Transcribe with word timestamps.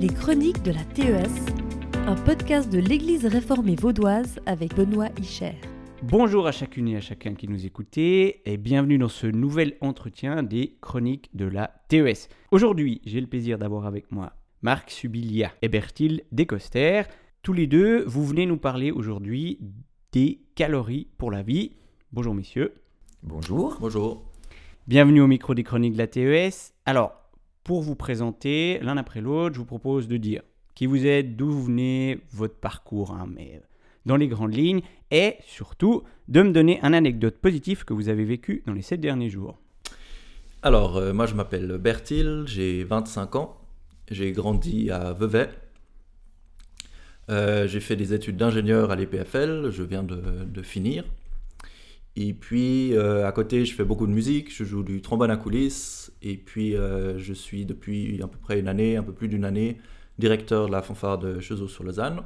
Les 0.00 0.08
Chroniques 0.08 0.62
de 0.62 0.72
la 0.72 0.82
TES, 0.82 1.28
un 2.06 2.14
podcast 2.14 2.72
de 2.72 2.78
l'Église 2.78 3.26
réformée 3.26 3.76
vaudoise 3.76 4.40
avec 4.46 4.74
Benoît 4.74 5.10
Icher. 5.20 5.56
Bonjour 6.02 6.46
à 6.46 6.52
chacune 6.52 6.88
et 6.88 6.96
à 6.96 7.02
chacun 7.02 7.34
qui 7.34 7.46
nous 7.48 7.66
écoutez 7.66 8.40
et 8.50 8.56
bienvenue 8.56 8.96
dans 8.96 9.10
ce 9.10 9.26
nouvel 9.26 9.76
entretien 9.82 10.42
des 10.42 10.78
Chroniques 10.80 11.28
de 11.34 11.44
la 11.44 11.82
TES. 11.88 12.30
Aujourd'hui, 12.50 13.02
j'ai 13.04 13.20
le 13.20 13.26
plaisir 13.26 13.58
d'avoir 13.58 13.84
avec 13.84 14.10
moi 14.10 14.32
Marc 14.62 14.90
Subilia 14.90 15.52
et 15.60 15.68
Bertil 15.68 16.22
Descoster. 16.32 17.02
Tous 17.42 17.52
les 17.52 17.66
deux, 17.66 18.02
vous 18.06 18.24
venez 18.24 18.46
nous 18.46 18.56
parler 18.56 18.90
aujourd'hui 18.92 19.58
des 20.12 20.40
calories 20.54 21.08
pour 21.18 21.30
la 21.30 21.42
vie. 21.42 21.72
Bonjour 22.10 22.34
messieurs. 22.34 22.72
Bonjour. 23.22 23.76
Bonjour. 23.78 24.24
Bienvenue 24.88 25.20
au 25.20 25.26
micro 25.26 25.52
des 25.52 25.62
Chroniques 25.62 25.92
de 25.92 25.98
la 25.98 26.06
TES. 26.06 26.72
Alors, 26.86 27.19
pour 27.64 27.82
vous 27.82 27.94
présenter 27.94 28.78
l'un 28.82 28.96
après 28.96 29.20
l'autre, 29.20 29.54
je 29.54 29.60
vous 29.60 29.66
propose 29.66 30.08
de 30.08 30.16
dire 30.16 30.42
qui 30.74 30.86
vous 30.86 31.06
êtes, 31.06 31.36
d'où 31.36 31.50
vous 31.50 31.64
venez, 31.64 32.20
votre 32.32 32.54
parcours, 32.54 33.16
mais 33.28 33.60
dans 34.06 34.16
les 34.16 34.28
grandes 34.28 34.54
lignes, 34.54 34.80
et 35.10 35.36
surtout 35.46 36.04
de 36.28 36.42
me 36.42 36.52
donner 36.52 36.80
un 36.82 36.92
anecdote 36.92 37.36
positive 37.36 37.84
que 37.84 37.92
vous 37.92 38.08
avez 38.08 38.24
vécu 38.24 38.62
dans 38.66 38.72
les 38.72 38.82
sept 38.82 39.00
derniers 39.00 39.28
jours. 39.28 39.58
Alors, 40.62 40.96
euh, 40.96 41.12
moi 41.12 41.26
je 41.26 41.34
m'appelle 41.34 41.78
Bertil, 41.78 42.44
j'ai 42.46 42.84
25 42.84 43.36
ans, 43.36 43.56
j'ai 44.10 44.32
grandi 44.32 44.90
à 44.90 45.12
Vevey. 45.12 45.50
Euh, 47.28 47.66
j'ai 47.66 47.80
fait 47.80 47.96
des 47.96 48.14
études 48.14 48.36
d'ingénieur 48.36 48.90
à 48.90 48.96
l'EPFL, 48.96 49.70
je 49.70 49.82
viens 49.82 50.02
de 50.02 50.62
finir. 50.62 51.04
Et 52.16 52.34
puis 52.34 52.94
euh, 52.94 53.26
à 53.26 53.32
côté, 53.32 53.64
je 53.64 53.74
fais 53.74 53.84
beaucoup 53.84 54.06
de 54.06 54.12
musique, 54.12 54.52
je 54.54 54.64
joue 54.64 54.82
du 54.82 55.00
trombone 55.00 55.30
à 55.30 55.36
coulisses, 55.36 56.12
et 56.22 56.36
puis 56.36 56.76
euh, 56.76 57.18
je 57.18 57.32
suis 57.32 57.64
depuis 57.64 58.20
à 58.22 58.26
peu 58.26 58.38
près 58.38 58.58
une 58.58 58.68
année, 58.68 58.96
un 58.96 59.02
peu 59.02 59.12
plus 59.12 59.28
d'une 59.28 59.44
année, 59.44 59.78
directeur 60.18 60.66
de 60.66 60.72
la 60.72 60.82
fanfare 60.82 61.18
de 61.18 61.40
Chezeaux 61.40 61.68
sur 61.68 61.84
Lausanne. 61.84 62.22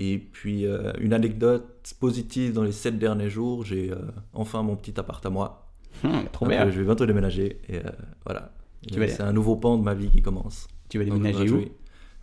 Et 0.00 0.18
puis 0.18 0.66
euh, 0.66 0.92
une 1.00 1.12
anecdote 1.12 1.94
positive 1.98 2.52
dans 2.52 2.62
les 2.62 2.72
sept 2.72 2.98
derniers 2.98 3.30
jours, 3.30 3.64
j'ai 3.64 3.92
enfin 4.34 4.62
mon 4.62 4.76
petit 4.76 4.98
appart 5.00 5.24
à 5.24 5.30
moi. 5.30 5.64
Hum, 6.04 6.26
trop 6.30 6.44
Donc, 6.44 6.54
bien. 6.54 6.70
je 6.70 6.78
vais 6.78 6.84
bientôt 6.84 7.06
déménager, 7.06 7.60
et 7.68 7.80
voilà. 8.24 8.52
C'est 8.92 9.22
un 9.22 9.32
nouveau 9.32 9.56
pan 9.56 9.76
de 9.78 9.82
ma 9.82 9.94
vie 9.94 10.10
qui 10.10 10.22
commence. 10.22 10.68
Tu 10.88 10.98
vas 10.98 11.04
Donc, 11.04 11.14
déménager 11.14 11.50
où 11.50 11.56
réjouis. 11.56 11.72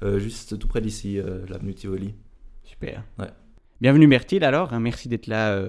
Euh, 0.03 0.19
Juste 0.19 0.57
tout 0.59 0.67
près 0.67 0.81
d'ici, 0.81 1.19
l'avenue 1.49 1.73
Tivoli. 1.73 2.13
Super. 2.63 3.03
Ouais. 3.19 3.27
Bienvenue 3.81 4.07
Bertil 4.07 4.43
alors, 4.45 4.71
hein, 4.71 4.79
merci 4.79 5.09
d'être 5.09 5.27
là 5.27 5.61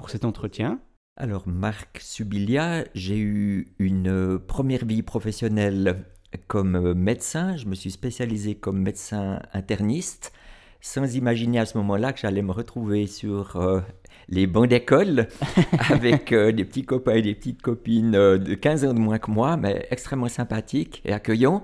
pour 0.00 0.10
cet 0.10 0.24
entretien. 0.24 0.80
Alors, 1.16 1.46
Marc 1.46 2.00
Subilia, 2.00 2.84
j'ai 2.94 3.18
eu 3.18 3.74
une 3.78 4.08
euh, 4.08 4.38
première 4.38 4.84
vie 4.84 5.02
professionnelle 5.02 6.04
comme 6.48 6.76
euh, 6.76 6.94
médecin. 6.94 7.56
Je 7.56 7.66
me 7.66 7.74
suis 7.74 7.90
spécialisé 7.90 8.54
comme 8.54 8.80
médecin 8.80 9.40
interniste, 9.52 10.32
sans 10.80 11.14
imaginer 11.14 11.58
à 11.58 11.66
ce 11.66 11.76
moment-là 11.78 12.12
que 12.12 12.20
j'allais 12.20 12.42
me 12.42 12.52
retrouver 12.52 13.06
sur 13.06 13.56
euh, 13.56 13.80
les 14.28 14.46
bancs 14.46 14.68
d'école 14.68 15.28
avec 15.90 16.32
euh, 16.32 16.52
des 16.52 16.64
petits 16.64 16.84
copains 16.84 17.14
et 17.14 17.22
des 17.22 17.34
petites 17.34 17.60
copines 17.60 18.14
euh, 18.14 18.38
de 18.38 18.54
15 18.54 18.84
ans 18.86 18.94
de 18.94 18.98
moins 18.98 19.18
que 19.18 19.30
moi, 19.30 19.56
mais 19.56 19.86
extrêmement 19.90 20.28
sympathiques 20.28 21.02
et 21.04 21.12
accueillants. 21.12 21.62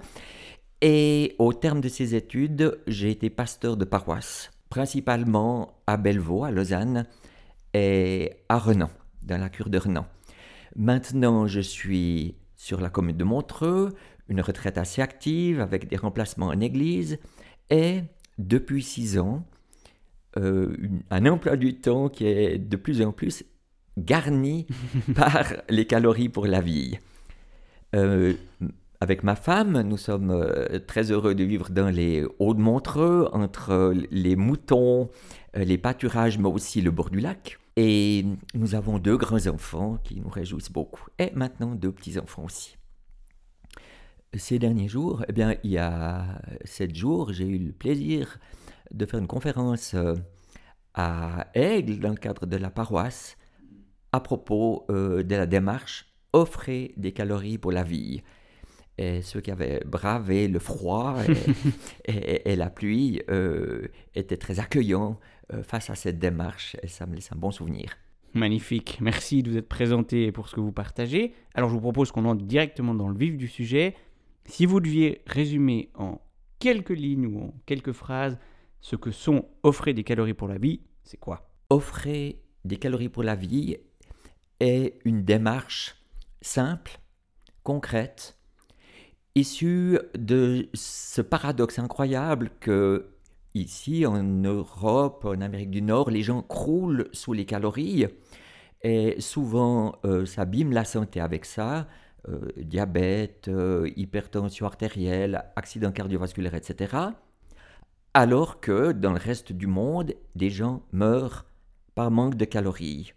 Et 0.83 1.35
au 1.39 1.53
terme 1.53 1.81
de 1.81 1.89
ces 1.89 2.15
études, 2.15 2.79
j'ai 2.87 3.11
été 3.11 3.31
pasteur 3.31 3.77
de 3.77 3.85
paroisse, 3.85 4.51
principalement 4.69 5.79
à 5.87 5.97
Bellevaux, 5.97 6.45
à 6.45 6.51
Lausanne, 6.51 7.07
et 7.77 8.33
à 8.49 8.59
Renan, 8.59 8.89
dans 9.23 9.39
la 9.39 9.51
cure 9.51 9.69
de 9.69 9.77
Renan. 9.79 10.07
Maintenant, 10.77 11.47
je 11.47 11.61
suis 11.61 12.35
sur 12.57 12.81
la 12.81 12.89
commune 12.89 13.17
de 13.19 13.25
Montreux, 13.25 13.93
une 14.29 14.41
retraite 14.41 14.79
assez 14.79 15.03
active 15.03 15.61
avec 15.61 15.87
des 15.89 15.97
remplacements 15.97 16.47
en 16.47 16.61
église, 16.61 17.19
et 17.69 18.01
depuis 18.39 18.83
six 18.83 19.19
ans, 19.19 19.45
euh, 20.39 20.75
une- 20.79 21.03
un 21.11 21.27
emploi 21.27 21.57
du 21.57 21.75
temps 21.81 22.09
qui 22.09 22.27
est 22.27 22.59
de 22.59 22.77
plus 22.77 23.03
en 23.03 23.13
plus 23.13 23.45
garni 23.99 24.67
par 25.15 25.45
les 25.69 25.87
calories 25.87 26.29
pour 26.31 26.47
la 26.47 26.61
vie. 26.63 26.99
Euh, 27.95 28.33
avec 29.01 29.23
ma 29.23 29.37
femme, 29.37 29.83
nous 29.83 29.99
sommes 29.99 30.31
euh, 30.31 30.79
très 30.87 31.11
heureux 31.13 31.35
de 31.35 31.45
vivre 31.45 31.69
dans 31.71 31.91
les 31.91 32.25
Hauts 32.39 32.55
de 32.55 32.61
Montreux, 32.61 33.29
entre 33.33 33.93
les 34.11 34.35
moutons, 34.37 35.11
les 35.55 35.77
pâturages, 35.79 36.39
mais 36.39 36.49
aussi 36.49 36.81
le 36.81 36.91
bord 36.91 37.11
du 37.11 37.21
lac. 37.21 37.59
Et 37.77 38.25
nous 38.55 38.75
avons 38.75 38.99
deux 38.99 39.17
grands-enfants 39.19 39.99
qui 40.03 40.21
nous 40.21 40.29
réjouissent 40.31 40.73
beaucoup. 40.73 41.05
Et 41.19 41.31
maintenant 41.35 41.75
deux 41.75 41.93
petits-enfants 41.93 42.45
aussi. 42.45 42.77
Ces 44.35 44.59
derniers 44.59 44.89
jours, 44.89 45.25
eh 45.29 45.33
bien, 45.33 45.57
il 45.63 45.71
y 45.73 45.79
a 45.79 46.41
sept 46.65 46.95
jours, 46.95 47.33
j'ai 47.33 47.47
eu 47.47 47.59
le 47.59 47.73
plaisir 47.73 48.39
de 48.93 49.05
faire 49.07 49.21
une 49.21 49.27
conférence 49.27 49.95
euh, 49.95 50.15
à 50.95 51.49
Aigle, 51.55 51.99
dans 52.01 52.11
le 52.11 52.17
cadre 52.17 52.47
de 52.47 52.57
la 52.57 52.71
paroisse, 52.71 53.37
à 54.13 54.21
propos 54.21 54.85
euh, 54.91 55.23
de 55.23 55.35
la 55.37 55.47
démarche 55.47 56.07
Offrez 56.33 56.93
des 56.99 57.13
calories 57.13 57.57
pour 57.57 57.73
la 57.73 57.83
vie. 57.83 58.23
Et 58.99 59.23
ceux 59.23 59.41
qui 59.41 59.51
avaient 59.51 59.83
bravé 59.87 60.49
le 60.49 60.59
froid 60.59 61.17
et, 62.07 62.13
et- 62.13 62.53
et 62.53 62.57
la 62.57 62.69
pluie 62.69 63.23
euh, 63.31 63.89
étaient 64.15 64.37
très 64.37 64.61
accueillants 64.61 65.19
face 65.63 65.91
à 65.91 65.95
cette 65.95 66.19
démarche 66.19 66.77
et 66.83 66.89
ça 66.89 67.07
me 67.07 67.15
laisse 67.15 67.31
un 67.33 67.37
bon 67.37 67.51
souvenir. 67.51 67.97
Magnifique, 68.35 68.99
merci 69.01 69.43
de 69.43 69.51
vous 69.51 69.57
être 69.57 69.69
présenté 69.69 70.25
et 70.25 70.33
pour 70.33 70.49
ce 70.49 70.57
que 70.57 70.61
vous 70.61 70.73
partagez. 70.73 71.35
Alors 71.55 71.71
je 71.71 71.75
vous 71.75 71.81
propose 71.81 72.13
qu'on 72.13 72.25
entre 72.27 72.45
directement 72.45 72.95
dans 72.95 73.09
le 73.09 73.17
vif 73.17 73.37
du 73.37 73.49
sujet. 73.49 73.95
Si 74.45 74.67
vous 74.67 74.81
deviez 74.81 75.23
résumer 75.27 75.91
en 75.95 76.21
quelques 76.59 76.91
lignes 76.91 77.27
ou 77.27 77.41
en 77.45 77.55
quelques 77.65 77.93
phrases 77.93 78.39
ce 78.81 78.95
que 78.95 79.11
sont 79.11 79.49
offrir 79.63 79.95
des 79.95 80.05
calories 80.05 80.35
pour 80.35 80.49
la 80.49 80.59
vie, 80.59 80.81
c'est 81.03 81.17
quoi? 81.17 81.51
Offrez 81.71 82.43
des 82.65 82.77
calories 82.77 83.09
pour 83.09 83.23
la 83.23 83.37
vie 83.37 83.79
est 84.61 84.99
une 85.05 85.25
démarche 85.25 85.97
simple, 86.41 87.01
concrète, 87.63 88.39
issue 89.35 89.99
de 90.17 90.69
ce 90.75 91.21
paradoxe 91.23 91.79
incroyable 91.79 92.51
que 92.61 93.16
ici 93.63 94.07
en 94.07 94.23
Europe, 94.23 95.25
en 95.25 95.41
Amérique 95.41 95.71
du 95.71 95.83
Nord, 95.83 96.11
les 96.11 96.23
gens 96.23 96.43
croulent 96.43 97.09
sous 97.13 97.33
les 97.33 97.45
calories 97.45 98.07
et 98.83 99.21
souvent 99.21 99.97
euh, 100.05 100.27
s'abîment 100.27 100.73
la 100.73 100.85
santé 100.85 101.21
avec 101.21 101.45
ça. 101.45 101.87
euh, 102.29 102.51
diabète, 102.57 103.49
euh, 103.49 103.89
hypertension 103.97 104.67
artérielle, 104.67 105.45
accident 105.55 105.93
cardiovasculaire, 105.93 106.55
etc. 106.55 106.97
Alors 108.15 108.61
que 108.61 108.93
dans 108.93 109.13
le 109.13 109.19
reste 109.19 109.53
du 109.53 109.67
monde, 109.67 110.15
des 110.35 110.51
gens 110.51 110.83
meurent 110.93 111.45
par 111.95 112.11
manque 112.11 112.35
de 112.35 112.45
calories. 112.45 113.13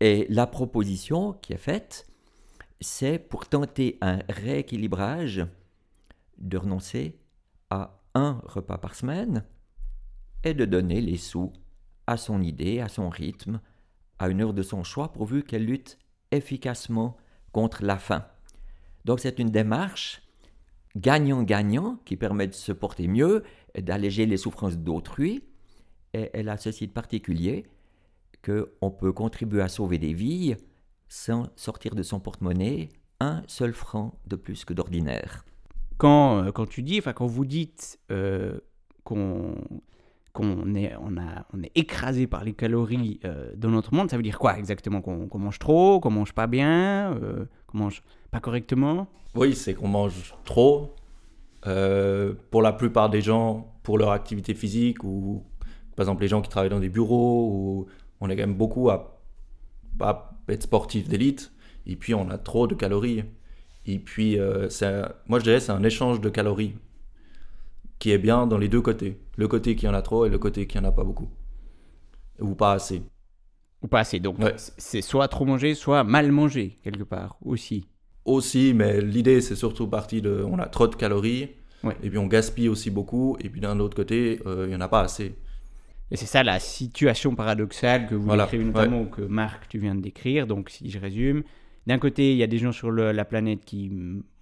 Et 0.00 0.26
la 0.28 0.46
proposition 0.46 1.34
qui 1.34 1.52
est 1.52 1.58
faite, 1.58 2.06
c'est 2.80 3.18
pour 3.18 3.48
tenter 3.48 3.98
un 4.00 4.20
rééquilibrage 4.28 5.46
de 6.38 6.56
renoncer 6.56 7.18
à 7.70 7.97
un 8.18 8.40
repas 8.44 8.78
par 8.78 8.94
semaine 8.94 9.44
et 10.44 10.54
de 10.54 10.64
donner 10.64 11.00
les 11.00 11.16
sous 11.16 11.52
à 12.06 12.16
son 12.16 12.42
idée, 12.42 12.80
à 12.80 12.88
son 12.88 13.08
rythme, 13.08 13.60
à 14.18 14.28
une 14.28 14.40
heure 14.40 14.54
de 14.54 14.62
son 14.62 14.82
choix, 14.82 15.12
pourvu 15.12 15.44
qu'elle 15.44 15.64
lutte 15.64 15.98
efficacement 16.32 17.16
contre 17.52 17.84
la 17.84 17.98
faim. 17.98 18.24
Donc 19.04 19.20
c'est 19.20 19.38
une 19.38 19.50
démarche 19.50 20.22
gagnant-gagnant 20.96 22.00
qui 22.04 22.16
permet 22.16 22.48
de 22.48 22.54
se 22.54 22.72
porter 22.72 23.06
mieux, 23.06 23.44
d'alléger 23.78 24.26
les 24.26 24.36
souffrances 24.36 24.78
d'autrui, 24.78 25.44
et 26.12 26.30
elle 26.32 26.48
a 26.48 26.56
ceci 26.56 26.88
de 26.88 26.92
particulier 26.92 27.66
qu'on 28.42 28.90
peut 28.90 29.12
contribuer 29.12 29.62
à 29.62 29.68
sauver 29.68 29.98
des 29.98 30.14
vies 30.14 30.56
sans 31.08 31.48
sortir 31.56 31.94
de 31.94 32.02
son 32.02 32.20
porte-monnaie 32.20 32.88
un 33.20 33.42
seul 33.46 33.72
franc 33.72 34.18
de 34.26 34.36
plus 34.36 34.64
que 34.64 34.74
d'ordinaire. 34.74 35.44
Quand, 35.98 36.44
euh, 36.44 36.52
quand 36.52 36.66
tu 36.66 36.82
dis, 36.82 36.98
enfin 36.98 37.12
quand 37.12 37.26
vous 37.26 37.44
dites 37.44 37.98
euh, 38.10 38.58
qu'on 39.04 39.54
qu'on 40.32 40.74
est, 40.76 40.94
on 40.96 41.16
on 41.52 41.62
est 41.62 41.72
écrasé 41.74 42.28
par 42.28 42.44
les 42.44 42.52
calories 42.52 43.18
euh, 43.24 43.50
dans 43.56 43.70
notre 43.70 43.92
monde, 43.92 44.08
ça 44.08 44.16
veut 44.16 44.22
dire 44.22 44.38
quoi 44.38 44.56
exactement? 44.56 45.00
Qu'on 45.00 45.38
mange 45.38 45.58
trop, 45.58 45.98
qu'on 45.98 46.12
mange 46.12 46.32
pas 46.32 46.46
bien, 46.46 47.12
euh, 47.14 47.46
qu'on 47.66 47.78
mange 47.78 48.04
pas 48.30 48.38
correctement? 48.38 49.08
Oui, 49.34 49.56
c'est 49.56 49.74
qu'on 49.74 49.88
mange 49.88 50.34
trop. 50.44 50.94
Pour 51.62 52.62
la 52.62 52.72
plupart 52.72 53.10
des 53.10 53.20
gens, 53.20 53.74
pour 53.82 53.98
leur 53.98 54.12
activité 54.12 54.54
physique, 54.54 55.02
ou 55.02 55.44
par 55.96 56.04
exemple 56.04 56.22
les 56.22 56.28
gens 56.28 56.40
qui 56.40 56.48
travaillent 56.48 56.70
dans 56.70 56.78
des 56.78 56.88
bureaux, 56.88 57.50
où 57.52 57.86
on 58.20 58.30
est 58.30 58.36
quand 58.36 58.46
même 58.46 58.54
beaucoup 58.56 58.90
à 58.90 59.20
pas 59.98 60.38
être 60.48 60.62
sportif 60.62 61.08
d'élite, 61.08 61.52
et 61.84 61.96
puis 61.96 62.14
on 62.14 62.30
a 62.30 62.38
trop 62.38 62.68
de 62.68 62.76
calories. 62.76 63.24
Et 63.90 63.98
puis, 63.98 64.38
euh, 64.38 64.68
moi 65.28 65.38
je 65.38 65.44
dirais 65.44 65.60
c'est 65.60 65.72
un 65.72 65.82
échange 65.82 66.20
de 66.20 66.28
calories 66.28 66.74
qui 67.98 68.10
est 68.12 68.18
bien 68.18 68.46
dans 68.46 68.58
les 68.58 68.68
deux 68.68 68.82
côtés. 68.82 69.18
Le 69.36 69.48
côté 69.48 69.74
qui 69.76 69.88
en 69.88 69.94
a 69.94 70.02
trop 70.02 70.26
et 70.26 70.28
le 70.28 70.38
côté 70.38 70.66
qui 70.66 70.78
en 70.78 70.84
a 70.84 70.92
pas 70.92 71.04
beaucoup. 71.04 71.30
Ou 72.38 72.54
pas 72.54 72.72
assez. 72.72 73.02
Ou 73.82 73.88
pas 73.88 74.00
assez. 74.00 74.20
Donc 74.20 74.38
Ouais. 74.40 74.54
c'est 74.76 75.00
soit 75.00 75.26
trop 75.28 75.46
manger, 75.46 75.74
soit 75.74 76.04
mal 76.04 76.30
manger 76.30 76.76
quelque 76.84 77.02
part 77.02 77.38
aussi. 77.42 77.86
Aussi, 78.26 78.74
mais 78.74 79.00
l'idée, 79.00 79.40
c'est 79.40 79.56
surtout 79.56 79.88
partie 79.88 80.20
de. 80.20 80.44
On 80.46 80.58
a 80.58 80.66
trop 80.66 80.86
de 80.86 80.94
calories. 80.94 81.48
Ouais. 81.82 81.96
Et 82.02 82.10
puis 82.10 82.18
on 82.18 82.26
gaspille 82.26 82.68
aussi 82.68 82.90
beaucoup. 82.90 83.38
Et 83.40 83.48
puis 83.48 83.60
d'un 83.62 83.80
autre 83.80 83.96
côté, 83.96 84.40
euh, 84.44 84.66
il 84.66 84.70
n'y 84.70 84.76
en 84.76 84.82
a 84.82 84.88
pas 84.88 85.00
assez. 85.00 85.34
Et 86.10 86.16
c'est 86.16 86.26
ça 86.26 86.42
la 86.42 86.58
situation 86.60 87.34
paradoxale 87.34 88.06
que 88.06 88.14
vous 88.14 88.24
Voilà, 88.26 88.44
décrivez 88.44 88.64
notamment, 88.64 89.02
ou 89.02 89.06
que 89.06 89.22
Marc, 89.22 89.68
tu 89.68 89.78
viens 89.78 89.94
de 89.94 90.00
décrire. 90.00 90.46
Donc, 90.46 90.70
si 90.70 90.90
je 90.90 90.98
résume, 90.98 91.42
d'un 91.88 91.98
côté, 91.98 92.32
il 92.32 92.36
y 92.36 92.42
a 92.42 92.46
des 92.46 92.58
gens 92.58 92.70
sur 92.70 92.92
la 92.92 93.24
planète 93.24 93.64
qui 93.64 93.90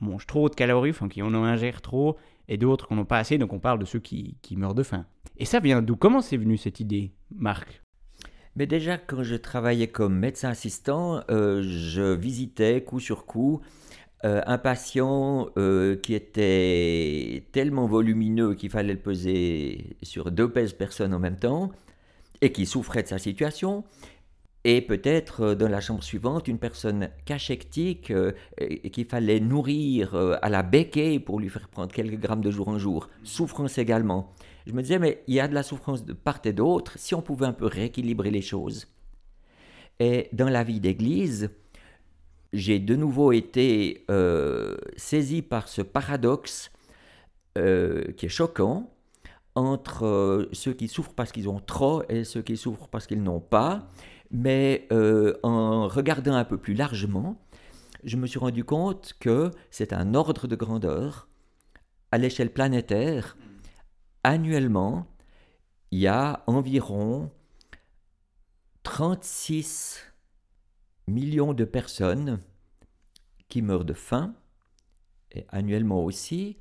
mangent 0.00 0.26
trop 0.26 0.48
de 0.48 0.54
calories, 0.56 0.90
enfin, 0.90 1.08
qui 1.08 1.22
en 1.22 1.32
ingèrent 1.32 1.80
trop, 1.80 2.16
et 2.48 2.56
d'autres 2.56 2.88
qui 2.88 2.94
n'en 2.94 3.02
ont 3.02 3.04
pas 3.04 3.18
assez. 3.18 3.38
Donc, 3.38 3.52
on 3.52 3.60
parle 3.60 3.78
de 3.78 3.84
ceux 3.84 4.00
qui, 4.00 4.36
qui 4.42 4.56
meurent 4.56 4.74
de 4.74 4.82
faim. 4.82 5.06
Et 5.38 5.44
ça 5.44 5.60
vient 5.60 5.80
d'où? 5.80 5.94
Comment 5.94 6.22
c'est 6.22 6.36
venu 6.36 6.56
cette 6.56 6.80
idée, 6.80 7.12
Marc? 7.32 7.82
Mais 8.56 8.66
déjà, 8.66 8.98
quand 8.98 9.22
je 9.22 9.36
travaillais 9.36 9.86
comme 9.86 10.18
médecin 10.18 10.48
assistant, 10.48 11.22
euh, 11.30 11.62
je 11.62 12.14
visitais 12.14 12.82
coup 12.82 12.98
sur 12.98 13.26
coup 13.26 13.60
euh, 14.24 14.42
un 14.44 14.58
patient 14.58 15.48
euh, 15.56 15.94
qui 15.94 16.14
était 16.14 17.44
tellement 17.52 17.86
volumineux 17.86 18.54
qu'il 18.54 18.70
fallait 18.70 18.94
le 18.94 18.98
peser 18.98 19.96
sur 20.02 20.32
deux 20.32 20.50
pèses 20.50 20.72
personnes 20.72 21.14
en 21.14 21.20
même 21.20 21.36
temps 21.36 21.70
et 22.40 22.50
qui 22.50 22.66
souffrait 22.66 23.04
de 23.04 23.08
sa 23.08 23.18
situation. 23.18 23.84
Et 24.68 24.80
peut-être 24.80 25.42
euh, 25.42 25.54
dans 25.54 25.68
la 25.68 25.80
chambre 25.80 26.02
suivante, 26.02 26.48
une 26.48 26.58
personne 26.58 27.10
cachectique 27.24 28.10
euh, 28.10 28.32
qu'il 28.92 29.04
fallait 29.06 29.38
nourrir 29.38 30.16
euh, 30.16 30.34
à 30.42 30.48
la 30.48 30.64
béquille 30.64 31.20
pour 31.20 31.38
lui 31.38 31.48
faire 31.48 31.68
prendre 31.68 31.92
quelques 31.92 32.18
grammes 32.18 32.40
de 32.40 32.50
jour 32.50 32.66
en 32.66 32.76
jour. 32.76 33.08
Souffrance 33.22 33.78
également. 33.78 34.34
Je 34.66 34.72
me 34.72 34.82
disais, 34.82 34.98
mais 34.98 35.22
il 35.28 35.34
y 35.34 35.40
a 35.40 35.46
de 35.46 35.54
la 35.54 35.62
souffrance 35.62 36.04
de 36.04 36.14
part 36.14 36.40
et 36.44 36.52
d'autre, 36.52 36.94
si 36.96 37.14
on 37.14 37.22
pouvait 37.22 37.46
un 37.46 37.52
peu 37.52 37.66
rééquilibrer 37.66 38.32
les 38.32 38.42
choses. 38.42 38.88
Et 40.00 40.28
dans 40.32 40.48
la 40.48 40.64
vie 40.64 40.80
d'église, 40.80 41.48
j'ai 42.52 42.80
de 42.80 42.96
nouveau 42.96 43.30
été 43.30 44.04
euh, 44.10 44.76
saisi 44.96 45.42
par 45.42 45.68
ce 45.68 45.82
paradoxe 45.82 46.72
qui 47.54 48.26
est 48.26 48.28
choquant 48.28 48.92
entre 49.54 50.46
ceux 50.52 50.74
qui 50.74 50.88
souffrent 50.88 51.14
parce 51.14 51.32
qu'ils 51.32 51.48
ont 51.48 51.60
trop 51.60 52.02
et 52.10 52.24
ceux 52.24 52.42
qui 52.42 52.58
souffrent 52.58 52.88
parce 52.88 53.06
qu'ils 53.06 53.22
n'ont 53.22 53.40
pas. 53.40 53.88
Mais 54.30 54.86
euh, 54.92 55.38
en 55.42 55.88
regardant 55.88 56.34
un 56.34 56.44
peu 56.44 56.58
plus 56.58 56.74
largement, 56.74 57.40
je 58.04 58.16
me 58.16 58.26
suis 58.26 58.38
rendu 58.38 58.64
compte 58.64 59.14
que 59.20 59.50
c'est 59.70 59.92
un 59.92 60.14
ordre 60.14 60.46
de 60.46 60.56
grandeur 60.56 61.28
à 62.12 62.18
l'échelle 62.18 62.52
planétaire. 62.52 63.36
Annuellement, 64.24 65.06
il 65.90 66.00
y 66.00 66.06
a 66.06 66.42
environ 66.46 67.30
36 68.82 70.02
millions 71.06 71.52
de 71.52 71.64
personnes 71.64 72.40
qui 73.48 73.62
meurent 73.62 73.84
de 73.84 73.92
faim 73.92 74.34
et 75.32 75.46
annuellement 75.50 76.04
aussi 76.04 76.58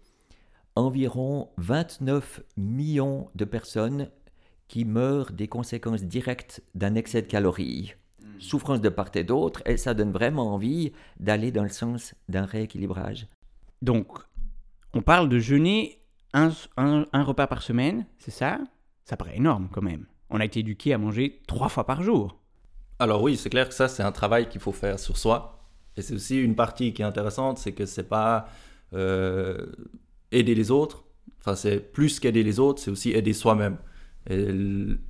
environ 0.75 1.49
29 1.57 2.43
millions 2.57 3.29
de 3.35 3.45
personnes 3.45 4.09
qui 4.67 4.85
meurent 4.85 5.31
des 5.31 5.47
conséquences 5.47 6.03
directes 6.03 6.61
d'un 6.73 6.95
excès 6.95 7.21
de 7.21 7.27
calories. 7.27 7.93
Souffrance 8.39 8.81
de 8.81 8.89
part 8.89 9.11
et 9.15 9.23
d'autre, 9.23 9.61
et 9.65 9.77
ça 9.77 9.93
donne 9.93 10.11
vraiment 10.11 10.53
envie 10.53 10.91
d'aller 11.19 11.51
dans 11.51 11.63
le 11.63 11.69
sens 11.69 12.15
d'un 12.27 12.45
rééquilibrage. 12.45 13.27
Donc, 13.81 14.07
on 14.93 15.01
parle 15.01 15.29
de 15.29 15.39
jeûner 15.39 16.01
un, 16.33 16.51
un- 16.75 17.05
un 17.13 17.23
repas 17.23 17.47
par 17.47 17.61
semaine, 17.61 18.05
c'est 18.17 18.31
ça? 18.31 18.59
Ça 19.05 19.15
paraît 19.15 19.37
énorme 19.37 19.69
quand 19.71 19.81
même. 19.81 20.05
On 20.29 20.39
a 20.39 20.45
été 20.45 20.59
éduqué 20.59 20.93
à 20.93 20.97
manger 20.97 21.41
trois 21.47 21.69
fois 21.69 21.85
par 21.85 22.01
jour. 22.01 22.41
Alors 22.99 23.21
oui, 23.21 23.37
c'est 23.37 23.49
clair 23.49 23.69
que 23.69 23.75
ça, 23.75 23.87
c'est 23.87 24.03
un 24.03 24.11
travail 24.11 24.49
qu'il 24.49 24.59
faut 24.59 24.71
faire 24.71 24.99
sur 24.99 25.17
soi. 25.17 25.69
Et 25.95 26.01
c'est 26.01 26.15
aussi 26.15 26.37
une 26.41 26.55
partie 26.55 26.93
qui 26.93 27.03
est 27.03 27.05
intéressante, 27.05 27.57
c'est 27.57 27.71
que 27.71 27.85
c'est 27.85 28.09
pas 28.09 28.47
euh, 28.93 29.65
aider 30.31 30.55
les 30.55 30.71
autres. 30.71 31.05
Enfin, 31.39 31.55
c'est 31.55 31.79
plus 31.79 32.19
qu'aider 32.19 32.43
les 32.43 32.59
autres, 32.59 32.81
c'est 32.81 32.91
aussi 32.91 33.11
aider 33.11 33.33
soi-même. 33.33 33.77
Et 34.29 34.47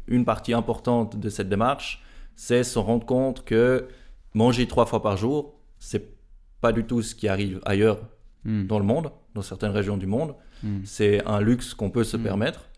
une 0.07 0.25
partie 0.25 0.53
importante 0.53 1.17
de 1.19 1.29
cette 1.29 1.49
démarche, 1.49 2.03
c'est 2.35 2.63
se 2.63 2.79
rendre 2.79 3.05
compte 3.05 3.45
que 3.45 3.87
manger 4.33 4.67
trois 4.67 4.85
fois 4.85 5.01
par 5.01 5.15
jour, 5.17 5.55
c'est 5.79 6.13
pas 6.61 6.71
du 6.73 6.83
tout 6.85 7.01
ce 7.01 7.15
qui 7.15 7.27
arrive 7.27 7.61
ailleurs 7.65 7.99
Hmm. 8.43 8.67
dans 8.67 8.77
le 8.77 8.85
monde, 8.85 9.09
dans 9.33 9.41
certaines 9.41 9.71
régions 9.71 9.97
du 9.97 10.05
monde. 10.05 10.35
Hmm. 10.61 10.81
C'est 10.83 11.25
un 11.25 11.39
luxe 11.41 11.73
qu'on 11.73 11.89
peut 11.89 12.03
se 12.03 12.15
Mm. 12.15 12.23
permettre 12.23 12.69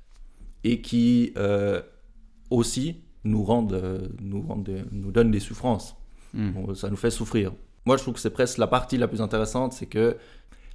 et 0.64 0.82
qui 0.82 1.34
euh, 1.36 1.82
aussi 2.50 3.02
nous, 3.26 3.44
rendent, 3.44 3.74
euh, 3.74 4.08
nous, 4.22 4.42
rendent 4.42 4.64
des- 4.64 4.84
nous 4.94 5.12
donne 5.12 5.30
des 5.30 5.42
souffrances. 5.42 5.96
Hmm. 6.34 6.74
Ça 6.74 6.90
nous 6.90 6.96
fait 6.96 7.12
souffrir. 7.12 7.52
Moi, 7.86 7.98
je 7.98 8.02
trouve 8.04 8.14
que 8.14 8.20
c'est 8.22 8.30
presque 8.30 8.58
la 8.60 8.68
partie 8.68 8.98
la 8.98 9.10
plus 9.10 9.22
intéressante, 9.22 9.74
c'est 9.74 9.88
que 9.88 10.16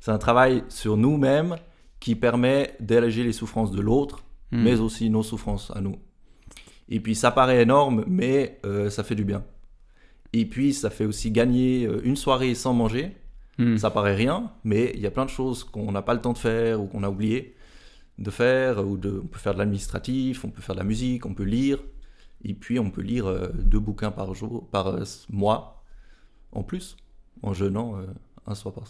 c'est 0.00 0.10
un 0.10 0.18
travail 0.18 0.62
sur 0.68 0.96
nous-mêmes 0.98 1.56
qui 1.98 2.14
permet 2.14 2.74
d'alléger 2.80 3.24
les 3.24 3.32
souffrances 3.32 3.70
de 3.70 3.80
l'autre, 3.80 4.22
Hmm. 4.52 4.62
mais 4.62 4.80
aussi 4.80 5.08
nos 5.08 5.22
souffrances 5.22 5.72
à 5.74 5.80
nous. 5.80 5.96
Et 6.90 7.00
puis, 7.00 7.14
ça 7.14 7.30
paraît 7.30 7.62
énorme, 7.62 8.04
mais 8.06 8.60
euh, 8.66 8.90
ça 8.90 9.02
fait 9.02 9.14
du 9.14 9.24
bien. 9.24 9.44
Et 10.34 10.44
puis, 10.44 10.74
ça 10.74 10.90
fait 10.90 11.06
aussi 11.06 11.30
gagner 11.30 11.86
euh, 11.86 12.02
une 12.04 12.16
soirée 12.16 12.54
sans 12.54 12.74
manger. 12.74 13.16
Hmm. 13.58 13.78
Ça 13.78 13.90
paraît 13.90 14.14
rien, 14.14 14.52
mais 14.62 14.92
il 14.94 15.00
y 15.00 15.06
a 15.06 15.10
plein 15.10 15.24
de 15.24 15.30
choses 15.30 15.64
qu'on 15.64 15.90
n'a 15.90 16.02
pas 16.02 16.12
le 16.12 16.20
temps 16.20 16.34
de 16.34 16.38
faire 16.38 16.82
ou 16.82 16.86
qu'on 16.86 17.02
a 17.02 17.08
oublié 17.08 17.56
de 18.18 18.30
faire. 18.30 18.86
Ou 18.86 18.98
de, 18.98 19.22
on 19.24 19.26
peut 19.26 19.38
faire 19.38 19.54
de 19.54 19.58
l'administratif, 19.58 20.44
on 20.44 20.50
peut 20.50 20.60
faire 20.60 20.74
de 20.74 20.80
la 20.80 20.86
musique, 20.86 21.24
on 21.24 21.34
peut 21.34 21.44
lire. 21.44 21.78
Et 22.44 22.52
puis 22.52 22.78
on 22.78 22.90
peut 22.90 23.02
lire 23.02 23.26
euh, 23.26 23.48
deux 23.54 23.80
bouquins 23.80 24.10
par 24.10 24.34
jour, 24.34 24.68
par 24.68 24.88
euh, 24.88 25.04
mois, 25.30 25.82
en 26.50 26.62
plus, 26.62 26.96
en 27.42 27.54
jeûnant 27.54 27.96
un, 28.46 28.54
soir 28.54 28.74
par, 28.74 28.84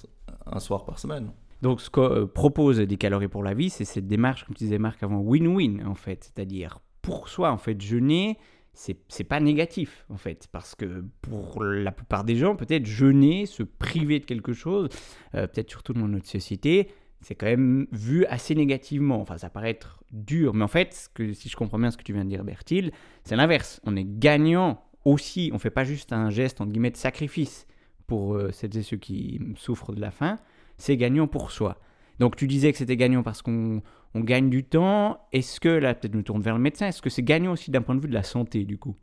un 0.47 0.59
soir 0.59 0.85
par 0.85 0.99
semaine. 0.99 1.31
Donc, 1.63 1.81
ce 1.81 1.91
que 1.91 2.01
euh, 2.01 2.27
propose 2.27 2.79
des 2.79 2.97
calories 2.97 3.29
pour 3.29 3.43
la 3.43 3.55
vie, 3.55 3.71
c'est 3.71 3.85
cette 3.85 4.09
démarche, 4.09 4.45
comme 4.45 4.55
tu 4.55 4.65
disais 4.65 4.79
Marc 4.79 5.03
avant, 5.03 5.21
win-win 5.21 5.87
en 5.87 5.95
fait. 5.95 6.25
C'est-à-dire, 6.25 6.81
pour 7.01 7.29
soi, 7.29 7.51
en 7.51 7.57
fait, 7.57 7.81
jeûner, 7.81 8.37
c'est 8.75 9.25
pas 9.25 9.41
négatif 9.41 10.05
en 10.09 10.17
fait. 10.17 10.49
Parce 10.51 10.75
que 10.75 11.05
pour 11.21 11.63
la 11.63 11.93
plupart 11.93 12.25
des 12.25 12.37
gens, 12.37 12.57
peut-être 12.57 12.87
jeûner, 12.87 13.47
se 13.47 13.63
priver 13.63 14.19
de 14.19 14.25
quelque 14.25 14.53
chose, 14.53 14.89
euh, 15.35 15.47
peut-être 15.47 15.71
surtout 15.71 15.93
dans 15.93 16.09
notre 16.09 16.27
société, 16.27 16.89
c'est 17.21 17.37
quand 17.37 17.47
même 17.47 17.87
vu 17.93 18.25
assez 18.27 18.55
négativement. 18.55 19.21
Enfin, 19.21 19.39
ça 19.39 19.49
paraît 19.49 19.71
être 19.71 20.03
dur, 20.11 20.55
mais 20.55 20.65
en 20.65 20.69
fait, 20.69 21.11
si 21.35 21.49
je 21.49 21.57
comprends 21.57 21.79
bien 21.79 21.91
ce 21.91 21.97
que 21.97 22.03
tu 22.03 22.13
viens 22.13 22.25
de 22.25 22.31
dire, 22.31 22.45
Bertil, 22.45 22.91
c'est 23.25 23.37
l'inverse. 23.37 23.81
On 23.85 23.95
est 23.95 24.07
gagnant 24.07 24.83
aussi. 25.05 25.51
On 25.55 25.59
fait 25.59 25.71
pas 25.71 25.85
juste 25.85 26.13
un 26.13 26.31
geste 26.31 26.61
entre 26.61 26.73
guillemets 26.73 26.91
de 26.91 26.97
sacrifice 26.97 27.67
pour 28.09 28.35
euh, 28.35 28.51
celles 28.51 28.77
et 28.77 28.83
ceux 28.83 28.97
qui 28.97 29.41
souffrent 29.57 29.93
de 29.93 30.01
la 30.01 30.11
faim 30.11 30.39
c'est 30.79 30.97
gagnant 30.97 31.27
pour 31.27 31.51
soi. 31.51 31.79
Donc 32.19 32.37
tu 32.37 32.47
disais 32.47 32.73
que 32.73 32.79
c'était 32.79 32.97
gagnant 32.97 33.23
parce 33.23 33.43
qu'on 33.43 33.83
on 34.15 34.21
gagne 34.21 34.51
du 34.51 34.65
temps. 34.65 35.27
Est-ce 35.33 35.61
que, 35.61 35.69
là 35.69 35.95
peut-être 35.95 36.15
me 36.15 36.23
tourne 36.23 36.43
vers 36.43 36.55
le 36.55 36.61
médecin, 36.61 36.89
est-ce 36.89 37.03
que 37.03 37.11
c'est 37.11 37.23
gagnant 37.23 37.53
aussi 37.53 37.71
d'un 37.71 37.83
point 37.83 37.95
de 37.95 38.01
vue 38.01 38.09
de 38.09 38.15
la 38.15 38.23
santé 38.23 38.65
du 38.65 38.79
coup? 38.79 38.97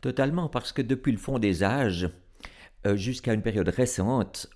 Totalement, 0.00 0.48
parce 0.48 0.72
que 0.72 0.82
depuis 0.82 1.12
le 1.12 1.18
fond 1.18 1.38
des 1.38 1.62
âges, 1.62 2.10
euh, 2.86 2.96
jusqu'à 2.96 3.34
une 3.34 3.42
période 3.42 3.68
récente, 3.68 4.48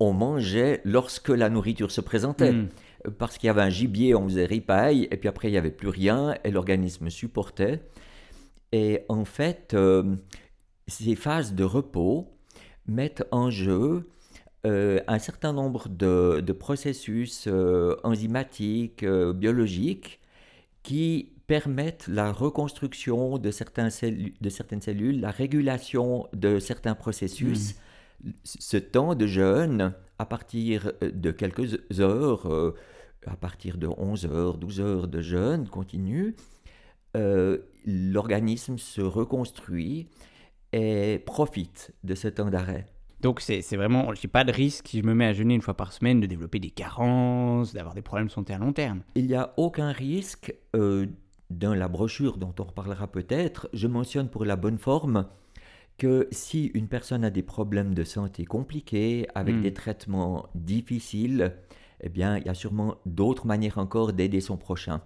on 0.00 0.12
mangeait 0.12 0.80
lorsque 0.84 1.28
la 1.28 1.48
nourriture 1.48 1.90
se 1.90 2.00
présentait. 2.00 2.52
Hmm. 2.52 2.68
Euh, 3.06 3.10
Parce 3.10 3.38
qu'il 3.38 3.48
y 3.48 3.50
avait 3.50 3.62
un 3.62 3.70
gibier, 3.70 4.14
on 4.14 4.24
faisait 4.24 4.46
ripaille, 4.46 5.08
et 5.10 5.16
puis 5.16 5.28
après 5.28 5.48
il 5.48 5.52
n'y 5.52 5.58
avait 5.58 5.70
plus 5.70 5.88
rien, 5.88 6.36
et 6.44 6.50
l'organisme 6.50 7.10
supportait. 7.10 7.82
Et 8.72 9.04
en 9.08 9.24
fait, 9.24 9.74
euh, 9.74 10.16
ces 10.86 11.14
phases 11.14 11.54
de 11.54 11.64
repos 11.64 12.32
mettent 12.86 13.26
en 13.30 13.50
jeu 13.50 14.08
euh, 14.64 15.00
un 15.08 15.18
certain 15.18 15.52
nombre 15.52 15.88
de, 15.88 16.40
de 16.40 16.52
processus 16.52 17.46
euh, 17.48 17.96
enzymatiques, 18.04 19.02
euh, 19.02 19.32
biologiques, 19.32 20.20
qui 20.84 21.32
permettent 21.48 22.06
la 22.06 22.30
reconstruction 22.30 23.38
de, 23.38 23.50
certains 23.50 23.88
de 23.88 24.48
certaines 24.50 24.80
cellules, 24.80 25.20
la 25.20 25.32
régulation 25.32 26.28
de 26.32 26.60
certains 26.60 26.94
processus. 26.94 27.74
Ce 28.44 28.76
temps 28.76 29.16
de 29.16 29.26
jeûne, 29.26 29.94
à 30.20 30.26
partir 30.26 30.92
de 31.02 31.32
quelques 31.32 31.80
heures, 31.98 32.74
à 33.26 33.36
partir 33.36 33.78
de 33.78 33.88
11 33.88 34.26
heures, 34.26 34.58
12 34.58 34.80
heures 34.80 35.08
de 35.08 35.20
jeûne 35.20 35.68
continu, 35.68 36.36
l'organisme 37.14 38.78
se 38.78 39.00
reconstruit 39.00 40.08
et 40.72 41.20
profite 41.26 41.92
de 42.04 42.14
ce 42.14 42.28
temps 42.28 42.50
d'arrêt. 42.50 42.86
Donc 43.22 43.40
c'est 43.40 43.60
vraiment, 43.76 44.12
je 44.14 44.20
n'ai 44.26 44.28
pas 44.30 44.44
de 44.44 44.52
risque 44.52 44.88
si 44.88 44.98
je 45.00 45.04
me 45.06 45.14
mets 45.14 45.26
à 45.26 45.32
jeûner 45.32 45.54
une 45.54 45.62
fois 45.62 45.74
par 45.74 45.92
semaine 45.92 46.20
de 46.20 46.26
développer 46.26 46.58
des 46.58 46.70
carences, 46.70 47.72
d'avoir 47.72 47.94
des 47.94 48.02
problèmes 48.02 48.26
de 48.26 48.32
santé 48.32 48.52
à 48.52 48.58
long 48.58 48.72
terme. 48.72 49.02
Il 49.14 49.26
n'y 49.28 49.34
a 49.34 49.54
aucun 49.56 49.92
risque. 49.92 50.54
euh, 50.74 51.06
dans 51.50 51.74
la 51.74 51.86
brochure 51.86 52.38
dont 52.38 52.54
on 52.58 52.64
reparlera 52.64 53.06
peut-être, 53.08 53.68
je 53.74 53.86
mentionne 53.86 54.28
pour 54.30 54.46
la 54.46 54.56
bonne 54.56 54.78
forme 54.78 55.26
que 55.98 56.26
si 56.32 56.66
une 56.72 56.88
personne 56.88 57.24
a 57.24 57.30
des 57.30 57.42
problèmes 57.42 57.92
de 57.94 58.04
santé 58.04 58.46
compliqués, 58.46 59.26
avec 59.34 59.56
Mm. 59.56 59.60
des 59.60 59.74
traitements 59.74 60.46
difficiles, 60.54 61.52
eh 62.00 62.08
bien, 62.08 62.38
il 62.38 62.46
y 62.46 62.48
a 62.48 62.54
sûrement 62.54 62.96
d'autres 63.04 63.46
manières 63.46 63.76
encore 63.76 64.14
d'aider 64.14 64.40
son 64.40 64.56
prochain. 64.56 65.02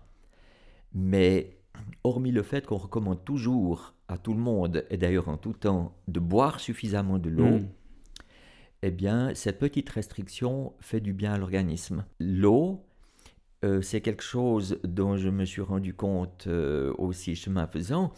Mais 0.95 1.57
hormis 2.05 2.31
le 2.33 2.43
fait 2.45 2.65
qu'on 2.65 2.77
recommande 2.77 3.25
toujours 3.25 3.95
à 4.09 4.17
tout 4.17 4.33
le 4.33 4.41
monde, 4.41 4.85
et 4.89 4.97
d'ailleurs 4.97 5.29
en 5.29 5.37
tout 5.37 5.53
temps, 5.53 5.97
de 6.07 6.21
boire 6.21 6.61
suffisamment 6.61 7.19
de 7.19 7.29
l'eau, 7.29 7.59
Hmm. 7.59 7.67
Eh 8.87 8.91
bien, 8.93 9.35
cette 9.35 9.59
petite 9.59 9.91
restriction 9.91 10.73
fait 10.81 11.01
du 11.01 11.13
bien 11.13 11.33
à 11.33 11.39
l'organisme. 11.39 12.05
L'eau, 12.21 12.85
euh, 13.65 13.83
c'est 13.83 14.01
quelque 14.01 14.23
chose 14.23 14.79
dont 14.85 15.17
je 15.17 15.29
me 15.29 15.45
suis 15.45 15.61
rendu 15.61 15.93
compte 15.93 16.47
euh, 16.47 16.93
aussi 16.97 17.35
chemin 17.35 17.67
faisant. 17.67 18.13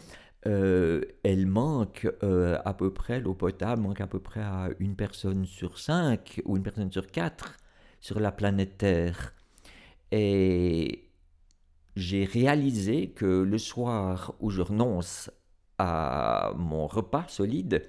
Euh, 0.45 1.01
elle 1.23 1.47
manque 1.47 2.07
à 2.21 2.73
peu 2.75 2.93
près, 2.93 3.19
l'eau 3.19 3.33
potable 3.33 3.81
manque 3.81 3.99
à 3.99 4.05
peu 4.05 4.19
près 4.19 4.41
à 4.41 4.69
une 4.77 4.95
personne 4.95 5.45
sur 5.45 5.79
cinq 5.79 6.39
ou 6.45 6.55
une 6.55 6.63
personne 6.63 6.91
sur 6.91 7.07
quatre 7.07 7.57
sur 7.99 8.19
la 8.19 8.31
planète 8.31 8.77
Terre. 8.77 9.33
Et 10.11 11.09
j'ai 11.95 12.25
réalisé 12.25 13.09
que 13.09 13.25
le 13.25 13.57
soir 13.57 14.35
où 14.39 14.51
je 14.51 14.61
renonce 14.61 15.31
à 15.79 16.53
mon 16.57 16.85
repas 16.85 17.25
solide, 17.27 17.81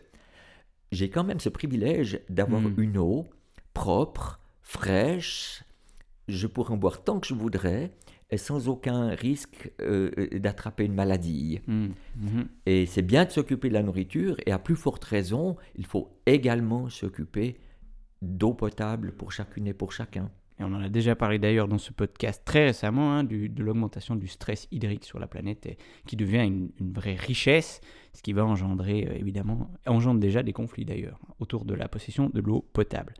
j'ai 0.92 1.10
quand 1.10 1.24
même 1.24 1.40
ce 1.40 1.48
privilège 1.48 2.20
d'avoir 2.28 2.62
Hmm. 2.62 2.74
une 2.78 2.98
eau 2.98 3.26
propre, 3.74 4.40
fraîche. 4.62 5.64
Je 6.28 6.46
pourrais 6.46 6.74
en 6.74 6.76
boire 6.76 7.02
tant 7.02 7.20
que 7.20 7.26
je 7.26 7.34
voudrais 7.34 7.92
et 8.30 8.36
sans 8.36 8.68
aucun 8.68 9.08
risque 9.08 9.72
euh, 9.80 10.10
euh, 10.18 10.38
d'attraper 10.38 10.84
une 10.84 10.94
maladie. 10.94 11.60
Mm, 11.66 11.88
mhm. 12.16 12.48
Et 12.66 12.86
c'est 12.86 13.02
bien 13.02 13.24
de 13.24 13.30
s'occuper 13.30 13.68
de 13.68 13.74
la 13.74 13.82
nourriture 13.82 14.36
et 14.46 14.52
à 14.52 14.58
plus 14.58 14.76
forte 14.76 15.04
raison, 15.04 15.56
il 15.74 15.86
faut 15.86 16.16
également 16.26 16.88
s'occuper 16.88 17.58
d'eau 18.22 18.54
potable 18.54 19.12
pour 19.12 19.32
chacune 19.32 19.66
et 19.66 19.74
pour 19.74 19.92
chacun. 19.92 20.30
Et 20.60 20.62
on 20.62 20.66
en 20.74 20.82
a 20.82 20.90
déjà 20.90 21.16
parlé 21.16 21.38
d'ailleurs 21.38 21.68
dans 21.68 21.78
ce 21.78 21.90
podcast 21.90 22.42
très 22.44 22.66
récemment, 22.66 23.12
hein, 23.14 23.24
du- 23.24 23.48
de 23.48 23.62
l'augmentation 23.64 24.14
du 24.14 24.28
stress 24.28 24.68
hydrique 24.70 25.06
sur 25.06 25.18
la 25.18 25.26
planète, 25.26 25.66
qui 26.06 26.16
devient 26.16 26.44
une, 26.46 26.70
vraie 26.92 27.14
richesse, 27.14 27.80
ce 28.12 28.20
qui 28.22 28.34
va 28.34 28.44
engendrer, 28.44 29.08
euh, 29.08 29.14
évidemment, 29.18 29.70
engendre 29.86 30.20
déjà 30.20 30.42
des 30.42 30.52
conflits 30.52 30.84
d'ailleurs, 30.84 31.18
autour 31.38 31.64
de 31.64 31.72
la 31.72 31.88
possession 31.88 32.28
de 32.28 32.40
l'eau 32.42 32.62
potable. 32.74 33.14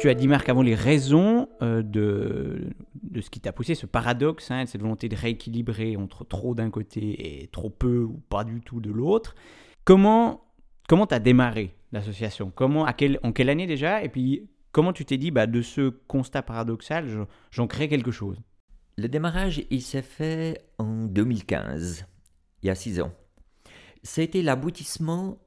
Tu 0.00 0.08
as 0.08 0.14
dit, 0.14 0.26
Marc, 0.26 0.48
avant 0.48 0.62
les 0.62 0.74
raisons 0.74 1.48
euh, 1.62 1.82
de, 1.82 2.66
de 3.04 3.20
ce 3.20 3.30
qui 3.30 3.38
t'a 3.38 3.52
poussé, 3.52 3.76
ce 3.76 3.86
paradoxe, 3.86 4.50
hein, 4.50 4.66
cette 4.66 4.80
volonté 4.80 5.08
de 5.08 5.14
rééquilibrer 5.14 5.96
entre 5.96 6.24
trop 6.24 6.56
d'un 6.56 6.70
côté 6.70 7.42
et 7.42 7.46
trop 7.46 7.70
peu 7.70 8.02
ou 8.02 8.20
pas 8.28 8.42
du 8.42 8.60
tout 8.60 8.80
de 8.80 8.90
l'autre. 8.90 9.36
Comment 9.84 10.40
comment 10.88 11.06
tu 11.06 11.14
as 11.14 11.20
démarré 11.20 11.76
l'association 11.92 12.50
Comment, 12.54 12.84
à 12.84 12.92
quelle, 12.92 13.18
En 13.22 13.32
quelle 13.32 13.48
année 13.50 13.66
déjà 13.66 14.02
Et 14.02 14.08
puis, 14.08 14.48
comment 14.72 14.92
tu 14.92 15.04
t'es 15.04 15.18
dit, 15.18 15.30
bah, 15.30 15.46
de 15.46 15.62
ce 15.62 15.90
constat 15.90 16.42
paradoxal, 16.42 17.08
je- 17.08 17.20
j'en 17.50 17.66
crée 17.66 17.88
quelque 17.88 18.10
chose? 18.10 18.40
Le 18.98 19.08
démarrage, 19.08 19.62
il 19.70 19.82
s'est 19.82 20.02
fait 20.02 20.66
en 20.78 21.04
2015, 21.06 22.06
il 22.62 22.66
y 22.66 22.70
a 22.70 22.74
six 22.74 23.00
ans. 23.00 23.12
C'était 24.02 24.42
l'aboutissement 24.42 25.38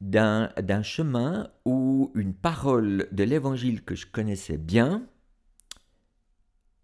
d'un 0.00 0.52
chemin 0.82 1.50
où 1.64 2.12
une 2.14 2.32
parole 2.32 3.08
de 3.10 3.24
l'évangile 3.24 3.82
que 3.82 3.96
je 3.96 4.06
connaissais 4.06 4.56
bien 4.56 5.06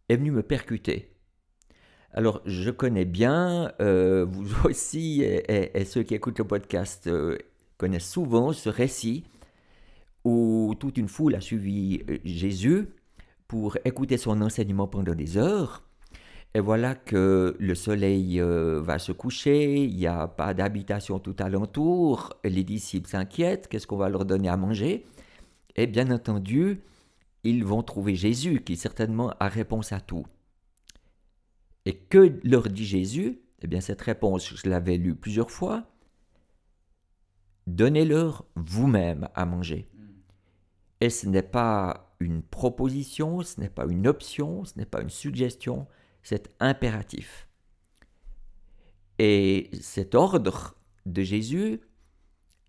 est 0.08 0.16
venue 0.16 0.32
me 0.32 0.42
percuter. 0.42 1.16
Alors, 2.12 2.42
je 2.44 2.70
connais 2.70 3.04
bien, 3.04 3.72
euh, 3.80 4.24
vous 4.28 4.66
aussi, 4.68 5.22
et 5.22 5.84
ceux 5.84 6.02
qui 6.02 6.14
écoutent 6.14 6.38
le 6.38 6.46
podcast 6.46 7.06
euh, 7.06 7.38
connaissent 7.76 8.10
souvent 8.10 8.52
ce 8.52 8.68
récit 8.68 9.24
où 10.24 10.74
toute 10.78 10.96
une 10.96 11.08
foule 11.08 11.34
a 11.34 11.40
suivi 11.40 12.02
euh, 12.08 12.18
Jésus 12.24 12.88
pour 13.46 13.76
écouter 13.84 14.16
son 14.16 14.40
enseignement 14.40 14.88
pendant 14.88 15.14
des 15.14 15.36
heures. 15.36 15.82
Et 16.54 16.60
voilà 16.60 16.94
que 16.94 17.56
le 17.58 17.74
soleil 17.74 18.40
euh, 18.40 18.80
va 18.80 18.98
se 18.98 19.10
coucher, 19.10 19.84
il 19.84 19.96
n'y 19.96 20.06
a 20.06 20.28
pas 20.28 20.54
d'habitation 20.54 21.18
tout 21.18 21.34
alentour, 21.40 22.32
les 22.44 22.62
disciples 22.62 23.08
s'inquiètent, 23.08 23.68
qu'est-ce 23.68 23.88
qu'on 23.88 23.96
va 23.96 24.08
leur 24.08 24.24
donner 24.24 24.48
à 24.48 24.56
manger? 24.56 25.04
Et 25.74 25.88
bien 25.88 26.12
entendu, 26.12 26.80
ils 27.42 27.64
vont 27.64 27.82
trouver 27.82 28.14
Jésus 28.14 28.62
qui 28.62 28.76
certainement 28.76 29.32
a 29.40 29.48
réponse 29.48 29.92
à 29.92 30.00
tout. 30.00 30.26
Et 31.86 31.94
que 31.96 32.38
leur 32.44 32.68
dit 32.68 32.86
Jésus? 32.86 33.40
Eh 33.60 33.66
bien 33.66 33.80
cette 33.80 34.00
réponse, 34.00 34.54
je 34.54 34.68
l'avais 34.68 34.96
lue 34.96 35.16
plusieurs 35.16 35.50
fois. 35.50 35.84
Donnez-leur 37.66 38.44
vous-même 38.56 39.28
à 39.34 39.46
manger. 39.46 39.88
Et 41.00 41.10
ce 41.10 41.26
n'est 41.26 41.42
pas 41.42 42.14
une 42.20 42.42
proposition, 42.42 43.42
ce 43.42 43.60
n'est 43.60 43.68
pas 43.68 43.86
une 43.86 44.06
option, 44.06 44.64
ce 44.64 44.78
n'est 44.78 44.86
pas 44.86 45.02
une 45.02 45.10
suggestion, 45.10 45.86
c'est 46.22 46.54
impératif. 46.60 47.48
Et 49.18 49.70
cet 49.80 50.14
ordre 50.14 50.76
de 51.06 51.22
Jésus, 51.22 51.80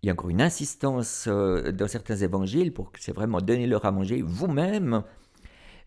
il 0.02 0.06
y 0.06 0.10
a 0.10 0.12
encore 0.12 0.30
une 0.30 0.42
insistance 0.42 1.26
euh, 1.26 1.72
dans 1.72 1.88
certains 1.88 2.16
évangiles 2.16 2.72
pour 2.72 2.92
que 2.92 3.00
c'est 3.00 3.12
vraiment 3.12 3.40
donnez-leur 3.40 3.84
à 3.84 3.90
manger 3.90 4.22
vous-même. 4.22 5.02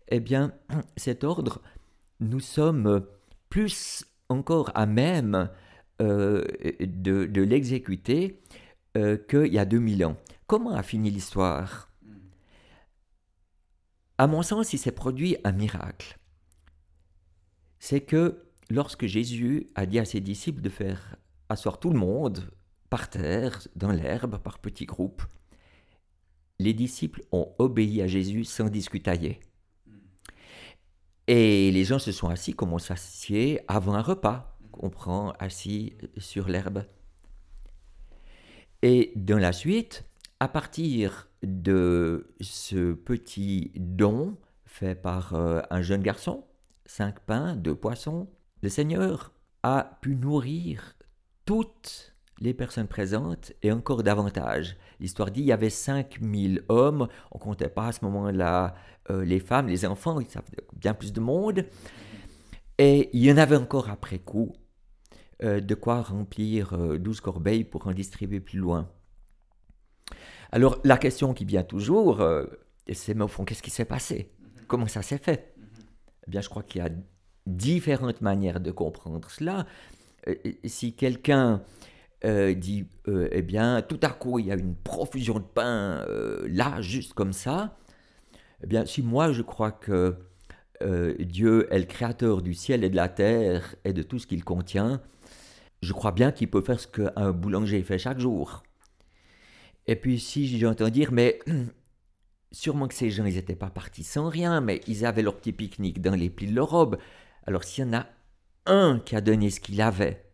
Eh 0.08 0.20
bien, 0.20 0.52
cet 0.96 1.24
ordre, 1.24 1.62
nous 2.20 2.40
sommes 2.40 3.06
plus 3.48 4.04
encore 4.28 4.70
à 4.74 4.86
même 4.86 5.50
euh, 6.02 6.44
de, 6.80 7.26
de 7.26 7.42
l'exécuter 7.42 8.40
euh, 8.96 9.16
qu'il 9.16 9.52
y 9.52 9.58
a 9.58 9.64
2000 9.64 10.04
ans. 10.04 10.16
Comment 10.46 10.72
a 10.72 10.82
fini 10.82 11.10
l'histoire? 11.10 11.88
À 14.18 14.26
mon 14.26 14.42
sens, 14.42 14.72
il 14.72 14.78
s'est 14.78 14.92
produit 14.92 15.36
un 15.44 15.52
miracle. 15.52 16.18
C'est 17.78 18.02
que 18.02 18.44
lorsque 18.68 19.06
Jésus 19.06 19.70
a 19.74 19.86
dit 19.86 19.98
à 19.98 20.04
ses 20.04 20.20
disciples 20.20 20.60
de 20.60 20.68
faire 20.68 21.16
asseoir 21.48 21.80
tout 21.80 21.90
le 21.90 21.98
monde 21.98 22.50
par 22.90 23.08
terre, 23.08 23.66
dans 23.76 23.92
l'herbe, 23.92 24.38
par 24.38 24.58
petits 24.58 24.86
groupes, 24.86 25.22
les 26.58 26.74
disciples 26.74 27.22
ont 27.32 27.54
obéi 27.58 28.02
à 28.02 28.06
Jésus 28.06 28.44
sans 28.44 28.68
discutailler. 28.68 29.40
Et 31.26 31.70
les 31.70 31.84
gens 31.84 31.98
se 31.98 32.12
sont 32.12 32.28
assis 32.28 32.54
comme 32.54 32.72
on 32.72 32.78
s'assied 32.78 33.60
avant 33.68 33.94
un 33.94 34.02
repas, 34.02 34.58
qu'on 34.72 34.90
prend 34.90 35.30
assis 35.38 35.96
sur 36.18 36.48
l'herbe. 36.48 36.84
Et 38.82 39.12
dans 39.14 39.38
la 39.38 39.52
suite, 39.52 40.04
à 40.40 40.48
partir 40.48 41.28
de 41.42 42.34
ce 42.40 42.92
petit 42.94 43.72
don 43.76 44.36
fait 44.64 44.94
par 44.94 45.34
euh, 45.34 45.60
un 45.70 45.82
jeune 45.82 46.02
garçon, 46.02 46.44
cinq 46.86 47.20
pains, 47.20 47.56
deux 47.56 47.74
poissons, 47.74 48.28
le 48.62 48.68
Seigneur 48.68 49.32
a 49.62 49.98
pu 50.00 50.16
nourrir 50.16 50.94
toutes 51.44 52.14
les 52.40 52.54
personnes 52.54 52.88
présentes 52.88 53.52
et 53.62 53.70
encore 53.70 54.02
davantage. 54.02 54.76
L'histoire 54.98 55.30
dit 55.30 55.40
il 55.40 55.46
y 55.46 55.52
avait 55.52 55.70
5000 55.70 56.64
hommes, 56.68 57.08
on 57.32 57.38
ne 57.38 57.42
comptait 57.42 57.68
pas 57.68 57.88
à 57.88 57.92
ce 57.92 58.04
moment-là 58.06 58.74
euh, 59.10 59.24
les 59.24 59.40
femmes, 59.40 59.66
les 59.66 59.84
enfants, 59.84 60.18
bien 60.74 60.94
plus 60.94 61.12
de 61.12 61.20
monde. 61.20 61.66
Et 62.78 63.10
il 63.12 63.22
y 63.22 63.30
en 63.30 63.36
avait 63.36 63.56
encore 63.56 63.90
après 63.90 64.18
coup, 64.18 64.54
euh, 65.42 65.60
de 65.60 65.74
quoi 65.74 66.02
remplir 66.02 66.74
euh, 66.74 66.98
12 66.98 67.22
corbeilles 67.22 67.64
pour 67.64 67.86
en 67.86 67.92
distribuer 67.92 68.40
plus 68.40 68.58
loin. 68.58 68.90
Alors 70.52 70.80
la 70.84 70.98
question 70.98 71.32
qui 71.32 71.46
vient 71.46 71.62
toujours, 71.62 72.20
euh, 72.20 72.44
c'est 72.92 73.14
mais 73.14 73.24
au 73.24 73.28
fond, 73.28 73.46
qu'est-ce 73.46 73.62
qui 73.62 73.70
s'est 73.70 73.86
passé? 73.86 74.30
Comment 74.66 74.86
ça 74.86 75.00
s'est 75.00 75.16
fait? 75.16 75.54
Eh 76.26 76.30
bien, 76.30 76.42
je 76.42 76.50
crois 76.50 76.62
qu'il 76.62 76.82
y 76.82 76.84
a 76.84 76.90
différentes 77.46 78.20
manières 78.20 78.60
de 78.60 78.70
comprendre 78.70 79.30
cela. 79.30 79.64
Euh, 80.28 80.34
si 80.64 80.94
quelqu'un 80.94 81.62
dit, 82.22 82.84
eh 83.08 83.40
bien, 83.40 83.80
tout 83.80 84.00
à 84.02 84.10
coup, 84.10 84.38
il 84.38 84.44
y 84.44 84.52
a 84.52 84.54
une 84.54 84.74
profusion 84.74 85.38
de 85.38 85.44
pain 85.44 86.04
là, 86.48 86.78
juste 86.82 87.14
comme 87.14 87.32
ça, 87.32 87.78
eh 88.62 88.66
bien, 88.66 88.84
si 88.84 89.00
moi 89.00 89.32
je 89.32 89.40
crois 89.40 89.72
que 89.72 90.18
Dieu 91.18 91.66
est 91.72 91.78
le 91.78 91.86
créateur 91.86 92.42
du 92.42 92.52
ciel 92.52 92.84
et 92.84 92.90
de 92.90 92.96
la 92.96 93.08
terre 93.08 93.74
et 93.84 93.94
de 93.94 94.02
tout 94.02 94.18
ce 94.18 94.26
qu'il 94.26 94.44
contient, 94.44 95.00
je 95.82 95.92
crois 95.92 96.12
bien 96.12 96.32
qu'il 96.32 96.50
peut 96.50 96.62
faire 96.62 96.78
ce 96.78 96.86
qu'un 96.86 97.32
boulanger 97.32 97.82
fait 97.82 97.98
chaque 97.98 98.18
jour. 98.18 98.62
Et 99.86 99.96
puis 99.96 100.20
si 100.20 100.58
j'entends 100.58 100.88
dire, 100.88 101.12
mais 101.12 101.38
sûrement 102.52 102.88
que 102.88 102.94
ces 102.94 103.10
gens, 103.10 103.24
ils 103.24 103.34
n'étaient 103.34 103.56
pas 103.56 103.70
partis 103.70 104.04
sans 104.04 104.28
rien, 104.28 104.60
mais 104.60 104.80
ils 104.86 105.06
avaient 105.06 105.22
leur 105.22 105.36
petit 105.36 105.52
pique-nique 105.52 106.00
dans 106.00 106.14
les 106.14 106.30
plis 106.30 106.46
de 106.46 106.54
leur 106.54 106.70
robe. 106.70 106.98
Alors 107.46 107.64
s'il 107.64 107.84
y 107.84 107.88
en 107.88 107.94
a 107.94 108.06
un 108.66 109.00
qui 109.04 109.16
a 109.16 109.20
donné 109.20 109.50
ce 109.50 109.60
qu'il 109.60 109.80
avait 109.80 110.24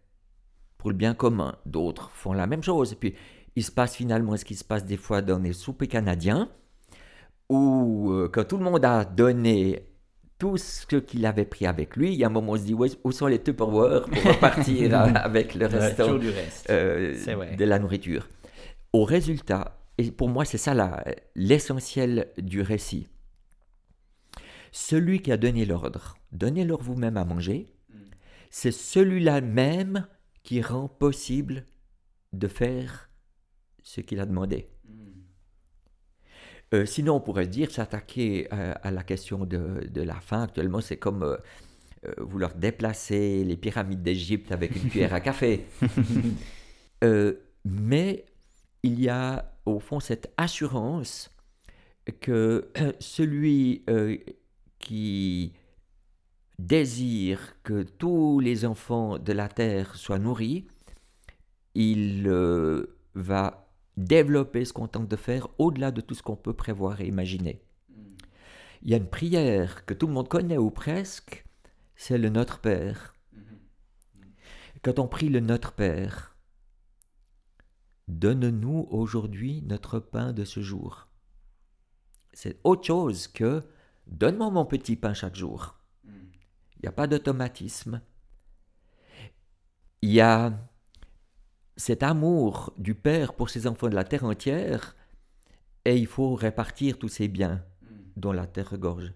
pour 0.79 0.91
le 0.91 0.97
bien 0.97 1.15
commun, 1.15 1.57
d'autres 1.65 2.11
font 2.11 2.33
la 2.33 2.47
même 2.47 2.63
chose. 2.63 2.93
Et 2.93 2.97
puis 2.97 3.15
il 3.55 3.65
se 3.65 3.73
passe 3.73 3.97
finalement 3.97 4.37
ce 4.37 4.45
qui 4.45 4.55
se 4.55 4.65
passe 4.65 4.85
des 4.85 4.97
fois 4.97 5.23
dans 5.23 5.39
les 5.39 5.53
soupers 5.53 5.89
canadiens, 5.89 6.51
où 7.49 8.11
euh, 8.13 8.29
quand 8.29 8.45
tout 8.45 8.59
le 8.59 8.65
monde 8.65 8.85
a 8.85 9.05
donné 9.05 9.96
tout 10.39 10.57
ce 10.57 10.97
qu'il 10.97 11.25
avait 11.27 11.45
pris 11.47 11.67
avec 11.67 11.97
lui, 11.97 12.13
il 12.13 12.19
y 12.19 12.25
a 12.25 12.27
un 12.27 12.31
moment 12.31 12.53
où 12.53 12.55
on 12.55 12.59
se 12.59 12.65
dit, 12.65 12.75
Ouais, 12.75 12.89
où 13.05 13.13
sont 13.13 13.27
les 13.27 13.43
Tupperware 13.43 14.05
pour 14.05 14.23
repartir 14.23 14.95
avec 15.17 15.55
le 15.55 15.67
restant 15.67 16.05
toujours 16.05 16.21
du 16.21 16.31
reste. 16.31 16.69
euh, 16.71 17.57
de 17.57 17.65
la 17.65 17.79
nourriture. 17.79 18.29
Au 18.93 19.05
résultat, 19.05 19.79
et 19.99 20.11
pour 20.11 20.29
moi 20.29 20.45
c'est 20.45 20.59
ça 20.59 21.05
l'essentiel 21.35 22.29
du 22.39 22.61
récit, 22.61 23.09
celui 24.73 25.21
qui 25.23 25.33
a 25.33 25.37
donné 25.37 25.65
l'ordre, 25.65 26.17
donnez-leur 26.33 26.83
vous-même 26.83 27.17
à 27.17 27.25
manger, 27.25 27.73
c'est 28.51 28.73
celui-là 28.73 29.41
même 29.41 30.07
qui 30.43 30.61
rend 30.61 30.89
possible 30.89 31.65
de 32.33 32.47
faire 32.47 33.11
ce 33.83 34.01
qu'il 34.01 34.21
a 34.21 34.27
demandé. 34.27 34.69
Euh, 36.75 36.85
sinon, 36.85 37.17
on 37.17 37.21
pourrait 37.21 37.47
dire, 37.47 37.71
s'attaquer 37.71 38.51
à, 38.51 38.73
à 38.73 38.91
la 38.91 39.03
question 39.03 39.45
de, 39.45 39.87
de 39.89 40.03
la 40.03 40.21
faim 40.21 40.43
actuellement, 40.43 40.81
c'est 40.81 40.97
comme 40.97 41.23
euh, 41.23 41.37
euh, 42.07 42.13
vouloir 42.19 42.55
déplacer 42.55 43.45
les 43.45 43.57
pyramides 43.57 44.03
d'Égypte 44.03 44.53
avec 44.53 44.75
une 44.77 44.91
cuillère 44.91 45.15
à 45.15 45.21
café. 45.21 45.67
Euh, 47.05 47.35
mais 47.67 48.25
il 48.83 48.99
y 48.99 49.11
a 49.11 49.53
au 49.67 49.81
fond 49.81 50.01
cette 50.01 50.33
assurance 50.39 51.31
que 52.23 52.71
celui 53.01 53.85
euh, 53.91 54.17
qui 54.79 55.53
désire 56.59 57.55
que 57.63 57.83
tous 57.83 58.41
les 58.41 58.65
enfants 58.65 59.19
de 59.19 59.33
la 59.35 59.49
terre 59.49 59.95
soient 59.95 60.19
nourris, 60.19 60.67
il 61.75 62.27
euh, 62.29 62.97
va 63.15 63.66
développer 63.97 64.65
ce 64.65 64.73
qu'on 64.73 64.89
tente 64.89 65.09
de 65.09 65.17
faire 65.17 65.49
au-delà 65.59 65.91
de 65.91 66.01
tout 66.01 66.15
ce 66.15 66.23
qu'on 66.23 66.37
peut 66.37 66.53
prévoir 66.53 67.01
et 67.01 67.07
imaginer. 67.07 67.63
Il 68.83 68.91
y 68.91 68.95
a 68.95 68.99
une 68.99 69.09
prière 69.09 69.85
que 69.87 69.95
tout 69.95 70.07
le 70.07 70.13
monde 70.13 70.29
connaît 70.29 70.59
ou 70.59 70.71
presque, 70.71 71.45
c'est 71.97 72.19
le 72.19 72.29
Notre 72.29 72.61
Père. 72.61 73.15
Quand 74.83 74.99
on 74.99 75.09
prie 75.09 75.29
le 75.29 75.41
Notre 75.41 75.73
Père, 75.73 76.37
Donne-nous 78.09 78.87
aujourd'hui 78.91 79.63
notre 79.63 79.99
pain 79.99 80.33
de 80.33 80.45
ce 80.45 80.61
jour. 80.61 81.09
C'est 82.33 82.61
autre 82.63 82.87
chose 82.87 83.27
que 83.27 83.65
Donne-moi 84.07 84.51
mon 84.51 84.65
petit 84.65 84.95
pain 84.95 85.13
chaque 85.13 85.35
jour. 85.35 85.77
Il 86.05 86.83
n'y 86.83 86.89
a 86.89 86.93
pas 86.93 87.09
d'automatisme. 87.09 88.01
Il 90.03 90.11
y 90.11 90.21
a 90.21 90.53
cet 91.77 92.03
amour 92.03 92.73
du 92.79 92.95
Père 92.95 93.35
pour 93.35 93.51
ses 93.51 93.67
enfants 93.67 93.89
de 93.89 93.95
la 93.95 94.05
terre 94.05 94.25
entière 94.25 94.97
et 95.85 95.97
il 95.97 96.07
faut 96.07 96.35
répartir 96.35 96.99
tous 96.99 97.09
ces 97.09 97.29
biens 97.29 97.65
dont 98.17 98.33
la 98.33 98.47
terre 98.47 98.71
regorge. 98.71 99.13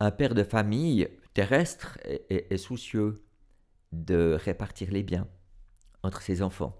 Un 0.00 0.10
père 0.10 0.34
de 0.34 0.42
famille 0.44 1.08
terrestre 1.34 1.98
est, 2.04 2.26
est- 2.30 2.52
est 2.52 2.56
soucieux 2.58 3.22
de 3.92 4.36
répartir 4.42 4.90
les 4.90 5.02
biens 5.02 5.28
entre 6.02 6.22
ses 6.22 6.42
enfants. 6.42 6.76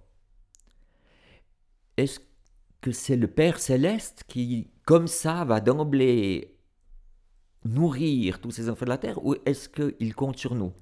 Est-ce 1.97 2.21
que 2.81 2.93
c'est 2.93 3.17
le 3.17 3.29
Père 3.29 3.59
céleste 3.61 4.25
qui, 4.29 4.71
comme 4.85 5.07
ça, 5.07 5.45
va 5.45 5.61
d'emblée 5.61 6.59
nourrir 7.65 8.41
tous 8.41 8.51
ces 8.51 8.69
enfants 8.69 8.85
de 8.87 8.91
la 8.91 8.99
terre 8.99 9.25
ou 9.25 9.35
est-ce 9.47 9.69
qu'il 9.69 10.15
compte 10.15 10.37
sur 10.39 10.55
nous? 10.55 10.73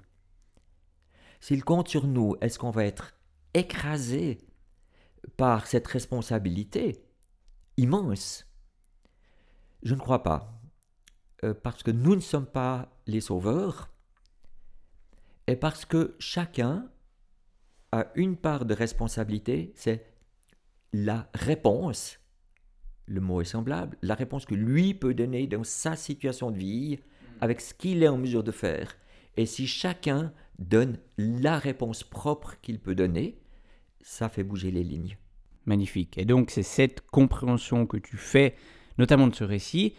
S'il 1.41 1.63
compte 1.63 1.87
sur 1.87 2.07
nous, 2.07 2.35
est-ce 2.39 2.59
qu'on 2.59 2.69
va 2.69 2.85
être 2.85 3.13
écrasé 3.55 4.37
par 5.37 5.67
cette 5.67 5.87
responsabilité 5.87 7.03
immense? 7.77 8.47
Je 9.81 9.95
ne 9.95 9.99
crois 9.99 10.21
pas. 10.23 10.61
Euh, 11.43 11.55
parce 11.55 11.81
que 11.81 11.89
nous 11.89 12.15
ne 12.15 12.21
sommes 12.21 12.45
pas 12.45 12.87
les 13.07 13.21
sauveurs 13.21 13.91
et 15.47 15.55
parce 15.55 15.85
que 15.85 16.15
chacun 16.19 16.87
a 17.91 18.05
une 18.13 18.37
part 18.37 18.65
de 18.65 18.75
responsabilité, 18.75 19.73
c'est 19.75 20.05
la 20.93 21.27
réponse, 21.33 22.19
le 23.07 23.19
mot 23.19 23.41
est 23.41 23.45
semblable, 23.45 23.97
la 24.03 24.13
réponse 24.13 24.45
que 24.45 24.53
lui 24.53 24.93
peut 24.93 25.15
donner 25.15 25.47
dans 25.47 25.63
sa 25.63 25.95
situation 25.95 26.51
de 26.51 26.57
vie 26.57 26.99
avec 27.41 27.59
ce 27.59 27.73
qu'il 27.73 28.03
est 28.03 28.07
en 28.07 28.17
mesure 28.17 28.43
de 28.43 28.51
faire. 28.51 28.95
Et 29.35 29.47
si 29.47 29.65
chacun 29.65 30.31
donne 30.61 30.97
la 31.17 31.57
réponse 31.59 32.03
propre 32.03 32.55
qu'il 32.61 32.79
peut 32.79 32.95
donner, 32.95 33.39
ça 34.01 34.29
fait 34.29 34.43
bouger 34.43 34.71
les 34.71 34.83
lignes. 34.83 35.17
Magnifique. 35.65 36.17
Et 36.17 36.25
donc, 36.25 36.49
c'est 36.49 36.63
cette 36.63 37.01
compréhension 37.01 37.85
que 37.85 37.97
tu 37.97 38.17
fais, 38.17 38.55
notamment 38.97 39.27
de 39.27 39.35
ce 39.35 39.43
récit, 39.43 39.93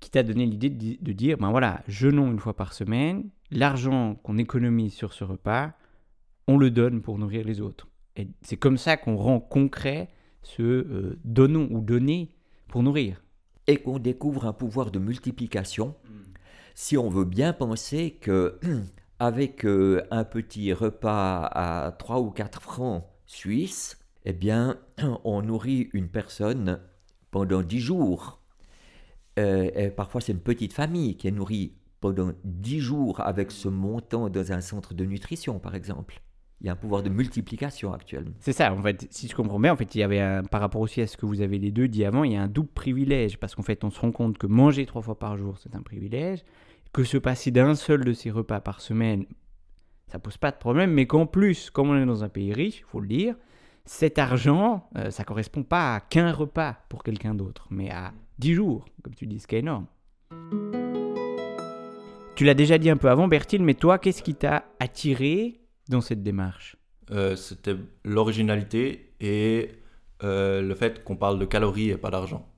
qui 0.00 0.10
t'a 0.10 0.22
donné 0.22 0.46
l'idée 0.46 0.70
de, 0.70 0.76
di- 0.78 0.98
de 1.00 1.12
dire 1.12 1.36
ben 1.38 1.50
voilà, 1.50 1.82
jeûnons 1.86 2.30
une 2.32 2.38
fois 2.38 2.56
par 2.56 2.72
semaine, 2.72 3.28
l'argent 3.50 4.14
qu'on 4.22 4.38
économise 4.38 4.94
sur 4.94 5.12
ce 5.12 5.24
repas, 5.24 5.72
on 6.48 6.56
le 6.56 6.70
donne 6.70 7.02
pour 7.02 7.18
nourrir 7.18 7.44
les 7.44 7.60
autres. 7.60 7.86
Et 8.16 8.28
c'est 8.42 8.56
comme 8.56 8.78
ça 8.78 8.96
qu'on 8.96 9.16
rend 9.16 9.38
concret 9.40 10.08
ce 10.42 10.62
euh, 10.62 11.18
donnons 11.24 11.68
ou 11.70 11.80
donner 11.82 12.34
pour 12.68 12.82
nourrir. 12.82 13.22
et 13.66 13.76
qu'on 13.76 13.98
découvre 13.98 14.46
un 14.46 14.52
pouvoir 14.54 14.90
de 14.90 14.98
multiplication 14.98 15.94
si 16.74 16.96
on 16.96 17.08
veut 17.10 17.24
bien 17.26 17.52
penser 17.52 18.12
que 18.20 18.58
avec 19.20 19.66
euh, 19.66 20.02
un 20.10 20.24
petit 20.24 20.72
repas 20.72 21.44
à 21.44 21.92
3 21.92 22.20
ou 22.20 22.30
4 22.30 22.62
francs 22.62 23.04
suisses, 23.26 23.98
eh 24.24 24.32
bien, 24.32 24.78
on 25.24 25.42
nourrit 25.42 25.90
une 25.92 26.08
personne 26.08 26.80
pendant 27.30 27.62
10 27.62 27.78
jours. 27.78 28.40
Euh, 29.38 29.70
et 29.74 29.90
parfois, 29.90 30.22
c'est 30.22 30.32
une 30.32 30.40
petite 30.40 30.72
famille 30.72 31.16
qui 31.16 31.28
est 31.28 31.32
nourrie 31.32 31.74
pendant 32.00 32.32
10 32.44 32.80
jours 32.80 33.20
avec 33.20 33.50
ce 33.50 33.68
montant 33.68 34.30
dans 34.30 34.52
un 34.52 34.62
centre 34.62 34.94
de 34.94 35.04
nutrition, 35.04 35.58
par 35.58 35.74
exemple. 35.74 36.22
Il 36.62 36.66
y 36.66 36.70
a 36.70 36.72
un 36.72 36.76
pouvoir 36.76 37.02
de 37.02 37.10
multiplication 37.10 37.92
actuellement. 37.92 38.32
C'est 38.38 38.52
ça, 38.52 38.72
en 38.72 38.82
fait, 38.82 39.06
si 39.10 39.28
je 39.28 39.34
comprends 39.34 39.60
bien, 39.60 39.72
en 39.72 39.76
fait, 39.76 39.94
il 39.94 39.98
y 39.98 40.02
avait 40.02 40.20
un, 40.20 40.42
par 40.44 40.62
rapport 40.62 40.80
aussi 40.80 41.02
à 41.02 41.06
ce 41.06 41.18
que 41.18 41.26
vous 41.26 41.42
avez 41.42 41.58
les 41.58 41.70
deux 41.70 41.88
dit 41.88 42.04
avant, 42.06 42.24
il 42.24 42.32
y 42.32 42.36
a 42.36 42.42
un 42.42 42.48
double 42.48 42.68
privilège, 42.68 43.38
parce 43.38 43.54
qu'en 43.54 43.62
fait, 43.62 43.84
on 43.84 43.90
se 43.90 44.00
rend 44.00 44.12
compte 44.12 44.38
que 44.38 44.46
manger 44.46 44.86
trois 44.86 45.02
fois 45.02 45.18
par 45.18 45.36
jour, 45.36 45.58
c'est 45.58 45.74
un 45.74 45.82
privilège, 45.82 46.42
que 46.92 47.04
se 47.04 47.16
passer 47.18 47.50
d'un 47.50 47.74
seul 47.74 48.04
de 48.04 48.12
ces 48.12 48.30
repas 48.30 48.60
par 48.60 48.80
semaine, 48.80 49.26
ça 50.08 50.18
pose 50.18 50.36
pas 50.36 50.50
de 50.50 50.56
problème, 50.56 50.92
mais 50.92 51.06
qu'en 51.06 51.26
plus, 51.26 51.70
comme 51.70 51.90
on 51.90 51.96
est 52.02 52.06
dans 52.06 52.24
un 52.24 52.28
pays 52.28 52.52
riche, 52.52 52.78
il 52.80 52.84
faut 52.84 53.00
le 53.00 53.06
dire, 53.08 53.36
cet 53.84 54.18
argent, 54.18 54.88
euh, 54.96 55.10
ça 55.10 55.24
correspond 55.24 55.62
pas 55.62 55.94
à 55.96 56.00
qu'un 56.00 56.32
repas 56.32 56.76
pour 56.88 57.02
quelqu'un 57.04 57.34
d'autre, 57.34 57.66
mais 57.70 57.90
à 57.90 58.12
10 58.38 58.54
jours, 58.54 58.84
comme 59.02 59.14
tu 59.14 59.26
dis, 59.26 59.38
ce 59.38 59.46
qui 59.46 59.56
est 59.56 59.60
énorme. 59.60 59.86
Tu 62.36 62.44
l'as 62.44 62.54
déjà 62.54 62.78
dit 62.78 62.88
un 62.90 62.96
peu 62.96 63.10
avant, 63.10 63.28
Bertil, 63.28 63.62
mais 63.62 63.74
toi, 63.74 63.98
qu'est-ce 63.98 64.22
qui 64.22 64.34
t'a 64.34 64.64
attiré 64.80 65.60
dans 65.88 66.00
cette 66.00 66.22
démarche? 66.22 66.76
Euh, 67.10 67.36
C'était 67.36 67.76
l'originalité 68.04 69.12
et 69.20 69.72
euh, 70.22 70.62
le 70.62 70.74
fait 70.74 71.04
qu'on 71.04 71.16
parle 71.16 71.38
de 71.38 71.44
calories 71.44 71.90
et 71.90 71.96
pas 71.98 72.10
d'argent. 72.10 72.48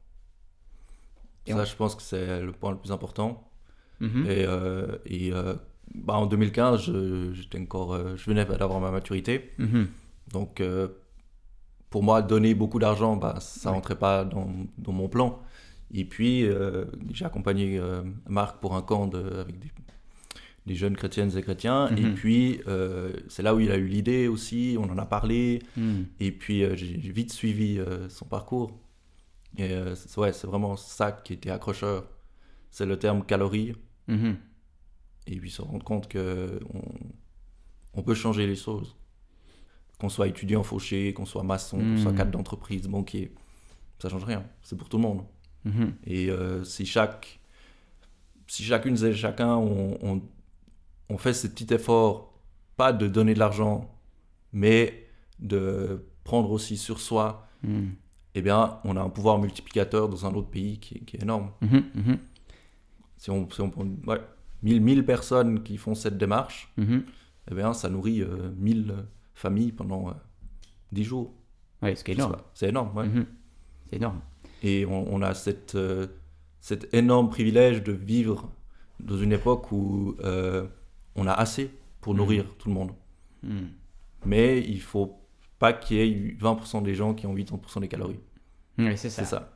Ça, 1.49 1.57
on- 1.57 1.65
je 1.65 1.75
pense 1.77 1.97
que 1.97 2.03
c'est 2.03 2.41
le 2.41 2.53
point 2.53 2.71
le 2.71 2.79
plus 2.79 2.93
important. 2.93 3.51
Mhm. 4.03 4.27
Et, 4.27 4.45
euh, 4.47 4.87
et, 5.07 5.33
euh, 5.33 5.55
bah, 5.95 6.15
en 6.15 6.27
2015, 6.27 6.83
je, 6.87 7.33
j'étais 7.33 7.59
encore, 7.59 7.95
euh, 7.95 8.17
je 8.17 8.25
venais 8.29 8.45
d'avoir 8.45 8.81
ma 8.81 8.91
maturité. 8.91 9.51
Mhm. 9.59 9.87
Donc, 10.33 10.63
pour 11.91 12.03
moi, 12.03 12.23
donner 12.23 12.55
beaucoup 12.55 12.79
d'argent, 12.79 13.17
bah, 13.17 13.37
ça 13.41 13.71
Ouais. 13.71 13.77
rentrait 13.77 13.99
pas 13.99 14.25
dans, 14.25 14.49
dans 14.79 14.93
mon 14.93 15.09
plan. 15.09 15.41
Et 15.95 16.05
puis, 16.05 16.47
j'ai 17.13 17.25
accompagné 17.27 17.79
Marc 18.29 18.61
pour 18.61 18.75
un 18.75 18.83
camp 18.83 19.07
de- 19.09 19.41
avec 19.41 19.59
des, 19.59 19.71
des 20.65 20.75
jeunes 20.75 20.97
chrétiennes 20.97 21.37
et 21.37 21.43
chrétiens. 21.43 21.89
Et 21.97 22.01
Mhm. 22.07 22.15
puis, 22.15 22.61
euh, 22.67 23.13
c'est 23.29 23.43
là 23.43 23.55
où 23.55 23.61
il 23.61 23.71
a 23.71 23.77
eu 23.77 23.87
l'idée 23.87 24.27
aussi, 24.29 24.77
on 24.79 24.85
en 24.91 24.97
a 24.97 25.05
parlé. 25.05 25.61
Et 26.19 26.33
puis, 26.33 26.65
euh, 26.65 26.75
j'ai 26.77 26.97
vite 26.97 27.31
suivi 27.33 27.79
euh, 27.79 28.09
son 28.09 28.25
parcours. 28.25 28.73
Et 29.59 29.69
ouais, 30.17 30.33
c'est 30.33 30.47
vraiment 30.47 30.77
ça 30.77 31.13
qui 31.13 31.35
était 31.35 31.51
accrocheur. 31.51 32.07
C'est 32.71 32.87
le 32.87 32.99
terme 32.99 33.23
calories. 33.23 33.75
Mhm. 34.09 34.37
Et 35.27 35.37
puis 35.39 35.51
se 35.51 35.63
rendre 35.63 35.85
compte 35.85 36.09
que 36.09 36.59
on, 36.75 36.83
on 37.95 38.03
peut 38.03 38.15
changer 38.15 38.47
les 38.47 38.57
choses. 38.57 38.97
Qu'on 39.99 40.09
soit 40.09 40.27
étudiant 40.27 40.63
fauché, 40.65 41.13
qu'on 41.15 41.27
soit 41.27 41.45
maçon, 41.45 41.79
qu'on 41.79 41.97
soit 41.97 42.13
Mm. 42.13 42.17
cadre 42.17 42.31
d'entreprise, 42.33 42.89
banquier, 42.89 43.33
ça 44.01 44.09
change 44.09 44.25
rien. 44.25 44.45
C'est 44.63 44.77
pour 44.77 44.89
tout 44.89 44.97
le 44.97 45.03
monde. 45.05 45.23
Mhm. 45.65 45.95
Et 46.05 46.29
euh, 46.31 46.65
si 46.65 46.85
chaque, 46.87 47.39
si 48.49 48.65
chacune 48.65 48.97
et 49.05 49.15
chacun 49.15 49.55
on, 49.55 49.97
on, 50.03 50.23
on 51.09 51.19
fait 51.19 51.33
ce 51.35 51.47
petit 51.47 51.73
effort, 51.73 52.33
pas 52.77 52.93
de 52.93 53.07
donner 53.07 53.35
de 53.35 53.39
l'argent, 53.39 53.89
mais 54.53 55.07
de 55.39 56.05
prendre 56.25 56.51
aussi 56.51 56.77
sur 56.77 57.01
soi, 57.01 57.47
Mhm. 57.63 57.93
eh 58.35 58.43
bien, 58.43 58.81
on 58.83 58.97
a 58.97 59.01
un 59.01 59.09
pouvoir 59.11 59.39
multiplicateur 59.39 60.09
dans 60.09 60.27
un 60.27 60.35
autre 60.35 60.51
pays 60.51 60.79
qui, 60.81 60.97
est- 60.97 61.01
qui 61.05 61.17
est 61.17 61.23
énorme. 61.23 61.53
Mhm. 61.61 61.85
Mhm. 61.95 62.19
Si 63.23 63.31
on, 63.31 63.49
si 63.51 63.61
on 63.61 63.71
prend 63.71 63.85
ouais, 64.09 64.21
1000, 64.65 64.81
1000 64.81 65.05
personnes 65.07 65.63
qui 65.63 65.77
font 65.77 65.95
cette 65.95 66.19
démarche, 66.19 66.73
Mhm. 66.77 67.05
eh 67.51 67.55
bien, 67.55 67.73
ça 67.73 67.89
nourrit 67.89 68.21
euh, 68.21 68.51
1000 68.57 68.95
familles 69.35 69.71
pendant 69.71 70.09
euh, 70.09 70.13
10 70.91 71.05
jours. 71.05 71.33
Ouais, 71.83 71.95
ce 71.95 72.03
qui 72.03 72.11
est 72.11 72.15
Je 72.15 72.21
sais 72.21 72.27
énorme. 72.27 72.43
C'est 72.55 72.69
énorme, 72.71 72.97
ouais. 72.97 73.07
Mhm. 73.07 73.27
C'est 73.89 73.97
énorme. 73.97 74.21
Et 74.65 74.85
on, 74.87 75.07
on 75.15 75.23
a 75.23 75.35
cette, 75.35 75.77
euh, 75.77 76.09
cet 76.61 76.93
énorme 76.93 77.31
privilège 77.31 77.85
de 77.85 77.93
vivre 77.93 78.51
dans 78.99 79.17
une 79.17 79.33
époque 79.33 79.71
où 79.71 80.17
euh, 80.25 80.67
on 81.15 81.29
a 81.29 81.33
assez 81.33 81.71
pour 82.01 82.15
Mhm. 82.15 82.19
nourrir 82.19 82.57
tout 82.59 82.69
le 82.71 82.75
monde. 82.75 82.91
Mais 84.25 84.61
il 84.67 84.81
faut 84.81 85.21
pas 85.61 85.73
qu'il 85.73 85.97
y 85.97 86.01
ait 86.01 86.37
20% 86.41 86.83
des 86.83 86.97
gens 86.97 87.15
qui 87.15 87.27
ont 87.29 87.35
80% 87.35 87.81
des 87.81 87.89
calories. 87.89 88.19
C'est 88.79 88.97
ça. 88.97 89.11
C'est 89.11 89.25
ça. 89.25 89.52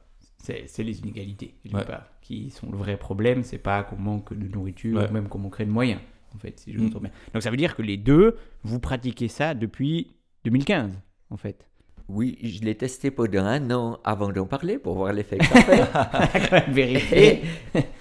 C'est 0.66 0.82
les 0.82 1.00
inégalités, 1.00 1.54
quelque 1.62 1.76
Ouais. 1.76 1.84
part, 1.84 2.06
qui 2.20 2.50
sont 2.50 2.70
le 2.70 2.76
vrai 2.76 2.96
problème. 2.96 3.42
C'est 3.42 3.58
pas 3.58 3.82
qu'on 3.82 3.96
manque 3.96 4.32
de 4.32 4.46
nourriture, 4.48 4.98
Ouais. 4.98 5.08
ou 5.08 5.12
même 5.12 5.28
qu'on 5.28 5.38
manque 5.38 5.58
de 5.60 5.64
moyens, 5.70 6.00
en 6.34 6.38
fait, 6.38 6.60
si 6.60 6.72
je 6.72 6.78
Mm. 6.78 6.88
bien. 6.90 7.10
Donc 7.34 7.42
ça 7.42 7.50
veut 7.50 7.56
dire 7.56 7.74
que 7.76 7.82
les 7.82 7.96
deux, 7.96 8.36
vous 8.62 8.78
pratiquez 8.80 9.28
ça 9.28 9.54
depuis 9.54 10.12
2015, 10.44 10.92
en 11.30 11.36
fait. 11.36 11.66
Oui, 12.08 12.38
je 12.42 12.60
l'ai 12.62 12.76
testé 12.76 13.10
pendant 13.10 13.44
un 13.44 13.68
an 13.72 13.98
avant 14.04 14.30
d'en 14.30 14.46
parler 14.46 14.78
pour 14.78 14.94
voir 14.94 15.12
l'effet 15.12 15.38
que 15.38 15.44
ça 15.46 15.54
fait. 15.62 16.48
quand 16.48 16.52
même 16.66 16.72
vérifié. 16.72 17.42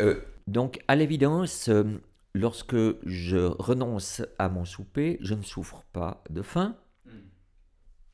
Euh, 0.01 0.19
donc, 0.45 0.79
à 0.87 0.95
l'évidence, 0.95 1.69
euh, 1.69 1.83
lorsque 2.35 2.75
je 3.07 3.37
renonce 3.37 4.21
à 4.37 4.47
mon 4.49 4.63
souper, 4.65 5.17
je 5.21 5.33
ne 5.33 5.41
souffre 5.41 5.83
pas 5.91 6.23
de 6.29 6.43
faim. 6.43 6.75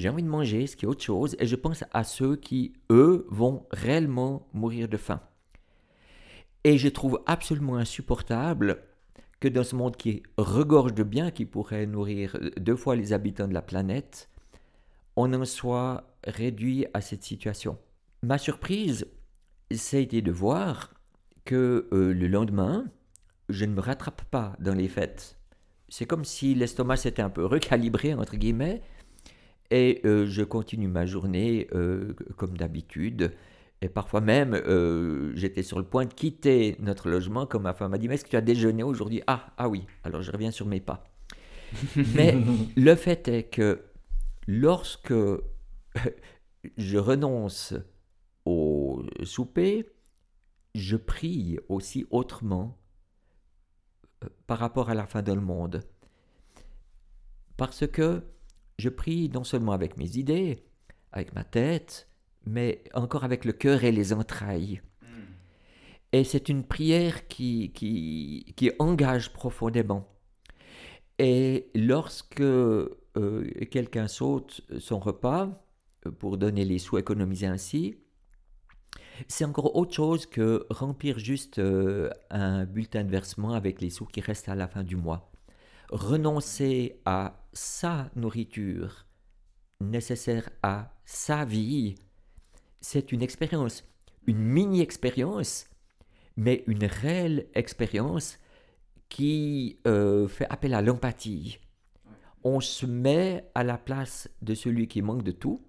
J'ai 0.02 0.10
envie 0.10 0.24
de 0.24 0.28
manger, 0.28 0.66
ce 0.66 0.76
qui 0.76 0.86
est 0.86 0.88
autre 0.88 1.04
chose, 1.04 1.36
et 1.38 1.46
je 1.46 1.56
pense 1.56 1.84
à 1.94 2.04
ceux 2.04 2.36
qui, 2.36 2.74
eux, 2.90 3.28
vont 3.30 3.68
réellement 3.70 4.48
mourir 4.52 4.88
de 4.90 4.98
faim. 4.98 5.22
Et 6.64 6.80
je 6.80 6.88
trouve 6.88 7.22
absolument 7.28 7.76
insupportable 7.76 8.82
que 9.40 9.48
dans 9.48 9.64
ce 9.64 9.76
monde 9.76 9.96
qui 9.96 10.24
regorge 10.38 10.96
de 10.96 11.04
biens 11.04 11.30
qui 11.30 11.46
pourrait 11.46 11.86
nourrir 11.86 12.36
deux 12.58 12.76
fois 12.76 12.96
les 12.96 13.14
habitants 13.14 13.48
de 13.48 13.54
la 13.54 13.62
planète, 13.62 14.28
on 15.18 15.32
en 15.36 15.46
soit 15.46 16.04
réduit 16.26 16.88
à 16.96 17.02
cette 17.02 17.22
situation. 17.22 17.78
Ma 18.24 18.40
surprise, 18.40 19.06
ça 19.70 19.98
a 19.98 20.00
été 20.00 20.24
de 20.24 20.32
voir 20.32 20.96
que 21.46 21.88
euh, 21.94 22.12
le 22.12 22.28
lendemain, 22.28 22.88
je 23.50 23.66
ne 23.66 23.76
me 23.76 23.82
rattrape 23.82 24.24
pas 24.32 24.56
dans 24.58 24.74
les 24.74 24.88
fêtes. 24.88 25.38
C'est 25.90 26.08
comme 26.08 26.26
si 26.26 26.56
l'estomac 26.56 26.98
s'était 26.98 27.22
un 27.22 27.30
peu 27.30 27.46
recalibré, 27.46 28.16
entre 28.16 28.38
guillemets, 28.38 28.82
et 29.72 30.02
euh, 30.06 30.26
je 30.28 30.44
continue 30.44 30.88
ma 30.88 31.06
journée 31.06 31.68
euh, 31.74 32.14
comme 32.38 32.58
d'habitude. 32.58 33.32
Et 33.82 33.90
parfois 33.90 34.22
même, 34.22 34.54
euh, 34.54 35.32
j'étais 35.36 35.64
sur 35.64 35.80
le 35.80 35.86
point 35.86 36.06
de 36.06 36.14
quitter 36.14 36.76
notre 36.80 37.10
logement 37.10 37.48
quand 37.48 37.60
ma 37.60 37.74
femme 37.74 37.92
m'a 37.92 37.98
dit 37.98 38.08
Mais 38.08 38.16
est-ce 38.16 38.26
que 38.26 38.30
tu 38.30 38.36
as 38.36 38.42
déjeuné 38.42 38.84
aujourd'hui? 38.84 39.24
Ah, 39.26 39.54
ah 39.58 39.70
oui, 39.70 39.88
alors 40.04 40.22
je 40.22 40.32
reviens 40.32 40.52
sur 40.52 40.68
mes 40.68 40.82
pas. 40.82 41.04
Mais 42.16 42.38
le 42.76 42.96
fait 42.96 43.28
est 43.30 43.44
que 43.44 43.82
lorsque 44.46 45.14
je 46.78 46.98
renonce 46.98 47.74
au 48.46 49.04
souper, 49.24 49.88
je 50.76 50.98
prie 50.98 51.58
aussi 51.70 52.06
autrement 52.12 52.78
par 54.48 54.60
rapport 54.60 54.90
à 54.90 54.94
la 54.94 55.08
fin 55.08 55.24
le 55.34 55.42
monde. 55.42 55.82
Parce 57.58 57.88
que 57.88 58.22
je 58.82 58.89
prie 58.89 59.30
non 59.30 59.44
seulement 59.44 59.72
avec 59.72 59.98
mes 59.98 60.17
idées, 60.17 60.65
avec 61.12 61.34
ma 61.34 61.44
tête, 61.44 62.08
mais 62.46 62.84
encore 62.94 63.24
avec 63.24 63.46
le 63.46 63.54
cœur 63.54 63.84
et 63.84 63.91
les 63.91 64.12
entrailles. 64.12 64.82
Et 66.13 66.26
c'est 66.26 66.50
une 66.50 66.65
prière 66.65 67.28
qui, 67.30 67.72
qui, 67.74 68.54
qui 68.58 68.72
engage 68.80 69.32
profondément. 69.32 70.10
Et 71.20 71.70
lorsque 71.74 72.41
euh, 72.41 72.98
quelqu'un 73.70 74.08
saute 74.08 74.62
son 74.80 75.00
repas 75.00 75.63
euh, 76.06 76.12
pour 76.12 76.38
donner 76.38 76.65
les 76.65 76.80
sous 76.80 76.98
économisés 76.98 77.48
ainsi, 77.48 77.96
c'est 79.28 79.46
encore 79.46 79.76
autre 79.76 79.94
chose 79.94 80.26
que 80.26 80.65
remplir 80.70 81.20
juste 81.20 81.60
euh, 81.60 82.10
un 82.30 82.65
bulletin 82.65 83.04
de 83.04 83.12
versement 83.12 83.54
avec 83.54 83.80
les 83.82 83.89
sous 83.89 84.06
qui 84.06 84.20
restent 84.20 84.50
à 84.50 84.56
la 84.56 84.67
fin 84.67 84.84
du 84.84 84.96
mois. 84.96 85.31
Renoncer 85.91 87.01
à 87.04 87.45
sa 87.51 88.10
nourriture 88.15 89.06
nécessaire 89.82 90.49
à 90.63 90.93
sa 91.04 91.43
vie, 91.43 91.95
c'est 92.80 93.12
une 93.12 93.21
expérience, 93.21 93.84
une 94.25 94.39
mini-expérience, 94.39 95.65
mais 96.38 96.63
une 96.67 96.86
réelle 96.86 97.47
expérience 97.56 98.39
qui 99.10 99.80
euh, 99.86 100.30
fait 100.30 100.47
appel 100.49 100.73
à 100.73 100.82
l'empathie. 100.82 101.60
On 102.45 102.62
se 102.62 102.86
met 102.86 103.51
à 103.54 103.65
la 103.65 103.77
place 103.77 104.30
de 104.41 104.54
celui 104.54 104.88
qui 104.88 105.01
manque 105.01 105.23
de 105.23 105.32
tout, 105.32 105.62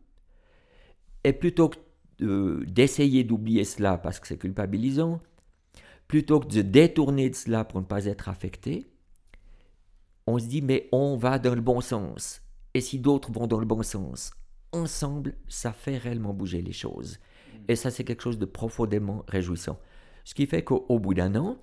et 1.24 1.32
plutôt 1.32 1.68
que 1.68 1.78
de- 2.18 2.64
d'essayer 2.68 3.24
d'oublier 3.24 3.64
cela 3.64 3.98
parce 3.98 4.20
que 4.20 4.28
c'est 4.28 4.38
culpabilisant, 4.38 5.20
plutôt 6.06 6.38
que 6.38 6.46
de 6.46 6.62
détourner 6.62 7.28
de 7.28 7.35
cela 7.35 7.64
pour 7.64 7.80
ne 7.80 7.87
pas 7.87 8.04
être 8.04 8.28
affecté, 8.28 8.91
on 10.26 10.38
se 10.38 10.46
dit 10.46 10.62
mais 10.62 10.88
on 10.92 11.16
va 11.16 11.38
dans 11.38 11.54
le 11.54 11.61
bon 11.61 11.80
sens. 11.80 12.42
Et 12.74 12.80
si 12.80 12.98
d'autres 12.98 13.30
vont 13.30 13.46
dans 13.46 13.58
le 13.58 13.66
bon 13.66 13.82
sens, 13.82 14.32
ensemble, 14.72 15.35
ça 15.48 15.72
fait 15.72 15.98
réellement 15.98 16.32
bouger 16.32 16.62
les 16.62 16.72
choses. 16.72 17.18
Et 17.68 17.76
ça, 17.76 17.90
c'est 17.90 18.04
quelque 18.04 18.22
chose 18.22 18.38
de 18.38 18.46
profondément 18.46 19.24
réjouissant. 19.28 19.78
Ce 20.24 20.35
qui 20.35 20.46
fait 20.46 20.62
qu'au 20.62 20.87
au 20.88 20.98
bout 20.98 21.14
d'un 21.14 21.35
an, 21.37 21.58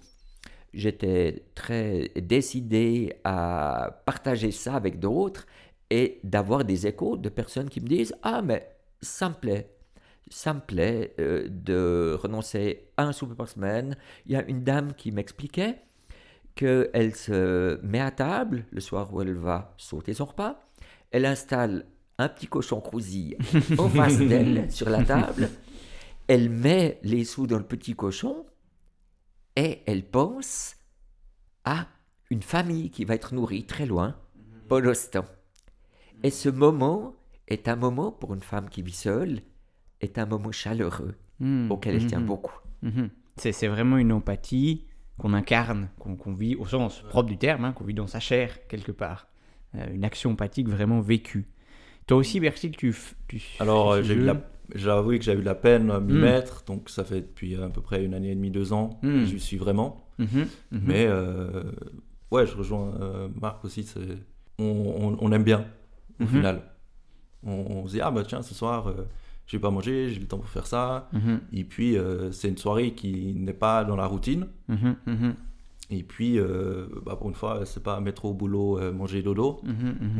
j'étais 0.74 1.46
très 1.56 2.10
décidé 2.16 3.14
à 3.24 4.02
partager 4.06 4.52
ça 4.52 4.76
avec 4.76 5.00
d'autres 5.00 5.46
et 5.90 6.20
d'avoir 6.24 6.64
des 6.64 6.88
échos 6.88 7.18
de 7.18 7.30
personnes 7.30 7.70
qui 7.70 7.82
me 7.82 7.88
disent 7.88 8.16
Ah, 8.22 8.42
mais 8.42 8.70
ça 9.02 9.30
me 9.30 9.36
plaît. 9.36 9.76
Ça 10.30 10.54
me 10.54 10.60
plaît 10.60 11.16
euh, 11.20 11.48
de 11.50 12.16
renoncer 12.22 12.92
à 12.98 13.04
un 13.04 13.12
souper 13.12 13.34
par 13.34 13.50
semaine. 13.50 13.98
Il 14.28 14.34
y 14.34 14.36
a 14.36 14.44
une 14.44 14.64
dame 14.64 14.94
qui 14.94 15.12
m'expliquait 15.12 15.82
qu'elle 16.60 17.16
se 17.16 17.80
met 17.86 18.02
à 18.02 18.12
table 18.12 18.66
le 18.72 18.82
soir 18.82 19.14
où 19.14 19.22
elle 19.22 19.34
va 19.34 19.74
sauter 19.78 20.14
son 20.14 20.26
repas. 20.26 20.60
Elle 21.12 21.26
installe 21.26 21.86
un 22.18 22.28
petit 22.28 22.48
cochon 22.48 22.82
crousille 22.82 23.38
en 23.78 23.88
face 23.88 24.18
d'elle 24.20 24.70
sur 24.72 24.90
la 24.90 25.04
table. 25.04 25.50
Elle 26.28 26.50
met 26.50 27.00
les 27.04 27.24
sous 27.24 27.48
dans 27.48 27.58
le 27.58 27.64
petit 27.64 27.96
cochon 27.96 28.46
et 29.56 29.80
elle 29.86 30.04
pense 30.04 30.76
à 31.64 31.88
une 32.30 32.44
famille 32.44 32.92
qui 32.92 33.06
va 33.06 33.16
être 33.16 33.34
nourrie 33.34 33.66
très 33.66 33.86
loin 33.86 34.16
pendant 34.68 34.94
ce 34.94 35.10
temps. 35.10 35.26
Et 36.24 36.30
ce 36.30 36.50
moment 36.50 37.16
est 37.48 37.70
un 37.70 37.78
moment 37.78 38.12
pour 38.12 38.34
une 38.34 38.44
femme 38.44 38.70
qui 38.70 38.82
vit 38.82 38.92
seule, 38.92 39.40
est 40.02 40.18
un 40.18 40.26
moment 40.26 40.52
chaleureux 40.52 41.16
Hmm, 41.40 41.72
auquel 41.72 41.96
elle 41.96 42.06
tient 42.06 42.20
mhm, 42.20 42.26
beaucoup. 42.26 42.60
C'est 43.38 43.54
c'est 43.54 43.70
vraiment 43.70 43.98
une 43.98 44.12
empathie 44.12 44.86
qu'on 45.20 45.34
incarne, 45.34 45.90
qu'on 46.00 46.34
vit 46.34 46.56
au 46.56 46.66
sens 46.66 47.02
propre 47.10 47.30
du 47.30 47.38
terme, 47.38 47.66
hein, 47.66 47.74
qu'on 47.74 47.84
vit 47.84 47.94
dans 47.94 48.08
sa 48.08 48.20
chair 48.20 48.68
quelque 48.68 48.92
part. 48.92 49.28
Euh, 49.76 49.86
une 49.94 50.04
action 50.04 50.32
empathique 50.32 50.68
vraiment 50.68 51.02
vécue. 51.02 51.48
Toi 52.08 52.18
aussi, 52.18 52.40
Bertil, 52.40 52.72
tu. 52.72 52.96
tu 53.28 53.42
Alors, 53.60 53.92
euh, 53.92 54.02
j'ai 54.02 54.16
eu 54.16 54.22
la- 54.24 54.42
j'ai 54.74 54.90
avoué 54.90 55.20
que 55.20 55.26
j'ai 55.26 55.34
eu 55.34 55.38
de 55.38 55.42
la 55.46 55.54
peine 55.56 55.92
à 55.92 56.00
m'y 56.00 56.14
Mm. 56.14 56.20
mettre, 56.22 56.64
donc 56.66 56.90
ça 56.90 57.04
fait 57.04 57.22
depuis 57.22 57.56
à 57.56 57.70
peu 57.70 57.82
près 57.82 58.04
une 58.04 58.14
année 58.16 58.32
et 58.32 58.36
demie, 58.36 58.50
deux 58.50 58.74
ans, 58.74 59.00
Mm. 59.04 59.08
que 59.20 59.26
j'y 59.26 59.40
suis 59.40 59.58
vraiment. 59.58 60.08
Mhm, 60.18 60.28
mhm. 60.72 60.82
Mais 60.84 61.06
euh, 61.08 61.64
ouais, 62.32 62.48
je 62.48 62.56
rejoins 62.58 62.94
euh, 63.00 63.28
Marc 63.40 63.64
aussi, 63.66 63.88
on- 64.58 65.18
on 65.20 65.32
aime 65.32 65.44
bien 65.44 65.66
au 66.20 66.24
Mhm. 66.24 66.30
final. 66.30 66.62
On, 67.46 67.52
on 67.52 67.88
se 67.88 67.94
dit, 67.94 68.02
ah 68.02 68.12
bah 68.12 68.24
tiens, 68.28 68.42
ce 68.42 68.54
soir, 68.56 68.88
je 69.50 69.58
vais 69.58 69.62
pas 69.62 69.72
manger, 69.72 70.10
j'ai 70.12 70.20
le 70.20 70.28
temps 70.28 70.38
pour 70.38 70.48
faire 70.48 70.68
ça. 70.68 71.10
Mhm, 71.12 71.42
Et 71.54 71.64
puis, 71.64 71.98
euh, 71.98 72.32
c'est 72.32 72.48
une 72.50 72.58
soirée 72.58 72.94
qui 72.94 73.34
n'est 73.36 73.52
pas 73.54 73.84
dans 73.84 73.96
la 73.96 74.06
routine. 74.06 74.46
mhm, 74.68 74.96
mhm, 75.08 75.34
Et 75.90 76.04
puis, 76.04 76.38
euh, 76.40 76.86
bah, 77.06 77.16
pour 77.16 77.28
une 77.30 77.36
fois, 77.36 77.66
c'est 77.66 77.82
pas 77.82 78.00
mettre 78.00 78.26
au 78.26 78.34
boulot, 78.34 78.78
euh, 78.80 78.92
manger 78.94 79.24
dodo, 79.24 79.60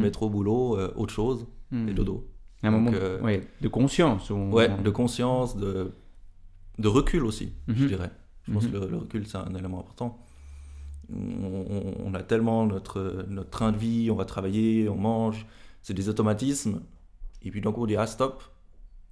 mettre 0.02 0.24
au 0.24 0.30
boulot, 0.32 0.78
euh, 0.78 0.92
autre 0.96 1.14
chose, 1.14 1.46
et 1.72 1.94
dodo. 1.94 2.28
Un 2.64 2.72
Donc, 2.72 2.82
moment 2.86 2.98
euh, 3.00 3.22
ouais, 3.22 3.48
de 3.62 3.68
conscience. 3.68 4.32
on- 4.32 4.52
Ouais, 4.52 4.68
de 4.84 4.90
conscience, 4.90 5.56
de, 5.56 5.92
de 6.80 6.88
recul 6.88 7.24
aussi, 7.24 7.54
je 7.68 7.86
dirais. 7.86 8.10
Je 8.48 8.52
pense 8.54 8.66
que 8.66 8.76
le, 8.78 8.88
le 8.88 8.98
recul, 8.98 9.28
c'est 9.28 9.38
un 9.38 9.54
élément 9.54 9.80
important. 9.80 10.18
On 11.12 12.14
a 12.14 12.22
tellement 12.24 12.66
notre, 12.66 13.26
notre 13.30 13.50
train 13.50 13.72
de 13.72 13.78
vie, 13.78 14.10
on 14.12 14.16
va 14.16 14.26
travailler, 14.26 14.90
on 14.90 14.96
mange, 14.98 15.46
c'est 15.82 15.94
des 15.94 16.10
automatismes. 16.10 16.82
Et 17.44 17.52
puis 17.52 17.62
d'un 17.62 17.72
coup, 17.72 17.84
on 17.84 17.88
dit 17.88 17.96
ah 17.96 18.08
stop. 18.08 18.44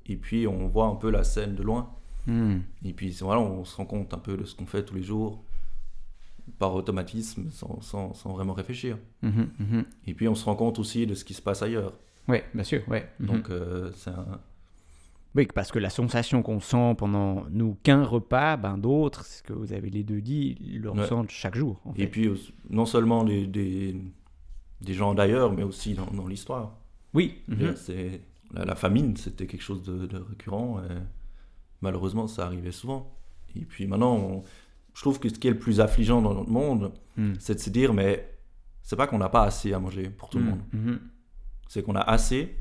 Et 0.08 0.16
puis 0.16 0.48
on 0.48 0.68
voit 0.68 0.86
un 0.88 0.96
peu 0.96 1.10
la 1.10 1.24
scène 1.24 1.56
de 1.56 1.64
loin. 1.64 1.90
Mhm. 2.28 2.62
Et 2.86 2.94
puis 2.94 3.12
voilà, 3.22 3.42
on 3.42 3.64
se 3.66 3.76
rend 3.76 3.86
compte 3.86 4.14
un 4.14 4.18
peu 4.20 4.38
de 4.38 4.46
ce 4.46 4.56
qu'on 4.56 4.66
fait 4.66 4.84
tous 4.84 4.96
les 4.96 5.04
jours 5.04 5.44
par 6.60 6.74
automatisme, 6.76 7.50
sans, 7.52 7.82
sans- 7.82 8.14
sans 8.14 8.32
vraiment 8.34 8.54
réfléchir. 8.54 8.98
Mhm, 9.22 9.50
mhm. 9.60 9.86
Et 10.08 10.14
puis 10.14 10.28
on 10.28 10.36
se 10.36 10.46
rend 10.46 10.56
compte 10.56 10.80
aussi 10.80 11.06
de 11.06 11.14
ce 11.14 11.24
qui 11.26 11.34
se 11.34 11.42
passe 11.42 11.62
ailleurs. 11.62 11.94
Ouais, 12.28 12.46
bien 12.54 12.64
sûr. 12.64 12.82
Mhm. 12.90 13.28
Donc 13.28 13.50
euh, 13.50 13.92
c'est 13.96 14.10
un, 14.12 14.40
Oui, 15.36 15.48
parce 15.54 15.72
que 15.72 15.80
la 15.80 15.90
sensation 15.90 16.42
qu'on 16.42 16.60
sent 16.60 16.96
pendant 16.98 17.46
nous 17.52 17.78
qu'un 17.84 18.04
repas, 18.04 18.58
ben 18.58 18.78
d'autres, 18.78 19.26
ce 19.26 19.44
que 19.44 19.54
vous 19.54 19.72
avez 19.74 19.90
les 19.90 20.04
deux 20.04 20.22
dit, 20.22 20.56
le 20.56 20.90
Ouais. 20.90 21.02
ressentent 21.02 21.30
chaque 21.30 21.56
jour. 21.56 21.80
en 21.86 21.94
Et 21.96 22.08
puis, 22.08 22.30
non 22.70 22.86
seulement 22.86 23.24
des, 23.24 23.46
des, 23.46 23.96
des 24.82 24.94
gens 24.94 25.14
d'ailleurs, 25.14 25.54
mais 25.54 25.64
aussi 25.64 25.94
dans, 25.94 26.08
dans 26.08 26.28
l'histoire. 26.28 26.74
oui, 27.14 27.36
mhm. 27.50 27.76
c'est- 27.76 28.22
La, 28.54 28.66
la 28.66 28.76
famine, 28.76 29.16
c'était 29.18 29.46
quelque 29.48 29.62
chose 29.62 29.84
de, 29.84 30.06
de 30.06 30.18
récurrent. 30.18 30.80
Et 30.84 30.94
malheureusement, 31.82 32.28
ça 32.28 32.46
arrivait 32.46 32.72
souvent. 32.72 33.18
Et 33.56 33.66
puis 33.66 33.88
maintenant, 33.88 34.16
on- 34.16 34.44
je 34.94 35.02
trouve 35.02 35.20
que 35.20 35.30
ce 35.30 35.36
qui 35.36 35.48
est 35.48 35.52
le 35.52 35.60
plus 35.60 35.80
affligeant 35.80 36.22
dans 36.22 36.34
notre 36.34 36.50
monde, 36.50 36.92
Mhm. 37.18 37.36
c'est 37.40 37.56
de 37.56 37.60
se 37.60 37.70
dire, 37.70 37.94
mais 37.94 38.34
c'est 38.82 38.96
pas 38.96 39.06
qu'on 39.08 39.18
n'a 39.20 39.30
pas 39.30 39.44
assez 39.44 39.74
à 39.74 39.80
manger 39.80 40.10
pour 40.10 40.30
tout 40.30 40.40
le 40.40 40.46
monde. 40.46 40.62
Mhm. 40.74 41.00
C'est 41.68 41.84
qu'on 41.84 41.96
a 41.96 42.02
assez, 42.02 42.56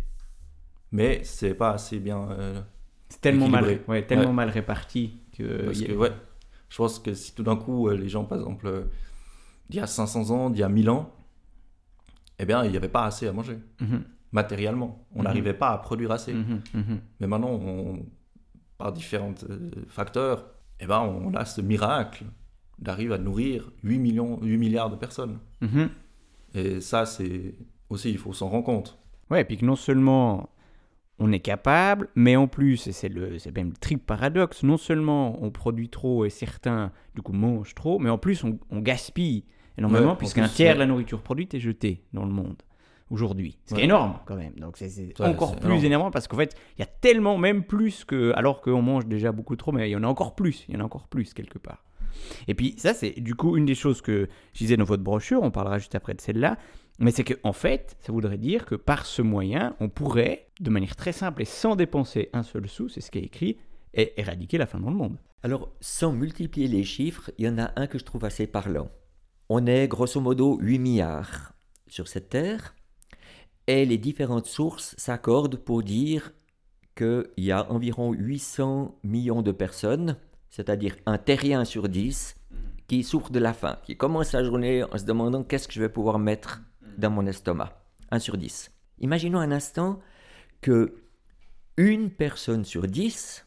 mais 0.93 1.23
c'est 1.25 1.55
pas 1.55 1.71
assez 1.73 1.99
bien. 1.99 2.31
euh, 2.33 2.61
C'est 3.09 3.21
tellement 3.21 3.49
mal, 3.49 3.81
ouais, 3.89 4.05
tellement 4.07 4.27
Ouais. 4.27 4.33
mal 4.33 4.51
réparti 4.51 5.21
que. 5.33 5.67
Parce 5.67 5.81
a- 5.81 5.87
que, 5.87 5.93
ouais, 5.93 6.13
je 6.69 6.77
pense 6.77 6.99
que 6.99 7.15
si 7.15 7.35
tout 7.35 7.45
d'un 7.45 7.57
coup, 7.57 7.89
euh, 7.89 7.97
les 7.97 8.09
gens, 8.09 8.25
par 8.25 8.37
exemple, 8.39 8.67
euh, 8.67 8.83
d'il 9.71 9.77
y 9.79 9.81
a 9.81 9.87
500 9.87 10.31
ans, 10.31 10.51
d'il 10.51 10.61
y 10.61 10.65
a 10.65 10.69
1000 10.69 10.91
ans, 10.91 11.15
eh 12.39 12.45
bien, 12.45 12.65
il 12.65 12.71
n'y 12.73 12.77
avait 12.77 12.89
pas 12.89 13.05
assez 13.07 13.27
à 13.29 13.33
manger. 13.33 13.59
Matériellement. 14.33 15.07
On 15.15 15.19
Mhm. 15.19 15.25
n'arrivait 15.25 15.55
pas 15.55 15.71
à 15.71 15.79
produire 15.79 16.11
assez. 16.13 16.33
Mhm, 16.35 16.61
mhm. 16.75 17.01
Mais 17.21 17.27
maintenant, 17.27 17.51
on- 17.53 18.05
par 18.79 18.93
différents 18.93 19.35
euh, 19.49 19.71
facteurs, 19.89 20.47
eh 20.81 20.87
ben, 20.87 21.01
on 21.01 21.33
a 21.35 21.45
ce 21.47 21.61
miracle 21.63 22.25
d'arriver 22.79 23.15
à 23.15 23.19
nourrir 23.19 23.71
8, 23.83 23.99
millions, 23.99 24.39
8 24.43 24.59
milliards 24.59 24.91
de 24.91 24.97
personnes. 24.97 25.39
Et 26.55 26.81
ça, 26.81 27.07
c'est 27.07 27.55
aussi, 27.89 28.11
il 28.11 28.19
faut 28.19 28.33
s'en 28.33 28.49
rendre 28.49 28.65
compte. 28.65 28.99
Ouais, 29.31 29.41
et 29.43 29.45
puis 29.45 29.57
que 29.57 29.65
non 29.65 29.77
seulement 29.77 30.51
on 31.19 31.33
est 31.33 31.41
capable, 31.41 32.09
mais 32.15 32.37
en 32.37 32.47
plus, 32.47 32.87
et 32.87 32.93
c'est 32.93 33.09
le, 33.09 33.39
c'est 33.39 33.55
même 33.57 33.71
le 33.71 33.77
triple 33.77 34.05
paradoxe, 34.05 34.63
non 34.63 34.77
seulement 34.77 35.43
on 35.43 35.51
produit 35.51 35.89
trop 35.89 36.27
et 36.27 36.31
certains, 36.31 36.93
du 37.15 37.23
coup, 37.23 37.33
mangent 37.33 37.75
trop, 37.75 37.99
mais 37.99 38.11
en 38.11 38.19
plus 38.19 38.45
on, 38.45 38.59
on 38.71 38.81
gaspille 38.81 39.45
énormément, 39.79 40.11
Ouais, 40.11 40.17
puisqu'un 40.19 40.47
tiers 40.47 40.75
de 40.75 40.81
la 40.81 40.87
nourriture 40.87 41.23
produite 41.23 41.55
est 41.55 41.61
jetée 41.61 42.03
dans 42.13 42.27
le 42.27 42.33
monde 42.33 42.63
aujourd'hui. 43.11 43.59
Ce 43.65 43.75
qui 43.75 43.75
est 43.75 43.77
Ouais. 43.79 43.85
énorme 43.85 44.19
quand 44.27 44.37
même. 44.37 44.55
Donc 44.55 44.77
c'est, 44.77 44.87
Ouais, 45.21 45.27
encore 45.27 45.57
plus 45.57 45.67
énorme. 45.67 45.85
énervant 45.85 46.11
parce 46.11 46.27
qu'en 46.29 46.37
fait, 46.37 46.55
il 46.77 46.81
y 46.81 46.83
a 46.83 46.87
tellement, 46.87 47.39
même 47.39 47.65
plus 47.65 48.05
que. 48.05 48.33
Alors 48.35 48.61
qu'on 48.61 48.83
mange 48.83 49.07
déjà 49.07 49.33
beaucoup 49.33 49.57
trop, 49.57 49.73
mais 49.73 49.89
il 49.89 49.93
y 49.93 49.97
en 49.97 50.03
a 50.03 50.09
encore 50.09 50.35
plus. 50.35 50.65
Il 50.69 50.75
y 50.75 50.77
en 50.77 50.81
a 50.81 50.85
encore 50.85 51.07
plus 51.09 51.33
quelque 51.35 51.59
part. 51.59 51.85
Et 52.49 52.55
puis 52.55 52.75
ça, 52.79 52.95
c'est 52.95 53.13
du 53.21 53.35
coup 53.35 53.57
une 53.57 53.67
des 53.67 53.75
choses 53.75 54.01
que 54.01 54.29
je 54.55 54.59
disais 54.59 54.77
dans 54.77 54.85
votre 54.85 55.03
brochure, 55.03 55.43
on 55.43 55.51
parlera 55.51 55.79
juste 55.79 55.95
après 55.95 56.15
de 56.15 56.21
celle-là, 56.21 56.57
mais 56.99 57.11
c'est 57.11 57.25
qu'en 57.25 57.51
en 57.51 57.53
fait, 57.53 57.95
ça 58.01 58.11
voudrait 58.11 58.39
dire 58.39 58.65
que 58.65 58.75
par 58.75 59.05
ce 59.05 59.21
moyen, 59.21 59.77
on 59.81 59.89
pourrait, 59.91 60.49
de 60.61 60.71
manière 60.71 60.97
très 60.97 61.13
simple 61.13 61.43
et 61.43 61.45
sans 61.45 61.77
dépenser 61.77 62.31
un 62.33 62.43
seul 62.43 62.67
sou, 62.69 62.89
c'est 62.89 63.03
ce 63.03 63.11
qui 63.11 63.19
est 63.19 63.23
écrit, 63.25 63.59
et 63.93 64.19
éradiquer 64.19 64.57
la 64.57 64.65
faim 64.67 64.81
dans 64.81 64.89
le 64.91 64.97
monde. 64.97 65.19
Alors, 65.43 65.71
sans 65.81 66.13
multiplier 66.13 66.69
les 66.69 66.85
chiffres, 66.85 67.31
il 67.39 67.45
y 67.45 67.49
en 67.51 67.59
a 67.59 67.71
un 67.77 67.87
que 67.87 67.99
je 67.99 68.05
trouve 68.05 68.25
assez 68.25 68.47
parlant. 68.47 68.89
On 69.51 69.67
est 69.67 69.87
grosso 69.87 70.19
modo 70.21 70.57
8 70.61 70.79
milliards 70.79 71.53
sur 71.87 72.09
cette 72.09 72.31
Terre, 72.31 72.75
et 73.67 73.85
les 73.85 73.99
différentes 73.99 74.47
sources 74.47 74.95
s'accordent 74.97 75.57
pour 75.57 75.83
dire 75.83 76.33
qu'il 76.97 77.27
y 77.37 77.53
a 77.53 77.71
environ 77.71 78.13
800 78.13 78.99
millions 79.03 79.43
de 79.43 79.53
personnes, 79.53 80.17
c'est-à-dire 80.51 80.97
un 81.07 81.19
terrien 81.19 81.65
sur 81.65 81.89
10, 81.89 82.37
qui 82.89 83.03
souffrent 83.03 83.33
de 83.33 83.39
la 83.39 83.53
faim, 83.53 83.79
qui 83.85 83.97
commencent 83.97 84.33
la 84.33 84.45
journée 84.45 84.85
en 84.85 84.97
se 84.97 85.05
demandant 85.05 85.43
qu'est-ce 85.43 85.69
que 85.69 85.75
je 85.75 85.81
vais 85.81 85.89
pouvoir 85.89 86.19
mettre 86.19 86.63
dans 86.97 87.11
mon 87.11 87.27
estomac. 87.27 87.83
1 88.11 88.19
sur 88.21 88.37
10. 88.37 88.71
Imaginons 89.01 89.41
un 89.41 89.53
instant 89.53 90.01
que 90.61 90.95
une 91.77 92.11
personne 92.11 92.65
sur 92.65 92.87
10, 92.87 93.47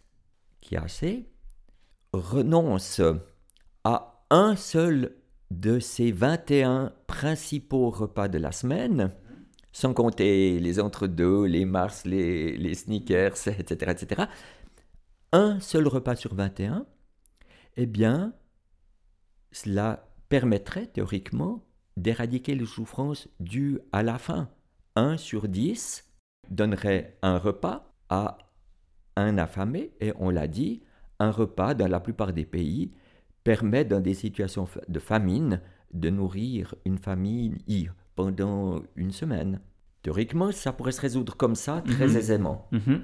qui 0.61 0.75
a 0.75 0.83
assez, 0.83 1.29
renonce 2.13 3.01
à 3.83 4.23
un 4.29 4.55
seul 4.55 5.15
de 5.49 5.79
ses 5.79 6.11
21 6.11 6.93
principaux 7.07 7.89
repas 7.89 8.27
de 8.27 8.37
la 8.37 8.51
semaine, 8.51 9.11
sans 9.71 9.93
compter 9.93 10.59
les 10.59 10.79
entre-deux, 10.79 11.43
les 11.45 11.65
Mars, 11.65 12.05
les, 12.05 12.57
les 12.57 12.73
sneakers, 12.73 13.47
etc., 13.47 13.91
etc., 13.91 14.23
un 15.31 15.59
seul 15.59 15.87
repas 15.87 16.15
sur 16.15 16.33
21, 16.33 16.85
eh 17.77 17.85
bien, 17.85 18.33
cela 19.51 20.07
permettrait 20.27 20.87
théoriquement 20.87 21.63
d'éradiquer 21.97 22.55
les 22.55 22.65
souffrances 22.65 23.27
dues 23.39 23.79
à 23.91 24.03
la 24.03 24.17
faim. 24.17 24.49
1 24.95 25.17
sur 25.17 25.47
10 25.47 26.09
donnerait 26.49 27.17
un 27.21 27.37
repas 27.37 27.93
à 28.09 28.37
un 29.15 29.37
affamé, 29.37 29.91
et 29.99 30.13
on 30.17 30.29
l'a 30.29 30.47
dit, 30.47 30.81
un 31.19 31.31
repas 31.31 31.73
dans 31.73 31.87
la 31.87 31.99
plupart 31.99 32.33
des 32.33 32.45
pays 32.45 32.93
permet 33.43 33.85
dans 33.85 33.99
des 33.99 34.13
situations 34.13 34.67
de 34.87 34.99
famine 34.99 35.61
de 35.93 36.09
nourrir 36.09 36.75
une 36.85 36.97
famille 36.97 37.57
pendant 38.19 38.81
une 38.97 39.13
semaine. 39.13 39.61
Théoriquement, 40.01 40.51
ça 40.51 40.73
pourrait 40.73 40.91
se 40.91 40.99
résoudre 40.99 41.37
comme 41.37 41.55
ça 41.55 41.81
très 41.85 42.07
Mhm. 42.09 42.17
aisément. 42.17 42.67
Mhm. 42.73 43.03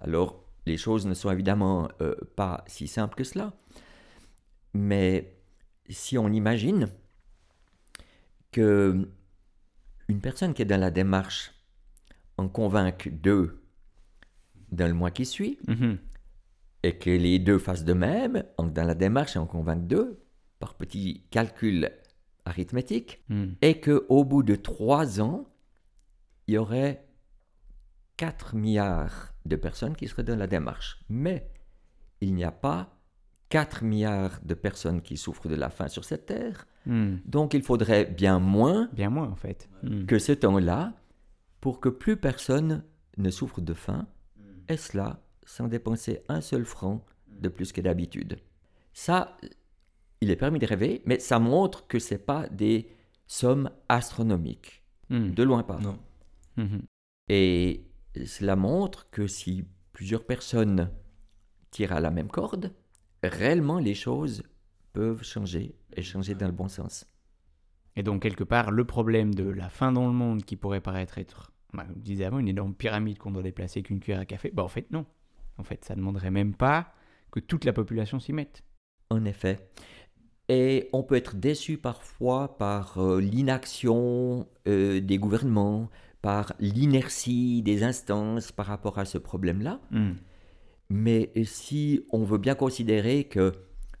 Alors, 0.00 0.42
les 0.64 0.78
choses 0.78 1.04
ne 1.04 1.12
sont 1.12 1.30
évidemment 1.30 1.88
euh, 2.00 2.14
pas 2.36 2.64
si 2.66 2.88
simples 2.88 3.16
que 3.16 3.24
cela. 3.24 3.52
Mais 4.72 5.36
si 5.90 6.16
on 6.16 6.28
imagine 6.28 6.88
que 8.50 9.06
une 10.08 10.20
personne 10.22 10.54
qui 10.54 10.62
est 10.62 10.66
dans 10.74 10.80
la 10.80 10.90
démarche 10.90 11.52
en 12.38 12.48
convainc 12.48 13.08
deux 13.12 13.62
dans 14.72 14.86
le 14.88 14.94
mois 14.94 15.10
qui 15.10 15.26
suit, 15.26 15.58
Mhm. 15.68 15.98
et 16.82 16.96
que 16.96 17.10
les 17.10 17.38
deux 17.38 17.58
fassent 17.58 17.84
de 17.84 17.92
même, 17.92 18.42
dans 18.58 18.84
la 18.86 18.94
démarche 18.94 19.36
et 19.36 19.38
en 19.38 19.46
convainc 19.46 19.86
deux, 19.86 20.18
par 20.60 20.74
petit 20.74 21.24
calcul 21.30 21.90
arithmétique, 22.46 23.22
Mhm. 23.28 23.56
et 23.62 23.80
qu'au 23.80 24.24
bout 24.24 24.42
de 24.42 24.54
trois 24.56 25.20
ans, 25.20 25.46
il 26.46 26.54
y 26.54 26.58
aurait 26.58 27.06
4 28.16 28.54
milliards 28.56 29.34
de 29.44 29.56
personnes 29.56 29.94
qui 29.94 30.08
seraient 30.08 30.22
dans 30.24 30.36
la 30.36 30.46
démarche. 30.46 30.98
Mais 31.08 31.50
il 32.20 32.34
n'y 32.34 32.44
a 32.44 32.52
pas 32.52 32.98
4 33.48 33.84
milliards 33.84 34.40
de 34.42 34.54
personnes 34.54 35.02
qui 35.02 35.16
souffrent 35.16 35.48
de 35.48 35.54
la 35.54 35.70
faim 35.70 35.88
sur 35.88 36.04
cette 36.04 36.26
terre, 36.26 36.66
Mhm. 36.86 37.20
donc 37.26 37.54
il 37.54 37.62
faudrait 37.62 38.04
bien 38.06 38.38
moins 38.38 38.88
Bien 38.92 39.10
moins 39.10 39.28
en 39.28 39.36
fait. 39.36 39.68
Mhm. 39.82 40.06
que 40.06 40.18
ce 40.18 40.32
temps-là 40.32 40.94
pour 41.60 41.80
que 41.80 41.88
plus 41.88 42.16
personne 42.16 42.84
ne 43.18 43.30
souffre 43.30 43.60
de 43.60 43.74
faim, 43.74 44.06
et 44.68 44.76
cela 44.76 45.22
sans 45.44 45.68
dépenser 45.68 46.22
un 46.28 46.40
seul 46.40 46.64
franc 46.64 47.04
de 47.28 47.48
plus 47.48 47.72
que 47.72 47.80
d'habitude. 47.80 48.38
Ça, 48.92 49.36
il 50.20 50.30
est 50.30 50.36
permis 50.36 50.58
de 50.58 50.66
rêver, 50.66 51.02
mais 51.04 51.18
ça 51.18 51.38
montre 51.38 51.86
que 51.86 51.98
ce 51.98 52.14
n'est 52.14 52.18
pas 52.18 52.48
des 52.48 52.88
sommes 53.26 53.70
astronomiques. 53.88 54.82
Mhm. 55.10 55.34
De 55.34 55.42
loin 55.42 55.62
pas. 55.62 55.78
Non. 55.78 55.98
Mhm. 56.56 56.82
Et 57.28 57.84
cela 58.24 58.56
montre 58.56 59.10
que 59.10 59.26
si 59.26 59.64
plusieurs 59.92 60.24
personnes 60.24 60.90
tirent 61.70 61.92
à 61.92 62.00
la 62.00 62.10
même 62.10 62.28
corde, 62.28 62.72
réellement 63.22 63.78
les 63.78 63.94
choses 63.94 64.42
peuvent 64.92 65.22
changer 65.22 65.74
et 65.94 66.02
changer 66.02 66.34
dans 66.34 66.46
le 66.46 66.52
bon 66.52 66.68
sens. 66.68 67.06
Et 67.96 68.02
donc, 68.02 68.22
quelque 68.22 68.44
part, 68.44 68.70
le 68.70 68.84
problème 68.84 69.34
de 69.34 69.44
la 69.44 69.68
faim 69.68 69.92
dans 69.92 70.06
le 70.06 70.12
monde 70.12 70.44
qui 70.44 70.56
pourrait 70.56 70.80
paraître 70.82 71.18
être, 71.18 71.52
bah, 71.72 71.84
comme 71.84 71.96
je 71.98 72.02
disais 72.04 72.24
avant, 72.24 72.38
une 72.38 72.48
énorme 72.48 72.74
pyramide 72.74 73.18
qu'on 73.18 73.30
doit 73.30 73.42
déplacer 73.42 73.82
qu'une 73.82 74.00
cuillère 74.00 74.20
à 74.20 74.26
café, 74.26 74.50
bah 74.52 74.62
en 74.62 74.68
fait, 74.68 74.90
non. 74.90 75.06
En 75.58 75.64
fait, 75.64 75.84
ça 75.84 75.94
ne 75.94 76.00
demanderait 76.00 76.30
même 76.30 76.54
pas 76.54 76.92
que 77.30 77.40
toute 77.40 77.64
la 77.64 77.72
population 77.72 78.20
s'y 78.20 78.32
mette. 78.32 78.62
En 79.08 79.24
effet. 79.24 79.70
Et 80.48 80.88
on 80.92 81.02
peut 81.02 81.16
être 81.16 81.36
déçu 81.36 81.76
parfois 81.76 82.56
par 82.56 82.98
euh, 82.98 83.20
l'inaction 83.20 84.46
euh, 84.68 85.00
des 85.00 85.18
gouvernements, 85.18 85.90
par 86.22 86.54
l'inertie 86.60 87.62
des 87.62 87.82
instances 87.82 88.52
par 88.52 88.66
rapport 88.66 88.98
à 88.98 89.04
ce 89.04 89.18
problème-là. 89.18 89.80
Hmm. 89.90 90.12
Mais 90.88 91.32
si 91.44 92.04
on 92.10 92.22
veut 92.22 92.38
bien 92.38 92.54
considérer 92.54 93.24
que 93.24 93.52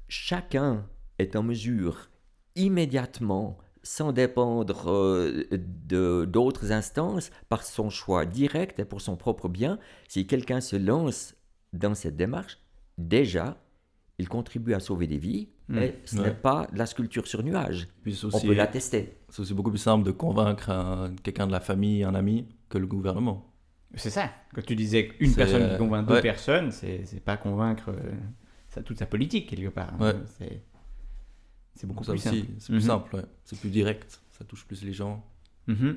chacun 0.08 0.86
est 1.18 1.34
en 1.34 1.42
mesure 1.42 2.10
immédiatement, 2.54 3.58
sans 3.82 4.12
dépendre 4.12 4.90
euh, 4.90 5.46
de 5.50 6.24
d'autres 6.24 6.72
instances, 6.72 7.30
par 7.48 7.64
son 7.64 7.90
choix 7.90 8.24
direct 8.24 8.78
et 8.78 8.84
pour 8.84 9.00
son 9.00 9.16
propre 9.16 9.48
bien, 9.48 9.78
si 10.08 10.26
quelqu'un 10.26 10.60
se 10.60 10.76
lance 10.76 11.34
dans 11.72 11.94
cette 11.94 12.16
démarche, 12.16 12.58
déjà, 12.98 13.62
il 14.18 14.28
contribue 14.28 14.74
à 14.74 14.80
sauver 14.80 15.06
des 15.06 15.18
vies, 15.18 15.48
Mm. 15.68 15.78
et 15.78 15.94
ce 16.04 16.16
Ouais. 16.16 16.22
n'est 16.28 16.34
pas 16.34 16.66
de 16.72 16.78
la 16.78 16.86
sculpture 16.86 17.26
sur 17.26 17.42
nuage. 17.42 17.88
Puis 18.02 18.14
c'est 18.14 18.24
On 18.26 18.28
aussi, 18.28 18.46
peut 18.46 18.54
l'attester. 18.54 19.16
c'est 19.28 19.40
aussi 19.40 19.52
beaucoup 19.54 19.70
plus 19.70 19.78
simple 19.80 20.04
de 20.04 20.12
convaincre 20.12 20.70
un- 20.70 21.12
quelqu'un 21.22 21.46
de 21.46 21.52
la 21.52 21.60
famille, 21.60 22.04
un 22.04 22.14
ami, 22.14 22.46
que 22.68 22.78
le 22.78 22.86
gouvernement. 22.86 23.52
C'est 23.94 24.10
ça. 24.10 24.30
Quand 24.54 24.64
tu 24.64 24.76
disais 24.76 25.08
qu'une 25.08 25.30
C'est, 25.30 25.36
personne 25.36 25.70
qui 25.72 25.78
convainc 25.78 26.06
deux 26.06 26.14
ouais. 26.14 26.22
personnes, 26.22 26.70
c'est 26.70 27.20
pas 27.24 27.36
convaincre 27.36 27.88
euh, 27.90 28.12
ça, 28.68 28.82
toute 28.82 28.98
sa 28.98 29.06
politique, 29.06 29.48
quelque 29.48 29.68
part. 29.70 29.98
Ouais. 30.00 30.14
C'est- 30.38 31.86
beaucoup 31.86 32.04
Ça 32.04 32.12
plus 32.12 32.20
aussi, 32.20 32.40
simple. 32.40 32.52
c'est 32.58 32.66
plus 32.72 32.74
Mhm. 32.76 32.80
simple, 32.80 33.16
ouais. 33.16 33.22
c'est 33.44 33.58
plus 33.58 33.70
direct, 33.70 34.20
ça 34.32 34.44
touche 34.44 34.64
plus 34.66 34.82
les 34.82 34.92
gens. 34.92 35.24
Mhm. 35.66 35.96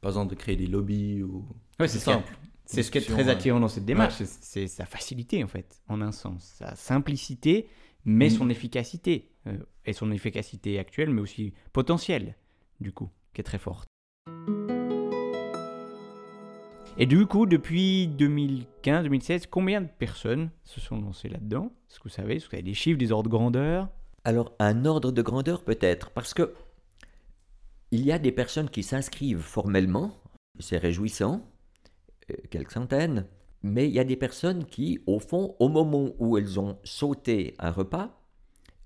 Pas 0.00 0.08
besoin 0.08 0.26
de 0.26 0.34
créer 0.34 0.56
des 0.56 0.66
lobbies 0.66 1.22
ou. 1.22 1.46
Ouais, 1.80 1.88
c'est 1.88 1.98
simple. 1.98 2.26
simple. 2.26 2.38
C'est 2.68 2.82
ce 2.82 2.90
qui 2.90 2.98
est 2.98 3.02
très 3.02 3.28
attirant 3.28 3.60
dans 3.60 3.68
cette 3.68 3.84
démarche, 3.84 4.14
c'est 4.24 4.66
sa 4.66 4.84
facilité 4.86 5.42
en 5.44 5.46
fait, 5.46 5.80
en 5.88 6.00
un 6.00 6.10
sens. 6.12 6.54
Sa 6.58 6.74
simplicité, 6.74 7.68
mais 8.06 8.26
Mhm. 8.30 8.36
son 8.36 8.48
efficacité. 8.50 9.30
euh, 9.46 9.58
et 9.84 9.92
son 9.92 10.10
efficacité 10.10 10.78
actuelle, 10.80 11.10
mais 11.10 11.20
aussi 11.20 11.52
potentielle, 11.72 12.34
du 12.80 12.90
coup, 12.92 13.10
qui 13.32 13.40
est 13.40 13.44
très 13.44 13.58
forte. 13.58 13.86
Et 16.98 17.06
du 17.06 17.26
coup, 17.26 17.46
depuis 17.46 18.08
2015-2016, 18.08 19.46
combien 19.48 19.82
de 19.82 19.86
personnes 19.98 20.50
se 20.64 20.80
sont 20.80 21.00
lancées 21.00 21.28
là-dedans? 21.28 21.70
Est-ce 21.90 21.98
que 21.98 22.04
vous 22.04 22.08
savez? 22.08 22.36
Est-ce 22.36 22.46
que 22.46 22.50
vous 22.50 22.56
avez 22.56 22.62
des 22.62 22.74
chiffres, 22.74 22.98
des 22.98 23.12
ordres 23.12 23.28
de 23.30 23.36
grandeur? 23.36 23.88
Alors, 24.24 24.52
un 24.58 24.84
ordre 24.86 25.12
de 25.12 25.22
grandeur 25.22 25.62
peut-être, 25.62 26.10
parce 26.10 26.34
que 26.34 26.54
il 27.92 28.00
y 28.04 28.10
a 28.10 28.18
des 28.18 28.32
personnes 28.32 28.68
qui 28.70 28.82
s'inscrivent 28.82 29.38
formellement, 29.42 30.12
c'est 30.58 30.78
réjouissant, 30.78 31.42
euh, 32.30 32.34
quelques 32.50 32.72
centaines, 32.72 33.26
mais 33.62 33.88
il 33.88 33.94
y 33.94 34.00
a 34.00 34.04
des 34.04 34.16
personnes 34.16 34.64
qui, 34.64 35.00
au 35.06 35.18
fond, 35.18 35.56
au 35.58 35.68
moment 35.68 36.10
où 36.18 36.38
elles 36.38 36.60
ont 36.60 36.78
sauté 36.84 37.54
un 37.58 37.70
repas 37.70 38.20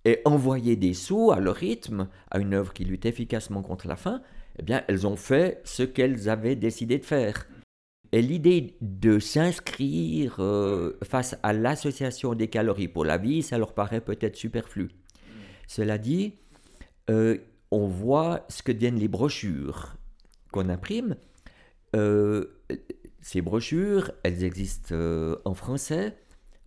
et 0.04 0.20
envoyé 0.24 0.76
des 0.76 0.94
sous 0.94 1.30
à 1.30 1.40
leur 1.40 1.56
rythme 1.56 2.08
à 2.30 2.38
une 2.38 2.54
œuvre 2.54 2.72
qui 2.72 2.84
lutte 2.84 3.06
efficacement 3.06 3.62
contre 3.62 3.88
la 3.88 3.96
faim, 3.96 4.22
eh 4.58 4.62
bien, 4.62 4.82
elles 4.88 5.06
ont 5.06 5.16
fait 5.16 5.60
ce 5.64 5.82
qu'elles 5.82 6.28
avaient 6.28 6.56
décidé 6.56 6.98
de 6.98 7.04
faire. 7.04 7.46
Et 8.12 8.22
l'idée 8.22 8.76
de 8.80 9.18
s'inscrire 9.18 10.36
euh, 10.40 10.98
face 11.04 11.36
à 11.42 11.52
l'association 11.52 12.34
des 12.34 12.48
calories 12.48 12.88
pour 12.88 13.04
la 13.04 13.18
vie, 13.18 13.42
ça 13.42 13.58
leur 13.58 13.72
paraît 13.72 14.00
peut-être 14.00 14.36
superflu. 14.36 14.90
Cela 15.68 15.96
dit, 15.98 16.34
euh, 17.08 17.38
on 17.70 17.86
voit 17.86 18.44
ce 18.48 18.62
que 18.62 18.72
deviennent 18.72 18.98
les 18.98 19.08
brochures 19.08 19.94
qu'on 20.50 20.68
imprime. 20.68 21.16
Euh, 21.94 22.46
ces 23.20 23.42
brochures, 23.42 24.12
elles 24.22 24.44
existent 24.44 24.94
euh, 24.94 25.36
en 25.44 25.54
français. 25.54 26.16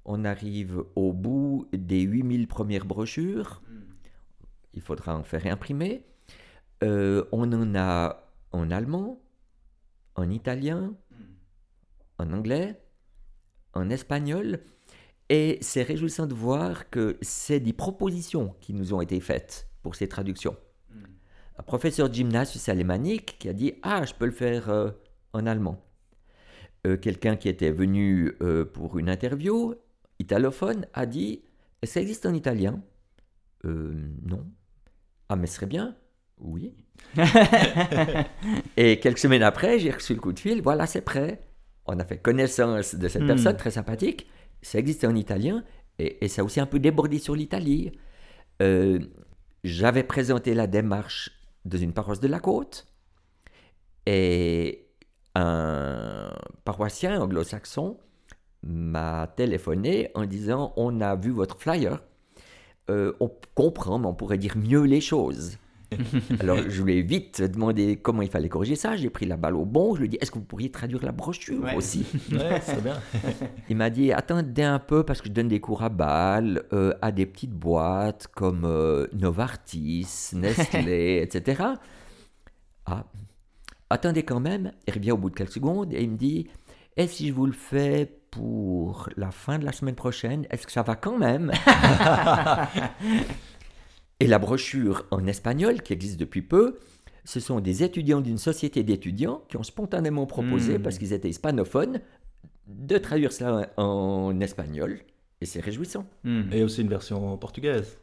On 0.06 0.26
arrive 0.26 0.84
au 0.96 1.14
bout 1.14 1.68
des 1.74 2.02
8000 2.02 2.48
premières 2.48 2.86
brochures. 2.86 3.62
Il 4.74 4.82
faudra 4.82 5.16
en 5.16 5.24
faire 5.24 5.46
imprimer. 5.48 6.06
Euh, 6.84 7.26
on 7.32 7.52
en 7.54 7.76
a 7.76 8.30
en 8.52 8.70
allemand, 8.70 9.22
en 10.16 10.30
italien, 10.30 10.94
en 12.20 12.34
anglais, 12.34 12.82
en 13.74 13.90
espagnol. 13.90 14.60
Et 15.30 15.58
c'est 15.62 15.84
réjouissant 15.84 16.28
de 16.28 16.34
voir 16.34 16.90
que 16.90 17.18
c'est 17.22 17.60
des 17.60 17.74
propositions 17.74 18.56
qui 18.60 18.74
nous 18.74 18.94
ont 18.94 19.02
été 19.02 19.20
faites 19.20 19.68
pour 19.82 19.96
ces 19.96 20.08
traductions. 20.08 20.58
Un 21.58 21.64
professeur 21.64 22.10
de 22.10 22.16
gymnase 22.16 22.68
alémanique 22.68 23.38
qui 23.40 23.48
a 23.48 23.54
dit 23.54 23.74
Ah, 23.84 24.06
je 24.06 24.14
peux 24.14 24.26
le 24.26 24.32
faire 24.32 24.70
euh, 24.70 24.92
en 25.34 25.46
allemand. 25.46 25.84
Euh, 26.86 26.98
Quelqu'un 26.98 27.36
qui 27.36 27.50
était 27.50 27.72
venu 27.72 28.34
euh, 28.42 28.66
pour 28.66 28.98
une 29.00 29.10
interview, 29.10 29.76
italophone, 30.20 30.86
a 30.94 31.06
dit 31.06 31.44
Ça 31.84 32.02
existe 32.02 32.26
en 32.26 32.34
italien? 32.34 32.82
Euh, 33.66 33.94
Non. 34.26 34.46
Ah, 35.30 35.36
mais 35.36 35.48
ce 35.48 35.56
serait 35.56 35.66
bien 35.66 35.96
Oui. 36.40 36.74
Et 38.78 39.00
quelques 39.00 39.18
semaines 39.20 39.44
après, 39.44 39.80
j'ai 39.80 39.92
reçu 39.92 40.14
le 40.14 40.20
coup 40.20 40.34
de 40.34 40.40
fil 40.40 40.62
Voilà, 40.62 40.86
c'est 40.88 41.02
prêt. 41.02 41.42
On 41.86 42.00
a 42.00 42.06
fait 42.06 42.18
connaissance 42.18 42.96
de 42.96 43.08
cette 43.08 43.24
Hmm. 43.24 43.28
personne 43.28 43.58
très 43.58 43.72
sympathique. 43.72 44.28
Ça 44.62 44.80
existait 44.80 45.08
en 45.08 45.16
italien 45.16 45.64
et, 46.00 46.24
et 46.24 46.28
ça 46.28 46.42
a 46.42 46.46
aussi 46.46 46.60
un 46.60 46.66
peu 46.66 46.80
débordé 46.80 47.20
sur 47.20 47.36
l'Italie. 47.36 47.92
J'avais 49.64 50.04
présenté 50.04 50.54
la 50.54 50.68
démarche 50.68 51.32
dans 51.66 51.78
une 51.78 51.94
paroisse 51.94 52.20
de 52.20 52.28
la 52.28 52.40
côte 52.40 52.88
et 54.06 54.83
un 55.36 56.32
paroissien 56.66 57.20
anglo-saxon 57.22 57.98
m'a 58.64 59.28
téléphoné 59.36 60.10
en 60.16 60.26
disant 60.26 60.74
on 60.78 61.02
a 61.02 61.16
vu 61.16 61.32
votre 61.32 61.60
flyer, 61.60 62.02
Euh, 62.90 63.14
on 63.22 63.32
comprend 63.56 63.98
mais 63.98 64.08
on 64.08 64.14
pourrait 64.14 64.38
dire 64.38 64.58
mieux 64.58 64.84
les 64.84 65.00
choses. 65.02 65.58
Alors 66.42 66.58
je 66.68 66.84
lui 66.84 66.98
ai 66.98 67.02
vite 67.02 67.42
demandé 67.42 67.96
comment 67.98 68.22
il 68.24 68.30
fallait 68.30 68.50
corriger 68.50 68.76
ça, 68.76 68.96
j'ai 68.98 69.10
pris 69.10 69.26
la 69.26 69.38
balle 69.38 69.56
au 69.56 69.64
bon, 69.64 69.94
je 69.96 70.00
lui 70.00 70.06
ai 70.08 70.10
dit 70.10 70.18
est-ce 70.20 70.32
que 70.32 70.40
vous 70.40 70.44
pourriez 70.46 70.70
traduire 70.72 71.04
la 71.06 71.12
brochure 71.14 71.64
Ouais. 71.64 71.76
aussi 71.76 72.06
Ouais, 72.32 72.62
bien. 72.84 72.98
il 73.70 73.78
m'a 73.78 73.90
dit 73.90 74.12
attendez 74.12 74.64
un 74.64 74.80
peu 74.80 75.04
parce 75.04 75.22
que 75.22 75.28
je 75.30 75.34
donne 75.34 75.48
des 75.50 75.60
cours 75.62 75.82
à 75.84 75.90
Bâle 75.90 76.64
euh, 76.74 76.94
à 77.02 77.12
des 77.12 77.26
petites 77.26 77.54
boîtes 77.54 78.28
comme 78.28 78.66
euh, 78.66 79.08
Novartis, 79.14 80.08
Nestlé, 80.34 81.22
etc. 81.22 81.64
Ah, 82.86 83.06
attendez 83.94 84.24
quand 84.24 84.40
même. 84.40 84.72
Il 84.88 84.94
revient 84.94 85.12
au 85.12 85.18
bout 85.18 85.30
de 85.30 85.36
quelques 85.36 85.54
secondes 85.54 85.94
et 85.94 86.04
il 86.04 86.12
me 86.12 86.18
dit 86.18 86.48
et 86.96 87.08
si 87.08 87.30
je 87.30 87.34
vous 87.34 87.46
le 87.48 87.54
fais 87.54 88.20
pour 88.30 89.10
la 89.18 89.32
fin 89.32 89.58
de 89.58 89.66
la 89.66 89.72
semaine 89.72 89.96
prochaine, 89.96 90.46
est-ce 90.52 90.66
que 90.68 90.72
ça 90.72 90.84
va 90.84 90.96
quand 90.96 91.18
même? 91.18 91.52
Et 94.20 94.28
la 94.28 94.40
brochure 94.40 95.06
en 95.12 95.26
espagnol 95.26 95.82
qui 95.82 95.92
existe 95.94 96.20
depuis 96.20 96.44
peu, 96.44 96.80
ce 97.26 97.40
sont 97.40 97.60
des 97.60 97.84
étudiants 97.84 98.22
d'une 98.22 98.38
société 98.38 98.84
d'étudiants 98.84 99.44
qui 99.50 99.58
ont 99.58 99.64
spontanément 99.64 100.26
proposé, 100.28 100.78
Hmm. 100.78 100.82
parce 100.84 100.98
qu'ils 100.98 101.14
étaient 101.14 101.30
hispanophones, 101.30 102.00
de 102.68 102.98
traduire 102.98 103.32
cela 103.32 103.70
en 103.78 104.40
espagnol. 104.40 105.00
Et 105.42 105.46
c'est 105.46 105.60
réjouissant. 105.60 106.06
Hmm. 106.24 106.44
Et 106.52 106.64
aussi 106.64 106.82
une 106.82 106.90
version 106.90 107.38
portugaise. 107.38 107.98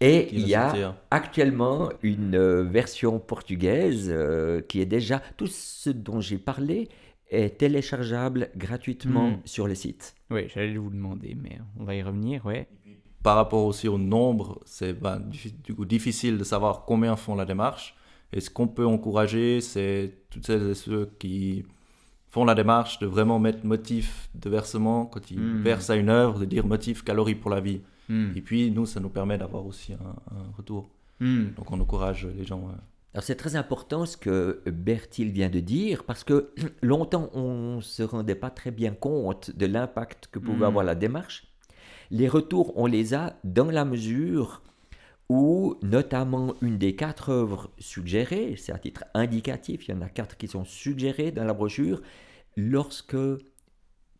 Et 0.00 0.28
il 0.34 0.48
y 0.48 0.54
a 0.54 0.70
sortir. 0.70 0.94
actuellement 1.10 1.90
une 2.02 2.34
euh, 2.34 2.62
version 2.64 3.18
portugaise 3.18 4.08
euh, 4.10 4.60
qui 4.62 4.80
est 4.80 4.86
déjà... 4.86 5.20
Tout 5.36 5.46
ce 5.46 5.90
dont 5.90 6.20
j'ai 6.20 6.38
parlé 6.38 6.88
est 7.30 7.58
téléchargeable 7.58 8.50
gratuitement 8.56 9.30
Hmm. 9.30 9.36
sur 9.44 9.66
le 9.66 9.74
site. 9.74 10.14
Oui, 10.30 10.42
j'allais 10.48 10.76
vous 10.76 10.90
demander, 10.90 11.36
mais 11.40 11.58
on 11.78 11.84
va 11.84 11.94
y 11.94 12.02
revenir, 12.02 12.44
ouais. 12.46 12.66
Par 13.22 13.36
rapport 13.36 13.64
aussi 13.66 13.86
au 13.88 13.98
nombre, 13.98 14.58
c'est 14.64 14.94
ben, 14.94 15.22
du 15.62 15.74
coup 15.74 15.84
difficile 15.84 16.38
de 16.38 16.44
savoir 16.44 16.84
combien 16.86 17.16
font 17.16 17.34
la 17.34 17.44
démarche. 17.44 17.94
Et 18.32 18.40
ce 18.40 18.48
qu'on 18.48 18.68
peut 18.68 18.86
encourager, 18.86 19.60
c'est 19.60 20.14
toutes 20.30 20.46
celles 20.46 20.70
et 20.70 20.74
ceux 20.74 21.10
qui 21.18 21.64
font 22.30 22.44
la 22.44 22.54
démarche 22.54 22.98
de 23.00 23.06
vraiment 23.06 23.38
mettre 23.38 23.66
motif 23.66 24.30
de 24.34 24.48
versement 24.48 25.04
quand 25.04 25.30
ils 25.30 25.38
Hmm. 25.38 25.62
versent 25.62 25.90
à 25.90 25.96
une 25.96 26.08
œuvre, 26.08 26.38
de 26.38 26.46
dire 26.46 26.66
motif 26.66 27.04
calories 27.04 27.34
pour 27.34 27.50
la 27.50 27.60
vie? 27.60 27.80
Hmm. 28.10 28.32
Et 28.36 28.42
puis 28.42 28.70
nous, 28.76 28.86
ça 28.86 28.98
nous 29.00 29.08
permet 29.18 29.38
d'avoir 29.38 29.64
aussi 29.64 29.92
un, 29.94 30.14
un 30.36 30.44
retour. 30.56 30.90
Hmm. 31.20 31.50
Donc 31.56 31.70
on 31.70 31.80
encourage 31.80 32.26
les 32.38 32.44
gens. 32.44 32.62
euh, 32.68 32.76
Alors 33.14 33.24
c'est 33.28 33.36
très 33.44 33.54
important 33.56 34.04
ce 34.04 34.16
que 34.16 34.62
Bertil 34.66 35.30
vient 35.30 35.48
de 35.58 35.60
dire 35.60 36.04
parce 36.04 36.24
que 36.24 36.36
longtemps 36.82 37.28
on 37.34 37.76
ne 37.76 37.80
se 37.80 38.02
rendait 38.02 38.34
pas 38.44 38.50
très 38.50 38.72
bien 38.80 38.92
compte 39.06 39.44
de 39.56 39.66
l'impact 39.66 40.28
que 40.32 40.38
pouvait 40.40 40.66
Mm. 40.66 40.70
avoir 40.72 40.84
la 40.84 40.94
démarche. 40.94 41.46
Les 42.10 42.26
retours, 42.28 42.68
on 42.76 42.86
les 42.86 43.14
a 43.14 43.24
dans 43.44 43.70
la 43.70 43.84
mesure 43.84 44.62
où 45.28 45.76
notamment 45.82 46.54
une 46.60 46.78
des 46.78 46.96
quatre 46.96 47.28
œuvres 47.30 47.70
suggérées, 47.78 48.56
c'est 48.56 48.72
à 48.72 48.78
titre 48.78 49.04
indicatif, 49.14 49.86
il 49.86 49.92
y 49.94 49.94
en 49.96 50.02
a 50.02 50.08
quatre 50.08 50.36
qui 50.36 50.48
sont 50.48 50.64
suggérées 50.64 51.30
dans 51.30 51.44
la 51.44 51.54
brochure, 51.54 52.02
lorsque 52.56 53.16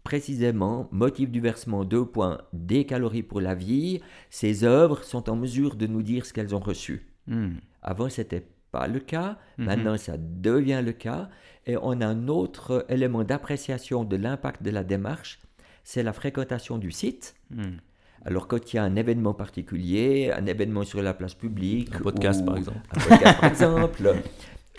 précisément, 0.04 0.88
motif 0.92 1.30
du 1.30 1.40
versement 1.40 1.84
2 1.84 2.04
points, 2.06 2.38
des 2.52 2.84
calories 2.86 3.22
pour 3.22 3.40
la 3.40 3.54
vie, 3.54 4.00
ces 4.30 4.64
œuvres 4.64 5.04
sont 5.04 5.28
en 5.30 5.36
mesure 5.36 5.76
de 5.76 5.86
nous 5.86 6.02
dire 6.02 6.26
ce 6.26 6.32
qu'elles 6.32 6.54
ont 6.54 6.60
reçu. 6.60 7.06
Hmm. 7.26 7.54
Avant, 7.82 8.08
c'était 8.08 8.46
pas 8.72 8.86
le 8.86 9.00
cas. 9.00 9.38
Mhm. 9.58 9.64
Maintenant, 9.66 9.96
ça 9.96 10.16
devient 10.18 10.82
le 10.84 10.92
cas. 10.92 11.28
Et 11.66 11.76
on 11.76 12.00
a 12.00 12.06
un 12.06 12.28
autre 12.28 12.86
élément 12.88 13.24
d'appréciation 13.24 14.04
de 14.04 14.16
l'impact 14.16 14.62
de 14.62 14.70
la 14.70 14.84
démarche, 14.84 15.40
c'est 15.84 16.02
la 16.02 16.12
fréquentation 16.12 16.78
du 16.78 16.90
site. 16.90 17.34
Hmm. 17.50 17.76
Alors, 18.24 18.48
quand 18.48 18.72
il 18.72 18.76
y 18.76 18.78
a 18.78 18.84
un 18.84 18.96
événement 18.96 19.32
particulier, 19.32 20.30
un 20.30 20.44
événement 20.46 20.84
sur 20.84 21.02
la 21.02 21.14
place 21.14 21.34
publique, 21.34 21.94
Un 21.94 22.00
podcast, 22.00 22.42
ou 22.42 22.44
par 22.44 22.56
exemple. 22.58 22.78
un 22.90 23.00
podcast, 23.00 23.40
par 23.40 23.50
exemple, 23.50 24.12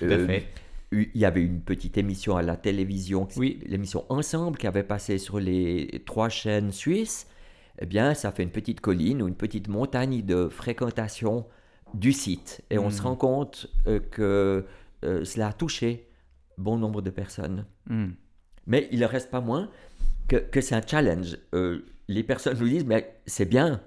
euh. 0.03 0.39
Il 0.91 1.09
y 1.15 1.25
avait 1.25 1.41
une 1.41 1.61
petite 1.61 1.97
émission 1.97 2.35
à 2.35 2.41
la 2.41 2.57
télévision, 2.57 3.27
Oui. 3.37 3.59
l'émission 3.65 4.05
Ensemble, 4.09 4.57
qui 4.57 4.67
avait 4.67 4.83
passé 4.83 5.17
sur 5.17 5.39
les 5.39 6.03
trois 6.05 6.29
chaînes 6.29 6.71
suisses. 6.71 7.27
Eh 7.79 7.85
bien, 7.85 8.13
ça 8.13 8.31
fait 8.31 8.43
une 8.43 8.51
petite 8.51 8.81
colline 8.81 9.21
ou 9.21 9.27
une 9.27 9.35
petite 9.35 9.69
montagne 9.69 10.21
de 10.21 10.49
fréquentation 10.49 11.45
du 11.93 12.11
site. 12.11 12.61
Et 12.69 12.77
on 12.77 12.89
se 12.89 13.01
rend 13.01 13.15
compte 13.15 13.67
euh, 13.87 13.99
que 13.99 14.65
euh, 15.05 15.25
cela 15.25 15.47
a 15.47 15.53
touché 15.53 16.09
bon 16.57 16.77
nombre 16.77 17.01
de 17.01 17.09
personnes. 17.09 17.65
Hmm. 17.87 18.11
Mais 18.67 18.87
il 18.91 18.99
ne 18.99 19.05
reste 19.05 19.31
pas 19.31 19.41
moins 19.41 19.69
que, 20.27 20.35
que 20.35 20.61
c'est 20.61 20.75
un 20.75 20.85
challenge. 20.85 21.37
Euh, 21.55 21.85
les 22.07 22.23
personnes 22.23 22.59
nous 22.59 22.67
disent, 22.67 22.85
mais 22.85 23.19
c'est 23.25 23.45
bien, 23.45 23.81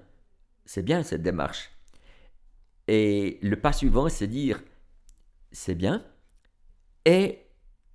c'est 0.65 0.83
bien 0.83 1.03
cette 1.03 1.21
démarche. 1.21 1.71
Et 2.87 3.39
le 3.41 3.55
pas 3.55 3.73
suivant, 3.73 4.09
c'est 4.09 4.27
dire, 4.27 4.61
c'est 5.51 5.75
bien, 5.75 6.03
et 7.05 7.39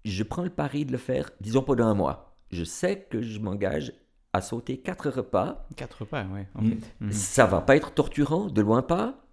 je 0.04 0.22
prends 0.22 0.42
le 0.44 0.50
pari 0.50 0.84
de 0.84 0.92
le 0.92 0.98
faire, 0.98 1.30
disons, 1.40 1.62
pendant 1.62 1.86
un 1.86 1.94
mois. 1.94 2.36
Je 2.50 2.64
sais 2.64 3.06
que 3.10 3.22
je 3.22 3.38
m'engage 3.38 3.92
à 4.32 4.40
sauter 4.40 4.78
quatre 4.78 5.10
repas. 5.10 5.66
Quatre 5.76 6.04
pas, 6.04 6.24
ouais. 6.24 6.48
En 6.54 6.62
Hmm. 6.62 6.70
fait. 6.70 6.94
Hmm. 7.00 7.10
Ça 7.12 7.46
va 7.46 7.60
pas 7.60 7.76
être 7.76 7.92
torturant, 7.92 8.46
de 8.46 8.60
loin 8.60 8.82
pas. 8.82 9.24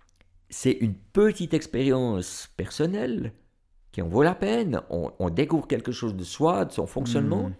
C'est 0.50 0.72
une 0.72 0.96
petite 0.96 1.54
expérience 1.54 2.50
personnelle 2.58 3.34
qui 3.92 4.02
en 4.02 4.08
vaut 4.08 4.24
la 4.24 4.36
peine. 4.36 4.82
On, 4.90 5.12
on 5.20 5.30
découvre 5.30 5.68
quelque 5.68 5.92
chose 5.92 6.16
de 6.16 6.24
soi, 6.24 6.66
de 6.66 6.72
son 6.72 6.88
fonctionnement. 6.88 7.50
Hmm. 7.50 7.54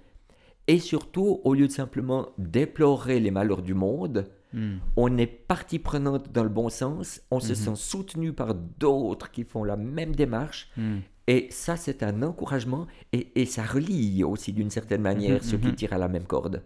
Et 0.68 0.80
surtout, 0.80 1.42
au 1.44 1.54
lieu 1.54 1.68
de 1.68 1.72
simplement 1.72 2.30
déplorer 2.38 3.20
les 3.20 3.32
malheurs 3.32 3.62
du 3.62 3.74
monde, 3.74 4.26
Hmm. 4.54 4.78
on 4.96 5.18
est 5.18 5.28
partie 5.28 5.78
prenante 5.80 6.32
dans 6.32 6.44
le 6.44 6.50
bon 6.50 6.70
sens, 6.70 7.22
on 7.32 7.40
se 7.42 7.50
Mhm. 7.50 7.56
sent 7.56 7.76
soutenu 7.76 8.32
par 8.34 8.56
d'autres 8.56 9.30
qui 9.32 9.44
font 9.44 9.64
la 9.66 9.76
même 9.76 10.16
démarche. 10.16 10.70
Hmm. 10.78 11.00
Et 11.28 11.48
ça, 11.52 11.76
c'est 11.76 12.02
un 12.04 12.24
encouragement 12.24 12.88
et, 13.12 13.42
et 13.42 13.46
ça 13.46 13.64
relie 13.64 14.24
aussi 14.24 14.54
d'une 14.54 14.70
certaine 14.70 15.02
manière 15.02 15.36
Mhm, 15.36 15.42
ceux 15.42 15.58
qui 15.58 15.68
mhm. 15.68 15.76
tirent 15.76 15.94
à 15.94 15.98
la 15.98 16.08
même 16.08 16.24
corde. 16.26 16.64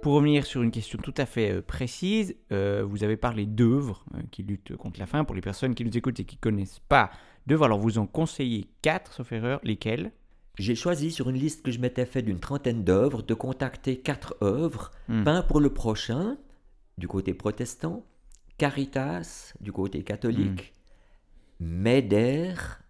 Pour 0.00 0.14
revenir 0.14 0.44
sur 0.46 0.62
une 0.62 0.72
question 0.72 0.98
tout 1.00 1.14
à 1.16 1.26
fait 1.26 1.52
euh, 1.52 1.62
précise, 1.62 2.34
euh, 2.50 2.84
vous 2.84 3.04
avez 3.04 3.16
parlé 3.16 3.46
d'œuvres 3.46 4.04
euh, 4.16 4.18
qui 4.32 4.42
luttent 4.42 4.76
contre 4.76 4.98
la 4.98 5.06
faim. 5.06 5.22
Pour 5.24 5.36
les 5.36 5.40
personnes 5.40 5.76
qui 5.76 5.84
nous 5.84 5.96
écoutent 5.96 6.18
et 6.18 6.24
qui 6.24 6.34
ne 6.36 6.40
connaissent 6.40 6.80
pas 6.88 7.10
d'œuvres, 7.46 7.66
alors 7.66 7.78
vous 7.78 7.98
en 7.98 8.06
conseillez 8.08 8.66
quatre, 8.82 9.12
sauf 9.12 9.30
erreur, 9.30 9.60
lesquelles? 9.62 10.10
J'ai 10.58 10.74
choisi 10.74 11.10
sur 11.10 11.30
une 11.30 11.36
liste 11.38 11.62
que 11.62 11.70
je 11.72 11.78
m'étais 11.80 12.04
fait 12.06 12.22
d'une 12.22 12.38
trentaine 12.40 12.84
d'œuvres 12.84 13.22
de 13.22 13.34
contacter 13.34 13.98
quatre 14.00 14.36
œuvres, 14.42 14.90
Hmm. 15.08 15.24
Pain 15.24 15.42
pour 15.42 15.60
le 15.60 15.70
prochain, 15.70 16.36
du 16.98 17.08
côté 17.08 17.32
protestant, 17.34 18.04
Caritas, 18.58 19.54
du 19.60 19.72
côté 19.72 20.02
catholique, 20.04 20.72
m'aidèrent 21.58 22.82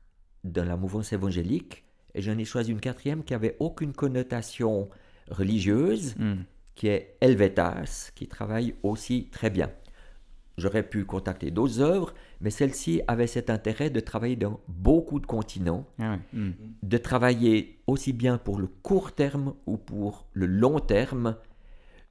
dans 0.44 0.64
la 0.64 0.76
mouvance 0.76 1.12
évangélique. 1.12 1.84
Et 2.14 2.20
j'en 2.22 2.36
ai 2.36 2.44
choisi 2.44 2.72
une 2.72 2.80
quatrième 2.80 3.22
qui 3.24 3.32
avait 3.32 3.56
aucune 3.60 3.92
connotation 3.92 4.88
religieuse, 5.30 6.14
Hmm. 6.18 6.42
qui 6.74 6.88
est 6.88 7.16
Helvetas, 7.20 8.10
qui 8.14 8.26
travaille 8.28 8.74
aussi 8.82 9.28
très 9.30 9.50
bien. 9.50 9.70
J'aurais 10.58 10.82
pu 10.82 11.04
contacter 11.06 11.50
d'autres 11.50 11.80
œuvres, 11.80 12.12
mais 12.42 12.50
celle-ci 12.50 13.00
avait 13.08 13.26
cet 13.26 13.48
intérêt 13.48 13.88
de 13.90 14.00
travailler 14.00 14.36
dans 14.36 14.60
beaucoup 14.68 15.18
de 15.18 15.26
continents, 15.26 15.86
Ah. 15.98 16.18
Hmm. 16.34 16.50
de 16.82 16.98
travailler 16.98 17.78
aussi 17.86 18.12
bien 18.12 18.36
pour 18.38 18.58
le 18.58 18.66
court 18.66 19.12
terme 19.12 19.54
ou 19.66 19.78
pour 19.78 20.26
le 20.34 20.46
long 20.46 20.78
terme, 20.78 21.36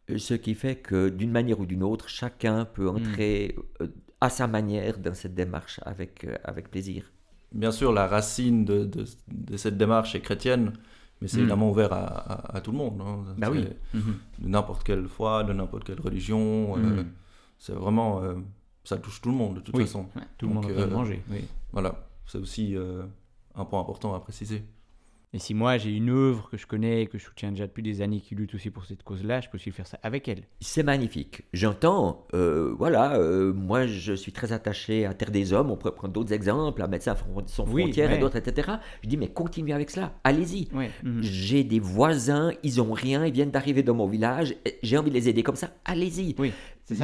euh, 0.09 0.17
ce 0.17 0.33
qui 0.33 0.55
fait 0.55 0.75
que 0.77 1.09
d'une 1.09 1.31
manière 1.31 1.59
ou 1.59 1.65
d'une 1.67 1.83
autre, 1.83 2.09
chacun 2.09 2.65
peut 2.65 2.89
entrer 2.89 3.55
euh, 3.81 3.87
à 4.19 4.29
sa 4.29 4.47
manière 4.47 4.97
dans 4.97 5.13
cette 5.13 5.35
démarche 5.35 5.79
avec, 5.85 6.23
euh, 6.25 6.35
avec 6.43 6.71
plaisir. 6.71 7.11
Bien 7.51 7.71
sûr, 7.71 7.91
la 7.93 8.07
racine 8.07 8.65
de, 8.65 8.85
de- 8.85 9.05
de 9.31 9.57
cette 9.57 9.77
démarche 9.77 10.15
est 10.15 10.21
chrétienne, 10.21 10.73
mais 11.21 11.27
c'est 11.27 11.37
Mm. 11.37 11.41
évidemment 11.41 11.69
ouvert 11.69 11.93
à, 11.93 12.05
à- 12.05 12.57
à 12.57 12.61
tout 12.61 12.71
le 12.71 12.77
monde. 12.77 12.99
hein. 13.05 13.35
Bah 13.37 13.49
oui. 13.51 13.67
De 14.39 14.47
n'importe 14.47 14.83
quelle 14.83 15.07
foi, 15.07 15.43
de 15.43 15.53
n'importe 15.53 15.83
quelle 15.83 16.01
religion. 16.01 16.75
euh. 16.77 17.03
C'est 17.61 17.73
vraiment. 17.73 18.21
euh, 18.23 18.33
ça 18.83 18.97
touche 18.97 19.21
tout 19.21 19.29
le 19.29 19.35
monde, 19.35 19.55
de 19.55 19.59
toute 19.59 19.75
Oui. 19.77 19.83
façon. 19.85 20.07
Ouais, 20.15 20.23
tout 20.39 20.47
le 20.47 20.53
monde 20.55 20.65
euh, 20.71 20.87
manger. 20.89 21.21
oui. 21.29 21.45
Voilà, 21.71 22.07
c'est 22.25 22.39
aussi 22.39 22.75
euh, 22.75 23.03
un 23.55 23.63
point 23.63 23.79
important 23.79 24.15
à 24.15 24.19
préciser. 24.19 24.63
Et 25.33 25.39
si 25.39 25.53
moi 25.53 25.77
j'ai 25.77 25.91
une 25.95 26.09
œuvre 26.09 26.49
que 26.49 26.57
je 26.57 26.67
connais 26.67 27.03
et 27.03 27.07
que 27.07 27.17
je 27.17 27.23
soutiens 27.23 27.51
déjà 27.51 27.65
depuis 27.65 27.81
des 27.83 28.01
années 28.01 28.19
qui 28.19 28.35
lutte 28.35 28.53
aussi 28.55 28.69
pour 28.69 28.83
cette 28.85 29.03
cause-là, 29.03 29.39
je 29.39 29.47
peux 29.49 29.55
aussi 29.55 29.69
le 29.69 29.73
faire 29.75 29.87
ça 29.87 29.97
avec 30.03 30.27
elle. 30.27 30.43
C'est 30.59 30.83
magnifique. 30.83 31.43
J'entends, 31.53 32.25
euh, 32.33 32.73
voilà, 32.77 33.15
euh, 33.15 33.53
moi 33.53 33.87
je 33.87 34.11
suis 34.11 34.33
très 34.33 34.51
attaché 34.51 35.05
à 35.05 35.13
Terre 35.13 35.31
des 35.31 35.53
Hommes, 35.53 35.71
on 35.71 35.77
pourrait 35.77 35.95
prendre 35.95 36.11
d'autres 36.13 36.33
exemples, 36.33 36.81
à 36.81 36.87
Médecins 36.89 37.15
sans 37.45 37.65
Oui, 37.69 37.83
frontières 37.83 38.09
et 38.11 38.15
ouais. 38.15 38.19
d'autres, 38.19 38.35
etc. 38.35 38.73
Je 39.03 39.07
dis, 39.07 39.15
mais 39.15 39.29
continuez 39.29 39.71
avec 39.71 39.89
cela, 39.91 40.11
allez-y. 40.25 40.67
Ouais. 40.73 40.91
mhm. 41.03 41.21
J'ai 41.23 41.63
des 41.63 41.79
voisins, 41.79 42.51
ils 42.63 42.81
ont 42.81 42.91
rien, 42.91 43.25
ils 43.25 43.31
viennent 43.31 43.51
d'arriver 43.51 43.83
dans 43.83 43.95
mon 43.95 44.07
village, 44.07 44.55
et 44.65 44.79
j'ai 44.83 44.97
envie 44.97 45.11
de 45.11 45.15
les 45.15 45.29
aider 45.29 45.43
comme 45.43 45.55
ça, 45.55 45.69
allez-y. 45.85 46.35
Oui. 46.39 46.51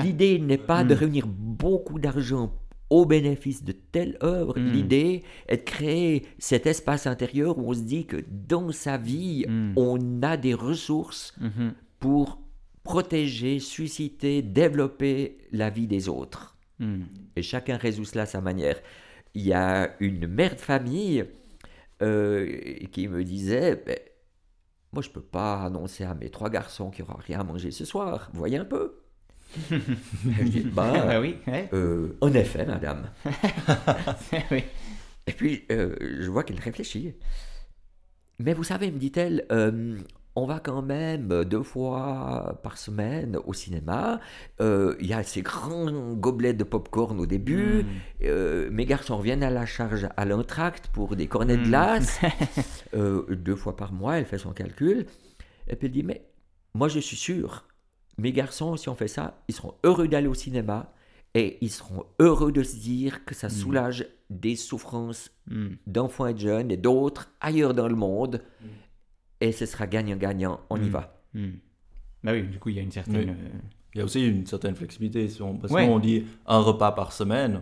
L'idée 0.03 0.39
n'est 0.39 0.57
pas 0.57 0.83
de 0.83 0.93
Mm. 0.93 0.97
réunir 0.97 1.27
beaucoup 1.27 1.99
d'argent 1.99 2.53
au 2.89 3.05
bénéfice 3.05 3.63
de 3.63 3.73
telle 3.73 4.17
œuvre. 4.23 4.57
Mm. 4.57 4.71
L'idée 4.71 5.23
est 5.47 5.57
de 5.57 5.61
créer 5.63 6.25
cet 6.39 6.65
espace 6.67 7.05
intérieur 7.07 7.57
où 7.57 7.69
on 7.69 7.73
se 7.73 7.81
dit 7.81 8.05
que 8.05 8.17
dans 8.29 8.71
sa 8.71 8.97
vie, 8.97 9.45
Mm. 9.47 9.73
on 9.75 10.21
a 10.21 10.37
des 10.37 10.53
ressources 10.53 11.33
Mhm. 11.39 11.73
pour 11.99 12.39
protéger, 12.83 13.59
susciter, 13.59 14.41
développer 14.41 15.37
la 15.51 15.69
vie 15.69 15.87
des 15.87 16.07
autres. 16.09 16.55
Et 17.35 17.41
chacun 17.41 17.75
résout 17.75 18.05
cela 18.05 18.23
à 18.23 18.25
sa 18.27 18.39
manière. 18.39 18.79
Il 19.33 19.41
y 19.45 19.51
a 19.51 19.91
une 19.99 20.27
mère 20.27 20.55
de 20.55 20.59
famille 20.61 21.25
euh, 22.03 22.45
qui 22.91 23.07
me 23.07 23.23
disait, 23.23 23.81
Ben, 23.85 23.97
moi 24.93 25.01
je 25.01 25.09
peux 25.09 25.21
pas 25.21 25.63
annoncer 25.63 26.03
à 26.03 26.13
mes 26.13 26.29
trois 26.29 26.49
garçons 26.51 26.91
qu'il 26.91 27.03
n'y 27.03 27.09
aura 27.09 27.19
rien 27.19 27.39
à 27.39 27.43
manger 27.43 27.71
ce 27.71 27.83
soir. 27.85 28.29
Vous 28.31 28.37
voyez 28.39 28.57
un 28.57 28.65
peu 28.65 28.96
Je 29.71 30.43
dis, 30.43 30.63
Ah 30.67 30.69
bah, 30.73 31.05
bah 31.05 31.19
oui, 31.21 31.37
ouais. 31.47 31.69
euh, 31.73 32.17
en 32.21 32.33
effet, 32.33 32.65
madame. 32.65 33.09
oui. 34.51 34.63
Et 35.27 35.31
puis, 35.33 35.63
euh, 35.71 35.95
je 36.21 36.29
vois 36.29 36.43
qu'elle 36.43 36.59
réfléchit. 36.59 37.13
Mais 38.39 38.53
vous 38.53 38.63
savez, 38.63 38.91
me 38.91 38.97
dit-elle, 38.99 39.45
euh, 39.51 39.97
on 40.35 40.45
va 40.45 40.59
quand 40.59 40.83
même 40.83 41.43
deux 41.45 41.63
fois 41.63 42.59
par 42.63 42.77
semaine 42.77 43.37
au 43.45 43.53
cinéma. 43.53 44.19
Euh, 44.61 44.95
Il 44.99 45.07
y 45.07 45.13
a 45.13 45.23
ces 45.23 45.41
grands 45.41 46.13
gobelets 46.13 46.53
de 46.53 46.63
pop-corn 46.63 47.19
au 47.19 47.25
début. 47.25 47.83
Mm. 47.83 47.85
Euh, 48.25 48.69
mes 48.71 48.85
garçons 48.85 49.17
reviennent 49.17 49.41
à 49.43 49.49
la 49.49 49.65
charge 49.65 50.07
à 50.15 50.25
l'entracte 50.25 50.87
pour 50.93 51.15
des 51.15 51.27
cornets 51.27 51.57
de 51.57 51.61
Mm. 51.63 51.67
glace. 51.69 52.19
Euh, 52.93 53.25
deux 53.35 53.55
fois 53.55 53.75
par 53.75 53.91
mois, 53.91 54.17
elle 54.17 54.25
fait 54.25 54.37
son 54.37 54.51
calcul. 54.53 55.07
Et 55.67 55.75
puis 55.75 55.87
elle 55.87 55.91
dit, 55.91 56.03
mais 56.03 56.21
moi 56.73 56.87
je 56.87 56.99
suis 56.99 57.17
sûr, 57.17 57.65
mes 58.17 58.31
garçons, 58.31 58.77
si 58.77 58.89
on 58.89 58.95
fait 58.95 59.07
ça, 59.07 59.41
ils 59.47 59.53
seront 59.55 59.73
heureux 59.83 60.07
d'aller 60.07 60.27
au 60.27 60.33
cinéma 60.33 60.91
et 61.33 61.57
ils 61.61 61.69
seront 61.69 62.03
heureux 62.19 62.51
de 62.51 62.63
se 62.63 62.75
dire 62.77 63.25
que 63.25 63.35
ça 63.35 63.47
Mm. 63.47 63.51
soulage 63.51 64.07
des 64.29 64.55
souffrances 64.55 65.31
Mm. 65.49 65.67
d'enfants 65.85 66.27
et 66.27 66.33
de 66.33 66.39
jeunes 66.39 66.71
et 66.71 66.77
d'autres 66.77 67.29
ailleurs 67.41 67.73
dans 67.73 67.87
le 67.87 67.95
monde. 67.95 68.41
Et 69.39 69.51
ce 69.51 69.65
sera 69.65 69.85
gagnant-gagnant, 69.87 70.59
on 70.69 70.77
y 70.77 70.87
Mm. 70.87 70.91
va. 70.91 71.21
Mm. 71.33 71.47
Bah 72.23 72.31
oui, 72.33 72.43
du 72.43 72.59
coup, 72.59 72.69
il 72.69 72.75
y 72.75 72.79
a 72.79 72.81
une 72.81 72.91
certaine. 72.91 73.29
Oui. 73.29 73.35
euh, 73.39 73.59
Il 73.93 73.99
y 73.99 74.01
a 74.01 74.05
aussi 74.05 74.27
une 74.27 74.45
certaine 74.45 74.75
flexibilité. 74.75 75.27
si 75.27 75.41
on- 75.41 75.57
Parce 75.57 75.73
Ouais. 75.73 75.87
qu'on 75.87 75.97
dit 75.99 76.25
un 76.45 76.59
repas 76.59 76.91
par 76.91 77.13
semaine, 77.13 77.61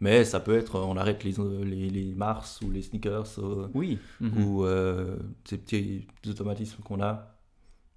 mais 0.00 0.24
ça 0.24 0.40
peut 0.40 0.56
être 0.56 0.78
on 0.80 0.96
arrête 0.96 1.24
les, 1.24 1.32
les, 1.64 1.88
les 1.88 2.14
Mars 2.14 2.60
ou 2.62 2.70
les 2.70 2.82
sneakers 2.82 3.38
euh, 3.38 3.68
Oui. 3.74 3.98
Mhm. 4.20 4.42
ou 4.44 4.64
euh, 4.64 5.16
ces 5.44 5.56
petits 5.58 6.06
automatismes 6.28 6.82
qu'on 6.82 7.00
a 7.02 7.37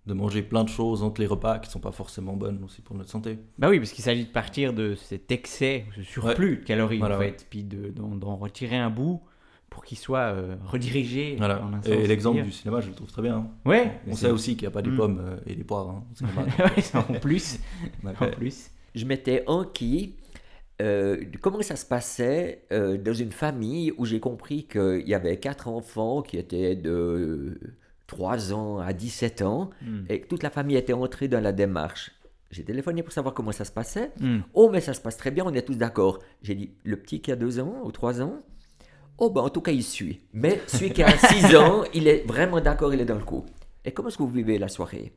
de 0.08 0.14
manger 0.14 0.42
plein 0.42 0.64
de 0.64 0.70
choses 0.70 1.04
entre 1.04 1.22
les 1.22 1.28
repas 1.28 1.60
qui 1.60 1.70
sont 1.70 1.80
pas 1.80 1.92
forcément 1.92 2.34
bonnes 2.36 2.64
aussi 2.64 2.82
pour 2.82 2.96
notre 2.96 3.10
santé. 3.10 3.38
Bah 3.60 3.70
oui, 3.70 3.78
parce 3.80 3.92
qu'il 3.92 4.04
s'agit 4.04 4.26
de 4.26 4.32
partir 4.32 4.74
de 4.74 4.96
cet 4.96 5.32
excès, 5.32 5.86
ce 5.96 6.02
surplus 6.02 6.58
de 6.58 6.64
calories 6.64 6.98
Voilà, 6.98 7.18
en 7.18 7.20
fait, 7.20 7.46
puis 7.50 7.64
de- 7.64 7.90
d'en 7.90 8.36
retirer 8.36 8.78
un 8.78 8.90
bout 8.90 9.22
pour 9.70 9.86
qu'il 9.86 9.98
soit 9.98 10.34
euh, 10.34 10.56
redirigé. 10.66 11.36
Voilà. 11.38 11.64
en 11.64 11.74
un 11.74 11.82
sens, 11.82 11.88
Et 11.92 12.08
l'exemple 12.08 12.42
du 12.42 12.52
cinéma, 12.52 12.82
je 12.82 12.90
le 12.90 12.96
trouve 12.96 13.12
très 13.12 13.22
bien. 13.22 13.48
Ouais. 13.64 14.00
On 14.08 14.16
sait 14.16 14.32
aussi 14.32 14.56
qu'il 14.56 14.64
n'y 14.64 14.68
a 14.68 14.72
pas 14.72 14.82
des 14.82 14.90
Mm. 14.90 14.98
pommes 14.98 15.22
euh, 15.24 15.38
et 15.46 15.56
des 15.56 15.64
poires 15.64 15.90
hein, 15.90 16.04
en 17.10 17.14
plus. 17.20 17.60
En 18.20 18.28
plus. 18.32 18.72
je 18.96 19.06
m'étais 19.06 19.44
enquis 19.48 20.16
euh, 20.82 21.24
de 21.24 21.38
comment 21.38 21.62
ça 21.62 21.76
se 21.76 21.86
passait 21.86 22.64
euh, 22.74 22.98
dans 22.98 23.14
une 23.14 23.32
famille 23.32 23.94
où 23.98 24.06
j'ai 24.06 24.20
compris 24.20 24.64
qu'il 24.66 25.04
y 25.08 25.14
avait 25.14 25.38
quatre 25.38 25.68
enfants 25.68 26.24
qui 26.24 26.38
étaient 26.38 26.76
de 26.76 27.58
3 28.12 28.52
ans 28.54 28.80
à 28.80 28.92
17 28.92 29.42
ans 29.42 29.70
Mm. 29.82 30.04
et 30.10 30.22
toute 30.22 30.44
la 30.44 30.50
famille 30.50 30.76
était 30.76 30.92
entrée 30.94 31.30
dans 31.30 31.40
la 31.40 31.54
démarche. 31.54 32.12
J'ai 32.52 32.66
téléphoné 32.66 33.04
pour 33.04 33.14
savoir 33.14 33.34
comment 33.34 33.54
ça 33.54 33.64
se 33.64 33.72
passait. 33.72 34.12
Mm. 34.20 34.40
Oh, 34.54 34.70
mais 34.70 34.82
ça 34.82 34.94
se 34.94 35.00
passe 35.00 35.16
très 35.16 35.32
bien, 35.32 35.46
on 35.46 35.54
est 35.54 35.62
tous 35.62 35.76
d'accord. 35.78 36.20
J'ai 36.42 36.54
dit, 36.56 36.72
le 36.84 36.98
petit 36.98 37.22
qui 37.22 37.32
a 37.32 37.38
2 37.38 37.60
ans 37.62 37.76
ou 37.86 37.92
3 37.94 38.22
ans? 38.22 38.42
Oh, 39.18 39.30
ben 39.30 39.42
en 39.42 39.50
tout 39.50 39.62
cas, 39.62 39.72
il 39.72 39.84
suit. 39.84 40.20
Mais 40.34 40.60
celui 40.68 40.92
qui 40.92 41.02
a 41.04 41.18
6 41.18 41.56
ans, 41.56 41.84
il 41.94 42.08
est 42.10 42.28
vraiment 42.28 42.60
d'accord, 42.60 42.94
il 42.94 43.00
est 43.00 43.06
dans 43.06 43.16
le 43.18 43.24
coup. 43.24 43.46
Et 43.86 43.92
comment 43.94 44.10
est-ce 44.10 44.18
que 44.18 44.24
vous 44.24 44.30
vivez 44.30 44.58
la 44.58 44.68
soirée? 44.68 45.14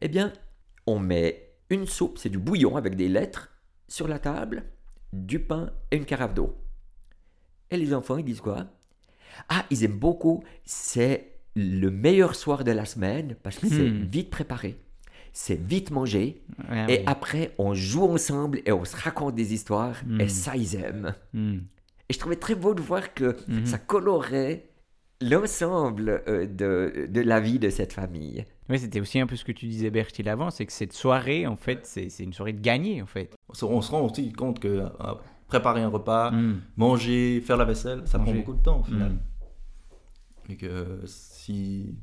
Eh 0.00 0.08
bien, 0.08 0.32
on 0.88 0.98
met 0.98 1.52
une 1.70 1.86
soupe, 1.86 2.18
c'est 2.18 2.30
du 2.30 2.38
bouillon 2.38 2.76
avec 2.76 2.96
des 2.96 3.08
lettres, 3.08 3.50
sur 3.86 4.08
la 4.08 4.18
table, 4.18 4.64
du 5.12 5.38
pain 5.38 5.70
et 5.92 5.96
une 5.96 6.04
carafe 6.04 6.34
d'eau. 6.34 6.56
Et 7.70 7.76
les 7.76 7.94
enfants, 7.94 8.16
ils 8.16 8.24
disent 8.24 8.40
quoi? 8.40 8.66
Ah, 9.48 9.64
ils 9.70 9.84
aiment 9.84 9.98
beaucoup, 9.98 10.42
c'est 10.64 11.36
le 11.56 11.90
meilleur 11.90 12.34
soir 12.34 12.64
de 12.64 12.70
la 12.72 12.84
semaine 12.84 13.36
parce 13.42 13.58
que 13.58 13.68
c'est 13.68 13.90
Hmm. 13.90 14.04
vite 14.04 14.30
préparé, 14.30 14.76
c'est 15.32 15.60
vite 15.60 15.90
mangé, 15.90 16.42
Ouais, 16.70 16.84
et 16.88 16.98
oui. 16.98 17.04
après, 17.06 17.54
on 17.58 17.74
joue 17.74 18.04
ensemble 18.04 18.60
et 18.66 18.72
on 18.72 18.84
se 18.84 18.96
raconte 18.96 19.34
des 19.34 19.52
histoires, 19.54 19.96
et 20.18 20.28
ça, 20.28 20.56
ils 20.56 20.74
aiment. 20.76 21.14
Mm. 21.34 21.58
Et 22.08 22.12
je 22.12 22.18
trouvais 22.18 22.36
très 22.36 22.54
beau 22.56 22.74
de 22.74 22.80
voir 22.82 23.14
que 23.14 23.36
ça 23.64 23.78
colorait 23.78 24.66
l'ensemble 25.20 26.22
euh, 26.28 26.46
de, 26.46 27.06
de 27.08 27.20
la 27.20 27.40
vie 27.40 27.58
de 27.58 27.68
cette 27.70 27.92
famille. 27.92 28.44
Ouais, 28.68 28.78
c'était 28.78 29.00
aussi 29.00 29.18
un 29.20 29.26
peu 29.26 29.36
ce 29.36 29.44
que 29.44 29.52
tu 29.52 29.66
disais 29.66 29.90
Bertil 29.90 30.28
avant, 30.28 30.50
c'est 30.50 30.66
que 30.66 30.72
cette 30.72 30.92
soirée, 30.92 31.46
en 31.46 31.56
fait, 31.56 31.80
c'est 31.84 32.08
c'est 32.08 32.22
une 32.24 32.32
soirée 32.32 32.52
de 32.52 32.60
gagner, 32.60 33.02
en 33.02 33.06
fait. 33.06 33.30
On 33.48 33.54
se- 33.54 33.64
on 33.64 33.80
se 33.82 33.90
rend 33.90 34.02
aussi 34.02 34.32
compte 34.32 34.58
que 34.60 34.68
euh, 34.68 34.88
préparer 35.48 35.82
un 35.82 35.88
repas, 35.88 36.30
Mm. 36.30 36.60
manger, 36.76 37.40
faire 37.44 37.56
la 37.56 37.64
vaisselle, 37.64 38.02
ça 38.06 38.18
prend 38.18 38.32
beaucoup 38.32 38.54
de 38.54 38.62
temps 38.62 38.80
au 38.80 38.84
final. 38.84 39.12
Et 40.50 40.56
que 40.56 41.00
si 41.06 41.94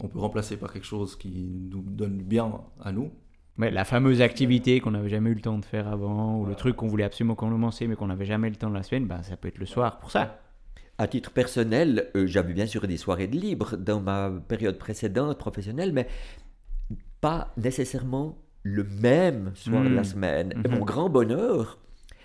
on 0.00 0.08
peut 0.08 0.18
remplacer 0.18 0.56
par 0.56 0.72
quelque 0.72 0.86
chose 0.86 1.14
qui 1.16 1.68
nous 1.70 1.82
donne 1.82 2.18
du 2.18 2.24
bien 2.24 2.60
à 2.80 2.90
nous, 2.92 3.12
Ouais, 3.56 3.70
la 3.70 3.84
fameuse 3.84 4.20
activité 4.20 4.80
qu'on 4.80 4.90
n'avait 4.90 5.08
jamais 5.10 5.30
eu 5.30 5.34
le 5.34 5.40
temps 5.40 5.58
de 5.58 5.64
faire 5.64 5.86
avant, 5.86 6.40
ou 6.40 6.44
le 6.44 6.56
truc 6.56 6.74
qu'on 6.74 6.88
voulait 6.88 7.04
absolument 7.04 7.36
commencer, 7.36 7.86
mais 7.86 7.94
qu'on 7.94 8.08
n'avait 8.08 8.24
jamais 8.24 8.50
le 8.50 8.56
temps 8.56 8.68
de 8.68 8.74
la 8.74 8.82
semaine, 8.82 9.06
bah, 9.06 9.22
ça 9.22 9.36
peut 9.36 9.46
être 9.46 9.58
le 9.58 9.66
soir 9.66 10.00
pour 10.00 10.10
ça. 10.10 10.40
À 10.98 11.06
titre 11.06 11.30
personnel, 11.30 12.10
euh, 12.16 12.26
j'avais 12.26 12.52
bien 12.52 12.66
sûr 12.66 12.88
des 12.88 12.96
soirées 12.96 13.28
de 13.28 13.36
libre 13.36 13.76
dans 13.76 14.00
ma 14.00 14.28
période 14.48 14.76
précédente 14.76 15.38
professionnelle, 15.38 15.92
mais 15.92 16.08
pas 17.20 17.52
nécessairement 17.56 18.38
le 18.64 18.82
même 18.82 19.52
soir 19.54 19.84
de 19.84 19.94
la 19.94 20.00
Mm. 20.00 20.04
semaine. 20.04 20.54
Et 20.64 20.68
Mhm. 20.68 20.74
mon 20.78 20.84
grand 20.84 21.08
bonheur, 21.08 21.78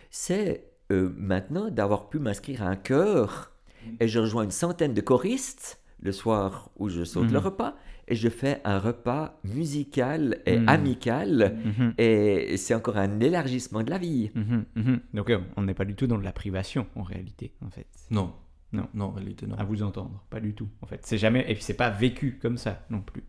c'est 0.10 0.66
euh, 0.92 1.14
maintenant 1.16 1.70
d'avoir 1.70 2.10
pu 2.10 2.18
m'inscrire 2.18 2.64
à 2.64 2.70
un 2.70 2.76
chœur 2.76 3.52
et 4.00 4.08
je 4.08 4.20
rejoins 4.20 4.44
une 4.44 4.52
centaine 4.52 4.94
de 4.94 5.02
choristes 5.02 5.80
le 6.02 6.12
soir 6.12 6.70
où 6.78 6.90
je 6.90 7.04
saute 7.04 7.26
Mhm. 7.26 7.34
le 7.34 7.40
repas 7.40 7.76
et 8.08 8.16
je 8.16 8.30
fais 8.30 8.62
un 8.64 8.80
repas 8.80 9.40
musical 9.44 10.40
et 10.46 10.58
Mhm. 10.58 10.70
amical 10.70 11.58
Mhm. 11.66 11.94
et 11.98 12.56
c'est 12.58 12.74
encore 12.74 12.98
un 12.98 13.20
élargissement 13.20 13.84
de 13.84 13.90
la 13.90 13.98
vie. 13.98 14.32
Mhm, 14.34 14.66
mhm. 14.76 15.00
Donc 15.14 15.30
euh, 15.30 15.40
on 15.58 15.64
n'est 15.64 15.74
pas 15.74 15.86
du 15.86 15.96
tout 15.96 16.08
dans 16.08 16.18
de 16.18 16.24
la 16.24 16.32
privation 16.32 16.88
en 16.96 17.04
réalité, 17.04 17.54
en 17.66 17.70
fait. 17.70 17.88
non. 18.10 18.32
Non. 18.72 18.88
Non, 18.94 19.06
en 19.06 19.12
réalité, 19.14 19.48
non. 19.48 19.56
À 19.58 19.64
vous 19.64 19.82
entendre, 19.82 20.24
pas 20.30 20.40
du 20.40 20.54
tout, 20.54 20.68
en 20.84 20.86
fait. 20.86 21.00
C'est 21.04 21.18
jamais 21.18 21.44
et 21.50 21.56
puis 21.56 21.64
c'est 21.64 21.74
pas 21.74 21.90
vécu 21.90 22.38
comme 22.40 22.56
ça 22.58 22.86
non 22.92 23.02
plus. 23.02 23.24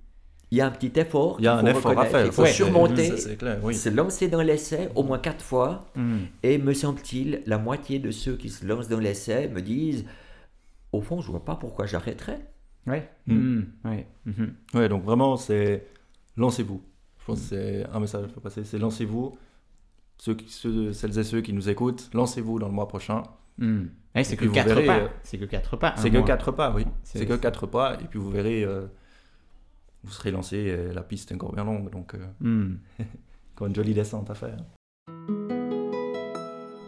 il 0.51 0.59
y 0.59 0.61
a 0.61 0.67
un 0.67 0.71
petit 0.71 0.93
effort. 1.01 1.37
Il 1.39 1.45
y 1.45 1.49
a 1.49 1.57
qu'il 1.59 1.69
un 1.69 1.73
faut 1.73 1.79
effort 1.79 1.99
à 1.99 2.05
faire. 2.07 2.27
Il 2.27 2.33
faut 2.33 2.45
surmonter, 2.45 3.13
oui. 3.63 3.75
se 3.75 3.89
lancer 3.89 4.29
dans 4.29 4.43
l'essai 4.43 4.89
au 4.97 5.03
moins 5.03 5.19
quatre 5.19 5.43
fois. 5.43 5.87
Et 6.43 6.59
me 6.59 6.75
semble-t-il, 6.75 7.43
la 7.47 7.57
moitié 7.57 8.01
de 8.01 8.11
ceux 8.11 8.37
qui 8.37 8.51
se 8.51 8.67
lancent 8.67 8.89
dans 8.89 8.99
l'essai 8.99 9.49
me 9.49 9.63
disent 9.63 10.05
Au 10.93 11.01
fond, 11.01 11.21
je 11.21 11.31
vois 11.31 11.45
pas 11.45 11.57
pourquoi 11.57 11.87
j'arrêterais. 11.87 12.41
Ouais. 12.87 13.09
Mm. 13.27 13.35
Hmm. 13.35 13.65
Ouais. 13.85 14.07
Mhm. 14.27 14.55
Ouais, 14.75 14.89
donc 14.89 15.05
vraiment, 15.05 15.37
c'est 15.37 15.87
lancez-vous. 16.37 16.83
Je 17.19 17.25
pense 17.27 17.41
que 17.41 17.47
c'est 17.47 17.87
un 17.93 18.01
message 18.01 18.25
qu'il 18.25 18.35
faut 18.35 18.41
passer, 18.41 18.65
c'est 18.65 18.79
lancez-vous. 18.79 19.37
Ceux, 20.19 20.35
qui- 20.35 20.49
ceux- 20.51 20.93
celles 20.93 21.19
et 21.19 21.25
ceux 21.25 21.41
qui 21.43 21.53
nous 21.53 21.69
écoutent, 21.69 22.11
lancez-vous 22.15 22.59
dans 22.59 22.67
le 22.69 22.75
mois 22.75 22.89
prochain. 22.89 23.23
Hmm. 23.59 23.85
Ouais, 24.15 24.25
c'est 24.25 24.35
que 24.37 24.41
puis 24.41 24.49
vous 24.49 24.55
quatre 24.55 24.67
verrez, 24.69 24.87
pas. 24.87 24.99
euh, 24.99 25.09
C'est 25.23 25.39
que 25.39 25.45
quatre 25.45 25.77
pas. 25.77 25.95
C'est 25.97 26.11
que 26.11 26.17
mois. 26.19 26.27
quatre 26.27 26.51
pas, 26.53 26.73
oui. 26.75 26.85
C'est- 27.05 27.19
C'est 27.21 27.27
que 27.27 27.35
quatre 27.37 27.67
pas, 27.67 27.95
et 28.01 28.05
puis 28.05 28.19
vous 28.19 28.31
verrez, 28.31 28.65
euh, 28.65 28.87
vous 30.03 30.11
serez 30.11 30.31
lancé, 30.31 30.57
et 30.57 30.93
la 30.93 31.03
piste 31.03 31.31
est 31.31 31.35
encore 31.35 31.53
bien 31.53 31.65
longue, 31.65 31.91
donc 31.91 32.15
euh, 32.15 32.27
Hmm. 32.41 32.77
encore 33.55 33.69
une 33.69 33.75
jolie 33.75 33.95
descente 33.95 34.31
à 34.31 34.35
faire. 34.35 34.57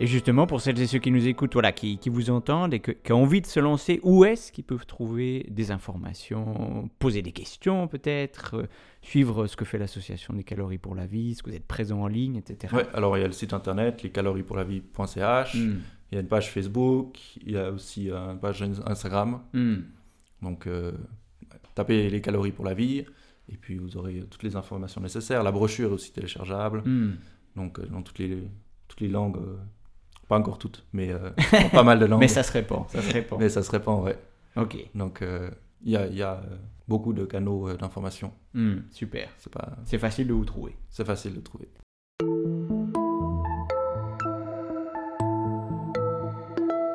Et 0.03 0.07
justement, 0.09 0.47
pour 0.49 0.61
celles 0.61 0.81
et 0.81 0.87
ceux 0.89 0.99
qui 0.99 1.11
nous 1.13 1.27
écoutent, 1.29 1.53
voilà, 1.53 1.71
qui, 1.73 1.97
qui 1.97 2.09
vous 2.11 2.29
entendent 2.31 2.75
et 2.75 2.81
que- 2.81 2.91
qui 2.91 3.13
ont 3.13 3.23
envie 3.23 3.41
de 3.41 3.47
se 3.47 3.61
lancer, 3.61 4.01
où 4.03 4.25
est-ce 4.25 4.51
qu'ils 4.51 4.65
peuvent 4.65 4.85
trouver 4.85 5.47
des 5.49 5.71
informations, 5.71 6.91
poser 6.99 7.23
des 7.23 7.31
questions 7.33 7.87
peut-être, 7.89 8.57
euh, 8.57 8.67
suivre 9.01 9.47
ce 9.47 9.57
que 9.57 9.65
fait 9.65 9.79
l'association 9.79 10.35
des 10.35 10.43
calories 10.45 10.79
pour 10.79 10.95
la 10.95 11.07
vie, 11.07 11.35
ce 11.37 11.43
que 11.43 11.51
vous 11.51 11.57
êtes 11.57 11.67
présent 11.67 12.01
en 12.03 12.09
ligne, 12.09 12.37
etc. 12.37 12.75
Ouais, 12.75 12.87
alors 12.95 13.17
il 13.17 13.21
y 13.21 13.25
a 13.25 13.27
le 13.29 13.33
site 13.33 13.53
internet, 13.53 14.03
lescaloriespourlavie.ch, 14.03 15.55
Hmm. 15.55 15.79
il 16.11 16.15
y 16.15 16.19
a 16.19 16.21
une 16.21 16.29
page 16.29 16.51
Facebook, 16.51 17.19
il 17.47 17.53
y 17.53 17.57
a 17.57 17.71
aussi 17.71 18.11
euh, 18.11 18.33
une 18.33 18.41
page 18.41 18.63
Instagram. 18.87 19.41
Hmm. 19.53 19.77
Donc, 20.43 20.67
euh, 20.67 20.93
tapez 21.75 22.11
les 22.11 22.21
calories 22.21 22.53
pour 22.53 22.65
la 22.65 22.75
vie, 22.75 23.05
et 23.49 23.57
puis 23.57 23.77
vous 23.77 23.97
aurez 23.97 24.25
toutes 24.31 24.43
les 24.43 24.57
informations 24.57 25.01
nécessaires. 25.01 25.43
La 25.43 25.53
brochure 25.53 25.91
est 25.91 25.95
aussi 25.95 26.13
téléchargeable, 26.13 26.83
Hmm. 26.85 27.13
donc 27.57 27.81
dans 27.89 28.03
toutes 28.03 28.19
les, 28.19 28.43
toutes 28.89 29.01
les 29.01 29.09
langues, 29.09 29.37
euh, 29.37 29.57
pas 30.33 30.39
encore 30.39 30.57
toutes, 30.57 30.83
mais 30.95 31.11
euh, 31.13 31.29
pas 31.73 31.83
mal 31.83 31.99
de 31.99 32.07
langues. 32.07 32.21
Mais 32.21 32.29
ça 32.29 32.43
se 32.43 32.53
répand, 32.53 32.89
ça 32.89 33.03
se 33.03 33.13
répand. 33.13 33.39
Mais 33.39 33.51
ça 33.51 33.63
se 33.63 33.71
répand, 33.71 34.03
ouais. 34.03 34.17
Ok, 34.57 34.77
Donc, 34.95 35.21
euh, 35.21 35.51
il 35.83 35.93
y 35.93 35.97
a, 35.97 36.07
il 36.07 36.17
y 36.17 36.23
a, 36.23 36.37
euh, 36.37 36.57
beaucoup 36.89 37.13
de 37.13 37.27
canaux 37.27 37.69
euh, 37.69 37.77
d'information. 37.77 38.33
Hmm, 38.55 38.79
super. 38.91 39.29
C'est 39.37 39.53
pas, 39.53 39.77
facile 39.99 40.29
de 40.29 40.33
vous 40.33 40.47
trouver. 40.47 40.75
c'est 40.89 41.05
facile 41.05 41.35
de 41.35 41.41
trouver. 41.41 41.69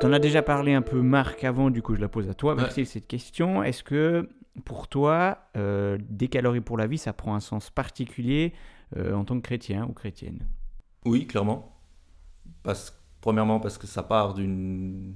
T'en 0.00 0.12
as 0.12 0.18
déjà 0.18 0.42
parlé 0.42 0.74
un 0.74 0.82
peu, 0.82 1.00
Marc, 1.00 1.44
avant, 1.44 1.70
du 1.70 1.80
coup, 1.80 1.94
je 1.94 2.00
la 2.00 2.08
pose 2.08 2.28
à 2.28 2.34
toi. 2.34 2.54
Ouais. 2.54 2.62
Merci 2.62 2.80
de 2.80 2.86
cette 2.88 3.06
question. 3.06 3.62
Est-ce 3.62 3.84
que, 3.84 4.28
pour 4.64 4.88
toi, 4.88 5.38
euh, 5.56 5.96
des 6.08 6.26
calories 6.26 6.60
pour 6.60 6.76
la 6.76 6.88
vie, 6.88 6.98
ça 6.98 7.12
prend 7.12 7.36
un 7.36 7.40
sens 7.40 7.70
particulier 7.70 8.52
euh, 8.96 9.14
en 9.14 9.24
tant 9.24 9.36
que 9.36 9.42
chrétien 9.42 9.86
ou 9.88 9.92
chrétienne? 9.92 10.40
Oui, 11.04 11.28
clairement. 11.28 11.76
Parce, 12.62 12.97
premièrement, 13.28 13.60
parce 13.60 13.76
que 13.76 13.86
ça 13.86 14.02
part 14.02 14.32
d'une 14.32 15.14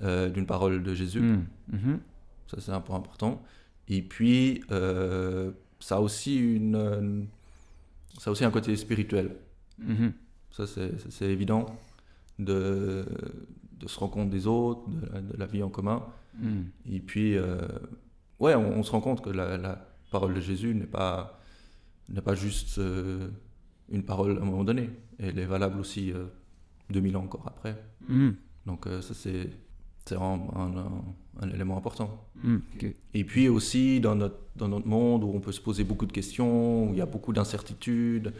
euh, 0.00 0.28
d'une 0.28 0.46
parole 0.46 0.80
de 0.84 0.94
Jésus. 0.94 1.20
Hmm, 1.20 1.44
mhm, 1.72 2.00
Ça, 2.46 2.60
c'est 2.60 2.70
un 2.70 2.80
point 2.80 2.96
important. 2.96 3.42
Et 3.88 4.00
puis, 4.00 4.62
euh, 4.70 5.50
ça, 5.80 5.96
a 5.96 6.00
aussi 6.00 6.36
une, 6.36 7.26
ça 8.18 8.30
a 8.30 8.32
aussi 8.32 8.44
un 8.44 8.52
côté 8.52 8.76
spirituel. 8.76 9.34
mhm. 9.78 10.12
Ça, 10.52 10.66
c'est 10.68 11.30
évident 11.30 11.66
de, 12.38 13.04
de 13.80 13.88
se 13.88 13.98
rendre 13.98 14.12
compte 14.12 14.30
des 14.30 14.46
autres, 14.46 14.88
de 14.88 15.12
la, 15.12 15.20
de 15.20 15.36
la 15.36 15.46
vie 15.46 15.64
en 15.64 15.70
commun. 15.70 16.04
Hmm. 16.38 16.64
Et 16.86 17.00
puis, 17.00 17.36
euh, 17.36 17.58
ouais, 18.38 18.54
on, 18.54 18.78
on 18.78 18.82
se 18.84 18.92
rend 18.92 19.00
compte 19.00 19.20
que 19.20 19.30
la, 19.30 19.56
la 19.56 19.84
parole 20.12 20.34
de 20.34 20.40
Jésus 20.40 20.74
n'est 20.76 20.86
pas, 20.86 21.40
pas 22.24 22.34
juste 22.36 22.80
une 23.88 24.04
parole 24.04 24.38
à 24.38 24.42
un 24.42 24.44
moment 24.44 24.62
donné. 24.62 24.90
Elle 25.18 25.38
est 25.40 25.46
valable 25.46 25.80
aussi 25.80 26.12
2000 26.92 27.16
ans 27.16 27.24
encore 27.24 27.44
après. 27.46 27.76
Hmm, 28.08 28.30
Donc, 28.66 28.86
euh, 28.86 29.00
ça, 29.00 29.14
c'est 29.14 29.50
vraiment 30.14 30.52
un, 30.56 30.76
un- 30.76 31.04
un 31.40 31.50
élément 31.50 31.76
important. 31.78 32.24
hmm. 32.44 32.58
Et 33.14 33.24
puis 33.24 33.48
aussi 33.48 34.00
dans 34.00 34.14
notre, 34.14 34.36
dans 34.56 34.68
notre 34.68 34.86
monde 34.86 35.24
où 35.24 35.32
on 35.34 35.40
peut 35.40 35.52
se 35.52 35.60
poser 35.60 35.82
beaucoup 35.84 36.06
de 36.06 36.12
questions, 36.12 36.88
où 36.88 36.92
il 36.92 36.98
y 36.98 37.00
a 37.00 37.06
beaucoup 37.06 37.32
d'incertitudes, 37.32 38.32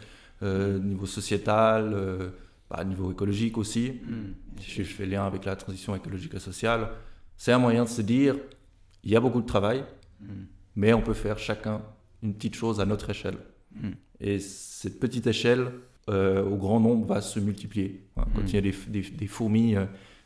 euh, 0.43 0.77
niveau 0.79 1.05
sociétal, 1.05 1.91
euh, 1.93 2.29
bah, 2.69 2.83
niveau 2.83 3.11
écologique 3.11 3.57
aussi. 3.57 3.91
Hmm, 4.05 4.33
Si 4.59 4.83
je 4.83 4.83
fais 4.83 5.05
lien 5.05 5.25
avec 5.25 5.45
la 5.45 5.55
transition 5.55 5.95
écologique 5.95 6.33
et 6.35 6.39
sociale, 6.39 6.89
c'est 7.37 7.51
un 7.51 7.59
moyen 7.59 7.83
de 7.85 7.89
se 7.89 8.01
dire, 8.01 8.35
il 9.03 9.11
y 9.11 9.15
a 9.15 9.19
beaucoup 9.19 9.41
de 9.41 9.47
travail, 9.47 9.83
mais 10.75 10.93
on 10.93 11.01
peut 11.01 11.13
faire 11.15 11.37
chacun 11.39 11.81
une 12.21 12.33
petite 12.35 12.55
chose 12.55 12.79
à 12.79 12.85
notre 12.85 13.09
échelle. 13.09 13.37
Et 14.19 14.39
cette 14.39 14.99
petite 14.99 15.27
échelle, 15.27 15.71
euh, 16.09 16.43
au 16.43 16.55
grand 16.57 16.79
nombre, 16.79 17.05
va 17.05 17.21
se 17.21 17.39
multiplier. 17.39 18.05
Voilà, 18.15 18.29
Quand 18.35 18.41
Mm. 18.41 18.47
il 18.47 18.53
y 18.53 18.57
a 18.57 18.61
des, 18.61 18.75
des- 18.87 19.09
des 19.11 19.27
fourmis, 19.27 19.75
euh, 19.75 19.85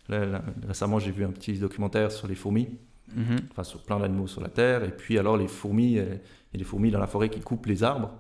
là, 0.10 0.26
là, 0.26 0.44
récemment 0.68 1.00
j'ai 1.00 1.12
vu 1.12 1.24
un 1.24 1.32
petit 1.32 1.58
documentaire 1.60 2.12
sur 2.12 2.28
les 2.28 2.36
fourmis, 2.36 2.68
mhm. 3.16 3.38
enfin 3.52 3.64
sur 3.64 3.84
plein 3.84 4.00
d'animaux 4.00 4.28
sur 4.28 4.42
la 4.42 4.50
Terre, 4.50 4.84
et 4.84 4.92
puis 4.92 5.18
alors 5.20 5.38
les 5.38 5.48
fourmis, 5.48 5.98
euh, 6.00 6.06
il 6.54 6.54
y 6.54 6.58
a 6.58 6.60
des 6.60 6.64
fourmis 6.64 6.92
dans 6.92 7.00
la 7.00 7.08
forêt 7.08 7.30
qui 7.30 7.42
coupent 7.42 7.66
les 7.68 7.84
arbres, 7.84 8.12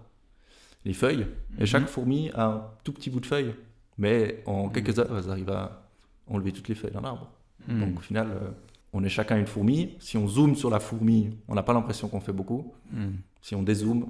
les 0.85 0.93
feuilles, 0.93 1.25
et 1.57 1.61
Mhm. 1.61 1.65
chaque 1.65 1.87
fourmi 1.87 2.29
a 2.33 2.45
un 2.45 2.63
tout 2.83 2.93
petit 2.93 3.09
bout 3.09 3.19
de 3.19 3.25
feuille, 3.25 3.53
mais 3.97 4.43
en 4.45 4.69
quelques 4.69 4.99
heures, 4.99 5.17
elles 5.17 5.29
arrivent 5.31 5.49
à 5.49 5.83
enlever 6.27 6.51
toutes 6.51 6.67
les 6.67 6.75
feuilles 6.75 6.91
d'un 6.91 7.03
arbre. 7.03 7.31
Hmm. 7.67 7.79
Donc 7.79 7.97
au 7.97 8.01
final, 8.01 8.27
euh, 8.31 8.49
on 8.93 9.03
est 9.03 9.09
chacun 9.09 9.37
une 9.37 9.47
fourmi. 9.47 9.95
Si 9.99 10.17
on 10.17 10.27
zoome 10.27 10.55
sur 10.55 10.69
la 10.69 10.79
fourmi, 10.79 11.31
on 11.47 11.55
n'a 11.55 11.63
pas 11.63 11.73
l'impression 11.73 12.07
qu'on 12.07 12.19
fait 12.21 12.31
beaucoup. 12.33 12.73
Hmm. 12.91 13.15
Si 13.41 13.55
on 13.55 13.63
dézoome, 13.63 14.05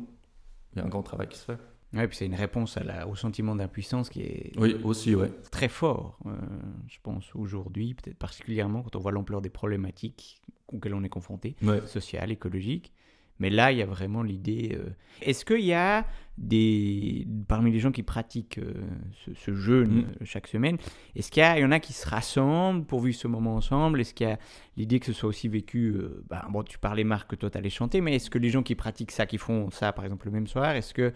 il 0.74 0.80
y 0.80 0.82
a 0.82 0.86
un 0.86 0.90
grand 0.90 1.02
travail 1.04 1.28
qui 1.28 1.38
se 1.38 1.46
fait. 1.46 1.58
Ouais, 1.94 2.08
puis 2.08 2.18
c'est 2.18 2.26
une 2.26 2.36
réponse 2.36 2.76
à 2.78 2.84
la- 2.84 3.08
au 3.08 3.16
sentiment 3.16 3.56
d'impuissance 3.56 4.10
qui 4.10 4.22
est 4.22 4.52
Oui, 4.58 4.76
aussi, 4.84 5.16
ouais. 5.16 5.32
très 5.52 5.70
fort, 5.70 6.20
euh, 6.26 6.32
je 6.90 6.98
pense, 7.02 7.34
aujourd'hui, 7.34 7.94
peut-être 7.94 8.18
particulièrement 8.18 8.82
quand 8.84 8.96
on 8.98 9.00
voit 9.00 9.12
l'ampleur 9.14 9.42
des 9.42 9.50
problématiques 9.50 10.42
auxquelles 10.68 10.94
on 10.94 11.04
est 11.04 11.10
confronté, 11.10 11.56
ouais. 11.64 11.82
sociales, 11.88 12.30
écologiques. 12.32 12.92
Mais 13.40 13.50
là, 13.52 13.72
il 13.72 13.78
y 13.78 13.84
a 13.84 13.86
vraiment 13.86 14.24
l'idée. 14.24 14.76
euh, 14.80 14.90
Est-ce 15.22 15.46
qu'il 15.46 15.64
y 15.64 15.72
a 15.74 16.06
des. 16.40 17.28
Parmi 17.48 17.72
les 17.72 17.80
gens 17.80 17.92
qui 17.92 18.02
pratiquent 18.04 18.58
euh, 18.58 18.74
ce, 19.26 19.34
ce 19.36 19.54
jeûne 19.54 20.08
Mm. 20.20 20.26
chaque 20.26 20.48
semaine, 20.48 20.78
est-ce 21.16 21.30
qu'il 21.32 21.44
y 21.44 21.64
en 21.64 21.72
a 21.72 21.80
qui 21.80 21.94
se 21.94 22.08
rassemblent 22.10 22.86
pour 22.86 23.00
vivre 23.02 23.16
ce 23.18 23.28
moment 23.28 23.56
ensemble? 23.56 24.02
Est-ce 24.02 24.14
qu'il 24.16 24.28
y 24.28 24.32
a 24.32 24.40
l'idée 24.76 25.00
que 25.00 25.06
ce 25.06 25.14
soit 25.14 25.30
aussi 25.30 25.48
vécu. 25.48 25.90
euh, 25.96 26.24
bah, 26.30 26.48
bon, 26.50 26.64
tu 26.64 26.80
parlais, 26.80 27.04
Marc, 27.04 27.30
que 27.30 27.36
toi, 27.36 27.50
tu 27.52 27.58
allais 27.60 27.70
chanter, 27.70 28.02
mais 28.02 28.16
est-ce 28.16 28.30
que 28.32 28.40
les 28.40 28.50
gens 28.50 28.64
qui 28.64 28.74
pratiquent 28.76 29.12
ça, 29.12 29.26
qui 29.28 29.38
font 29.38 29.70
ça, 29.70 29.94
par 29.94 30.04
exemple, 30.06 30.26
le 30.26 30.32
même 30.32 30.48
soir, 30.48 30.72
est-ce 30.72 30.94
que. 30.94 31.14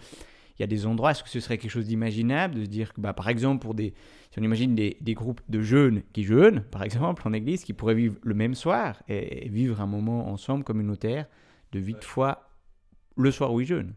Il 0.62 0.66
y 0.66 0.66
a 0.66 0.68
des 0.68 0.86
endroits, 0.86 1.09
est-ce 1.09 1.24
que 1.24 1.30
ce 1.30 1.39
serait 1.39 1.57
quelque 1.57 1.72
chose 1.72 1.88
d'imaginable 1.88 2.53
de 2.53 2.64
se 2.66 2.70
dire 2.70 2.93
que, 2.93 3.01
bah, 3.01 3.14
par 3.14 3.30
exemple, 3.30 3.64
pour 3.64 3.74
des, 3.74 3.95
si 4.30 4.38
on 4.38 4.43
imagine 4.43 4.76
des, 4.76 4.95
des 5.01 5.16
groupes 5.16 5.41
de 5.49 5.59
jeunes 5.59 6.03
qui 6.14 6.24
jeûnent, 6.24 6.62
par 6.70 6.84
exemple, 6.84 7.28
en 7.28 7.34
église, 7.34 7.64
qui 7.64 7.74
pourraient 7.74 7.95
vivre 7.95 8.18
le 8.22 8.36
même 8.36 8.53
soir 8.53 9.01
et, 9.07 9.47
et 9.47 9.49
vivre 9.49 9.82
un 9.82 9.88
moment 9.88 10.30
ensemble 10.32 10.64
communautaire 10.64 11.26
de 11.72 11.80
vie 11.80 11.95
de 11.95 12.03
foi 12.03 12.47
le 13.18 13.32
soir 13.32 13.51
où 13.51 13.59
ils 13.59 13.66
jeûnent? 13.66 13.95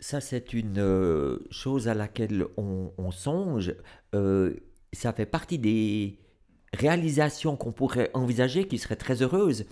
Ça, 0.00 0.20
c'est 0.20 0.52
une 0.52 0.80
euh, 0.80 1.38
chose 1.50 1.88
à 1.88 1.94
laquelle 1.94 2.44
on, 2.58 2.92
on 2.98 3.10
songe. 3.10 3.74
Euh, 4.14 4.54
ça 4.92 5.14
fait 5.14 5.24
partie 5.24 5.58
des 5.58 6.18
réalisations 6.74 7.56
qu'on 7.56 7.72
pourrait 7.72 8.10
envisager 8.12 8.68
qui 8.68 8.76
seraient 8.76 8.96
très 8.96 9.22
heureuses. 9.22 9.64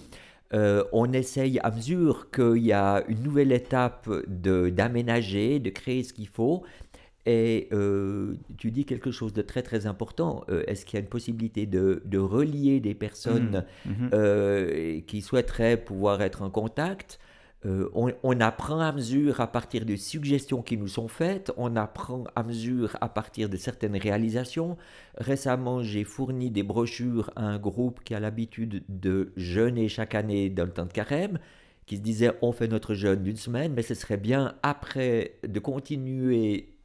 Euh, 0.55 0.85
on 0.93 1.13
essaye 1.13 1.59
à 1.61 1.71
mesure 1.71 2.31
qu'il 2.31 2.59
y 2.65 2.73
a 2.73 3.03
une 3.09 3.23
nouvelle 3.23 3.53
étape 3.53 4.09
de- 4.29 4.69
d'aménager, 4.71 5.59
de, 5.59 5.71
créer 5.71 6.03
ce 6.05 6.13
qu'il 6.13 6.29
faut. 6.29 6.63
Et 7.29 7.69
euh, 7.73 8.35
tu 8.57 8.71
dis 8.71 8.85
quelque 8.85 9.11
chose 9.11 9.33
de 9.33 9.43
très 9.43 9.63
très 9.63 9.87
important. 9.87 10.45
Euh, 10.49 10.63
Est-ce 10.69 10.87
qu'il 10.87 10.95
y 10.99 11.01
a 11.01 11.03
une 11.03 11.09
possibilité 11.11 11.67
de, 11.67 12.01
de 12.05 12.19
relier 12.19 12.79
des 12.79 12.95
personnes 12.95 13.65
Mhm. 13.85 14.11
euh, 14.13 15.01
qui 15.09 15.21
souhaiteraient 15.23 15.77
pouvoir 15.77 16.23
être 16.23 16.43
en 16.43 16.51
contact? 16.51 17.19
Euh, 17.65 17.89
on, 17.95 18.41
apprend 18.41 18.81
à 18.81 18.93
mesure 18.93 19.41
à 19.41 19.47
partir 19.47 19.87
de 19.87 19.97
suggestions 19.97 20.63
qui 20.63 20.77
nous 20.77 20.89
sont 20.89 21.09
faites, 21.09 21.53
on 21.57 21.75
apprend 21.75 22.25
à 22.37 22.43
mesure 22.43 22.97
à 23.01 23.09
partir 23.09 23.49
de 23.49 23.57
certaines 23.57 23.97
réalisations. 23.97 24.77
Récemment, 25.17 25.83
j'ai 25.83 26.05
fourni 26.05 26.51
des 26.51 26.63
brochures 26.63 27.31
à 27.35 27.45
un 27.45 27.59
groupe 27.59 28.05
qui 28.05 28.15
a 28.15 28.21
l'habitude 28.21 28.85
de 28.89 29.33
jeûner 29.37 29.89
chaque 29.89 30.15
année 30.15 30.51
dans 30.51 30.65
le 30.65 30.71
temps 30.71 30.85
de 30.85 30.93
carême, 30.93 31.39
qui 31.87 31.97
se 31.97 32.03
disait 32.03 32.33
on 32.43 32.53
fait 32.53 32.69
notre 32.69 32.95
jeûne 32.95 33.23
d'une 33.23 33.37
semaine, 33.37 33.73
mais 33.75 33.83
ce 33.83 33.95
serait 33.95 34.19
bien 34.19 34.55
après 34.63 35.39
de 35.43 35.59
continuer 35.59 36.77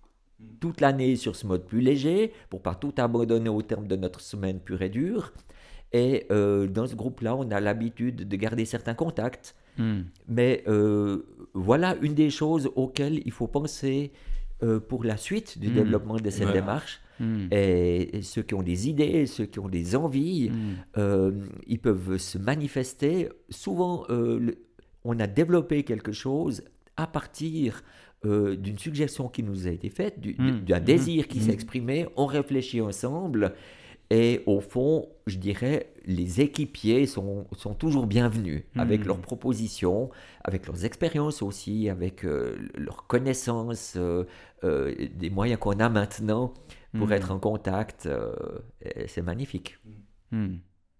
toute 0.60 0.82
l'année 0.82 1.16
sur 1.16 1.36
ce 1.36 1.46
mode 1.46 1.66
plus 1.66 1.82
léger, 1.82 2.34
pour 2.50 2.62
pas 2.62 2.76
tout 2.76 2.94
abandonner 2.98 3.50
au 3.50 3.62
terme 3.62 3.88
de 3.88 3.96
notre 3.96 4.22
semaine 4.22 4.60
pure 4.60 4.82
et 4.82 4.90
dure. 4.90 5.34
Et 5.94 6.26
euh, 6.32 6.68
dans 6.68 6.88
ce 6.88 6.96
groupe-là, 6.96 7.36
on 7.36 7.52
a 7.52 7.60
l'habitude 7.60 8.28
de 8.28 8.36
garder 8.38 8.66
certains 8.66 8.94
contacts. 8.96 9.56
Hmm. 9.78 10.02
Mais 10.28 10.64
euh, 10.68 11.24
voilà 11.54 11.96
une 12.02 12.14
des 12.14 12.30
choses 12.30 12.70
auxquelles 12.76 13.22
il 13.26 13.32
faut 13.32 13.48
penser 13.48 14.12
euh, 14.64 14.80
pour 14.80 15.04
la 15.04 15.18
suite 15.18 15.58
du 15.60 15.70
Mm. 15.70 15.74
développement 15.74 16.18
de 16.18 16.30
cette 16.30 16.52
démarche. 16.54 17.02
Hmm. 17.20 17.48
Et, 17.52 18.18
et 18.18 18.22
ceux 18.22 18.42
qui 18.44 18.54
ont 18.56 18.64
des 18.64 18.90
idées, 18.90 19.26
ceux 19.28 19.46
qui 19.46 19.60
ont 19.60 19.70
des 19.70 19.96
envies, 19.96 20.50
Hmm. 20.50 20.56
euh, 20.98 21.32
ils 21.68 21.80
peuvent 21.80 22.18
se 22.18 22.38
manifester. 22.38 23.30
Souvent, 23.50 24.06
le- 24.10 24.58
on 25.04 25.20
a 25.20 25.28
développé 25.28 25.84
quelque 25.84 26.12
chose 26.12 26.64
à 26.98 27.08
partir 27.08 27.84
euh, 28.24 28.56
d'une 28.56 28.78
suggestion 28.78 29.30
qui 29.30 29.42
nous 29.42 29.66
a 29.68 29.72
été 29.72 29.90
faite, 29.90 30.20
du- 30.20 30.36
d'un 30.36 30.80
désir 30.80 31.28
qui 31.28 31.40
s'est 31.40 31.52
exprimé, 31.52 32.06
on 32.16 32.28
réfléchit 32.28 32.80
ensemble. 32.80 33.54
Et 34.14 34.44
au 34.46 34.60
fond, 34.60 35.08
je 35.26 35.38
dirais, 35.38 35.88
les 36.06 36.42
équipiers 36.42 37.06
sont, 37.08 37.48
sont 37.56 37.74
toujours 37.74 38.08
bienvenus 38.08 38.64
avec 38.76 39.02
Mm. 39.02 39.08
leurs 39.08 39.22
propositions, 39.22 40.10
avec 40.44 40.68
leurs 40.68 40.84
expériences 40.84 41.42
aussi, 41.42 41.88
avec 41.88 42.26
euh, 42.26 42.58
leurs 42.76 43.08
connaissances, 43.08 43.94
euh, 43.96 44.26
euh, 44.66 44.94
des 45.16 45.30
moyens 45.30 45.60
qu'on 45.62 45.80
a 45.80 45.88
maintenant 45.88 46.54
pour 46.98 47.08
Mm. 47.08 47.14
être 47.14 47.32
en 47.32 47.40
contact. 47.40 48.06
euh, 48.06 48.34
et 48.82 49.08
c'est 49.08 49.22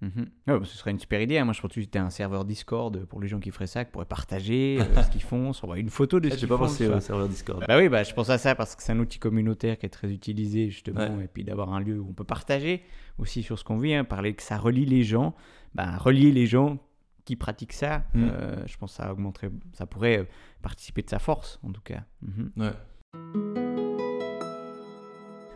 Hmm. 0.02 0.08
Mhm. 0.08 0.22
Ouais, 0.48 0.60
bah, 0.60 0.66
ce 0.66 0.76
serait 0.78 0.92
une 0.92 1.00
super 1.00 1.22
idée. 1.22 1.38
hein. 1.38 1.46
Moi, 1.46 1.54
je 1.54 1.62
pense 1.62 1.72
que 1.74 1.80
c'était 1.82 2.00
un 2.00 2.10
serveur 2.10 2.44
Discord 2.44 3.06
pour 3.06 3.22
les 3.22 3.28
gens 3.28 3.40
qui 3.40 3.52
feraient 3.52 3.68
ça, 3.68 3.86
qui 3.86 3.92
pourraient 3.92 4.06
partager 4.06 4.80
euh, 4.98 5.04
ce 5.04 5.10
qu'ils 5.12 5.22
font, 5.22 5.54
s'envoyer 5.54 5.84
une 5.84 5.90
photo 5.92 6.20
de 6.20 6.28
ce 6.30 6.34
J'ai 6.34 6.40
qu'ils 6.40 6.48
pas 6.48 6.58
font. 6.58 6.64
pensé 6.64 6.88
ça. 6.88 6.96
au 6.96 7.00
serveur 7.00 7.30
Discord. 7.30 7.64
Bah 7.68 7.78
oui, 7.78 7.88
bah, 7.88 8.02
je 8.04 8.14
pense 8.14 8.30
à 8.32 8.38
ça 8.40 8.56
parce 8.56 8.76
que 8.76 8.82
c'est 8.84 8.92
un 8.94 9.00
outil 9.00 9.20
communautaire 9.20 9.78
qui 9.78 9.86
est 9.86 9.90
très 9.90 10.12
utilisé 10.12 10.70
justement, 10.70 11.00
Ouais. 11.18 11.26
et 11.26 11.28
puis 11.28 11.44
d'avoir 11.44 11.72
un 11.74 11.80
lieu 11.80 12.00
où 12.00 12.08
on 12.10 12.14
peut 12.14 12.24
partager 12.24 12.84
aussi 13.20 13.44
sur 13.44 13.60
ce 13.60 13.64
qu'on 13.64 13.78
vit, 13.78 13.94
hein, 13.94 14.04
parler 14.04 14.34
que 14.34 14.42
ça 14.44 14.58
relie 14.58 14.86
les 14.86 15.04
gens, 15.04 15.36
bah, 15.76 15.98
relier 15.98 16.32
les 16.32 16.48
gens 16.48 16.80
qui 17.24 17.36
pratiquent 17.36 17.74
ça, 17.74 18.04
Mm. 18.16 18.24
euh, 18.32 18.68
je 18.68 18.78
pense 18.78 18.98
que 18.98 19.04
ça 19.04 19.12
augmenterait, 19.12 19.52
ça 19.74 19.86
pourrait 19.86 20.18
euh, 20.20 20.24
participer 20.64 21.04
de 21.04 21.10
sa 21.10 21.20
force 21.20 21.60
en 21.64 21.72
tout 21.72 21.82
cas. 21.82 22.02
Mhm. 22.24 22.52
Ouais. 22.58 22.72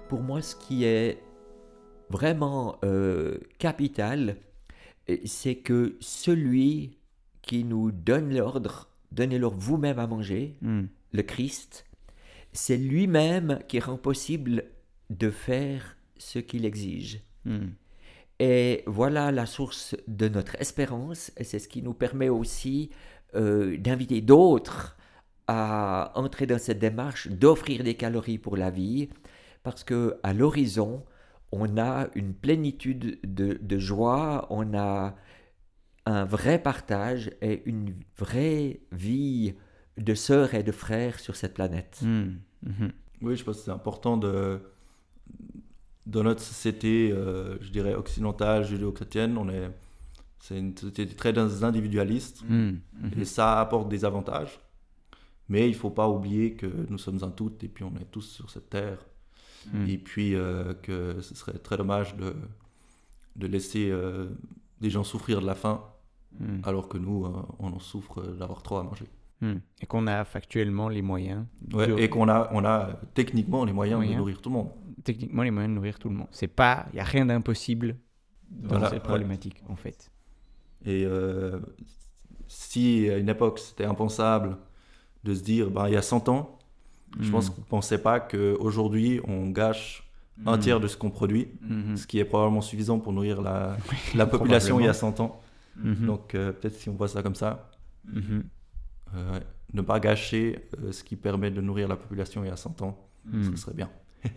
Pour 0.07 0.21
moi, 0.21 0.41
ce 0.43 0.55
qui 0.55 0.83
est 0.85 1.17
vraiment 2.09 2.77
euh, 2.83 3.39
capital, 3.59 4.37
euh, 5.09 5.17
c'est 5.25 5.55
que 5.55 5.97
celui 5.99 6.97
qui 7.41 7.63
nous 7.63 7.91
donne 7.91 8.35
l'ordre, 8.35 8.89
donnez-leur 9.11 9.53
vous-même 9.53 9.99
à 9.99 10.07
manger, 10.07 10.57
Mm. 10.61 10.83
le 11.11 11.23
Christ, 11.23 11.85
c'est 12.53 12.77
lui-même 12.77 13.59
qui 13.67 13.79
rend 13.79 13.97
possible 13.97 14.63
de 15.09 15.29
faire 15.29 15.97
ce 16.17 16.39
qu'il 16.39 16.65
exige. 16.65 17.21
Mm. 17.45 17.67
Et 18.39 18.83
voilà 18.85 19.31
la 19.31 19.45
source 19.45 19.95
de 20.07 20.27
notre 20.27 20.59
espérance, 20.59 21.31
et 21.37 21.43
c'est 21.43 21.59
ce 21.59 21.69
qui 21.69 21.81
nous 21.81 21.93
permet 21.93 22.29
aussi 22.29 22.89
euh, 23.35 23.77
d'inviter 23.77 24.21
d'autres 24.21 24.97
à 25.47 26.11
entrer 26.15 26.45
dans 26.45 26.57
cette 26.57 26.79
démarche, 26.79 27.27
d'offrir 27.27 27.83
des 27.83 27.95
calories 27.95 28.39
pour 28.39 28.57
la 28.57 28.71
vie, 28.71 29.09
parce 29.63 29.83
que 29.83 30.17
à 30.23 30.33
l'horizon, 30.33 31.03
on 31.51 31.77
a 31.77 32.07
une 32.15 32.33
plénitude 32.33 33.19
de, 33.23 33.57
de 33.61 33.77
joie, 33.79 34.47
on 34.49 34.73
a 34.73 35.15
un 36.05 36.25
vrai 36.25 36.61
partage 36.61 37.31
et 37.41 37.63
une 37.65 37.95
vraie 38.17 38.81
vie 38.91 39.55
de 39.97 40.13
sœurs 40.13 40.53
et 40.53 40.63
de 40.63 40.71
frères 40.71 41.19
sur 41.19 41.35
cette 41.35 41.53
planète. 41.53 42.01
Mm. 42.03 42.33
Mhm. 42.63 42.91
Oui, 43.21 43.35
je 43.35 43.43
pense 43.43 43.57
que 43.57 43.63
c'est 43.63 43.71
important 43.71 44.17
de. 44.17 44.59
Dans 46.05 46.21
notre 46.23 46.41
société, 46.41 47.11
euh, 47.11 47.57
je 47.61 47.71
dirais 47.71 47.95
occidentale, 47.95 48.63
judéo-chrétienne, 48.65 49.37
on 49.37 49.49
est. 49.49 49.71
C'est 50.39 50.59
une 50.59 50.77
société 50.77 51.15
très 51.15 51.35
individualiste 51.63 52.43
Mm. 52.47 52.73
Mhm. 53.01 53.11
et 53.19 53.25
ça 53.25 53.59
apporte 53.59 53.89
des 53.89 54.05
avantages. 54.05 54.59
Mais 55.47 55.67
il 55.67 55.75
faut 55.75 55.89
pas 55.91 56.07
oublier 56.09 56.53
que 56.55 56.67
nous 56.89 56.97
sommes 56.97 57.23
un 57.23 57.29
tout 57.31 57.53
et 57.63 57.67
puis 57.67 57.83
on 57.83 57.95
est 57.95 58.11
tous 58.11 58.21
sur 58.23 58.49
cette 58.49 58.69
terre. 58.69 58.99
Mm. 59.73 59.87
Et 59.89 59.97
puis 59.97 60.35
euh, 60.35 60.73
que 60.73 61.19
ce 61.21 61.35
serait 61.35 61.57
très 61.57 61.77
dommage 61.77 62.15
de, 62.15 62.35
de 63.35 63.47
laisser 63.47 63.89
euh, 63.91 64.27
des 64.81 64.89
gens 64.89 65.03
souffrir 65.03 65.41
de 65.41 65.45
la 65.45 65.55
faim 65.55 65.83
Mm. 66.37 66.59
alors 66.65 66.89
que 66.89 66.97
nous, 66.97 67.23
euh, 67.25 67.31
on 67.59 67.71
en 67.71 67.79
souffre 67.79 68.21
d'avoir 68.21 68.61
trop 68.61 68.75
à 68.77 68.83
manger. 68.83 69.05
Mm. 69.39 69.53
Et 69.81 69.85
qu'on 69.85 70.05
a 70.05 70.25
factuellement 70.25 70.89
les 70.89 71.01
moyens, 71.01 71.45
Ouais, 71.73 71.87
de- 71.87 71.97
Et 71.97 72.09
qu'on 72.09 72.27
a, 72.27 72.49
on 72.51 72.65
a 72.65 72.99
techniquement 73.13 73.63
les 73.63 73.71
moyens 73.71 73.99
Moyens. 73.99 74.15
de 74.15 74.19
nourrir 74.19 74.41
tout 74.41 74.49
le 74.49 74.55
monde. 74.55 74.69
techniquement 75.05 75.43
les 75.43 75.51
moyens 75.51 75.71
de 75.71 75.75
nourrir 75.75 75.97
tout 75.97 76.09
le 76.09 76.15
monde. 76.15 76.27
C'est 76.31 76.49
pas, 76.49 76.87
il 76.91 76.97
y 76.97 76.99
a 76.99 77.05
rien 77.05 77.25
d'impossible 77.27 77.95
dans 78.49 78.67
Voilà, 78.67 78.89
cette 78.89 78.99
ouais. 78.99 79.07
problématique 79.07 79.63
en 79.69 79.77
fait. 79.77 80.11
Et 80.85 81.05
si 82.47 83.09
à 83.09 83.17
une 83.17 83.29
époque 83.29 83.59
c'était 83.59 83.85
impensable 83.85 84.57
de 85.23 85.33
se 85.33 85.41
dire, 85.41 85.69
ben, 85.71 85.87
il 85.87 85.93
y 85.93 85.97
a 85.97 86.01
100 86.01 86.27
ans, 86.29 86.54
je 87.19 87.27
Mm. 87.29 87.31
pense 87.31 87.49
qu'on 87.49 87.61
ne 87.61 87.65
pensait 87.67 87.97
pas 87.97 88.19
qu'aujourd'hui 88.19 89.19
on 89.27 89.49
gâche 89.49 90.03
un 90.45 90.57
Mm. 90.57 90.59
tiers 90.59 90.79
de 90.79 90.87
ce 90.87 90.97
qu'on 90.97 91.09
produit, 91.11 91.47
Mhm. 91.61 91.95
ce 91.97 92.05
qui 92.07 92.19
est 92.19 92.25
probablement 92.25 92.61
suffisant 92.61 92.99
pour 92.99 93.13
nourrir 93.13 93.41
la, 93.41 93.77
la 94.15 94.25
population 94.25 94.79
il 94.79 94.85
y 94.85 94.89
a 94.89 94.93
100 94.93 95.19
ans. 95.21 95.41
Donc 95.77 96.35
euh, 96.35 96.51
peut-être 96.53 96.75
si 96.75 96.89
on 96.89 96.93
voit 96.95 97.07
ça 97.09 97.21
comme 97.23 97.35
ça, 97.35 97.69
euh, 99.15 99.39
ne 99.73 99.81
pas 99.81 99.99
gâcher 99.99 100.59
euh, 100.83 100.91
ce 100.91 101.03
qui 101.03 101.15
permet 101.15 101.51
de 101.51 101.61
nourrir 101.61 101.87
la 101.87 101.95
population 101.95 102.43
il 102.43 102.47
y 102.47 102.51
a 102.51 102.55
100 102.55 102.81
ans, 102.81 102.97
ce 103.43 103.55
serait 103.55 103.73
bien. 103.73 103.89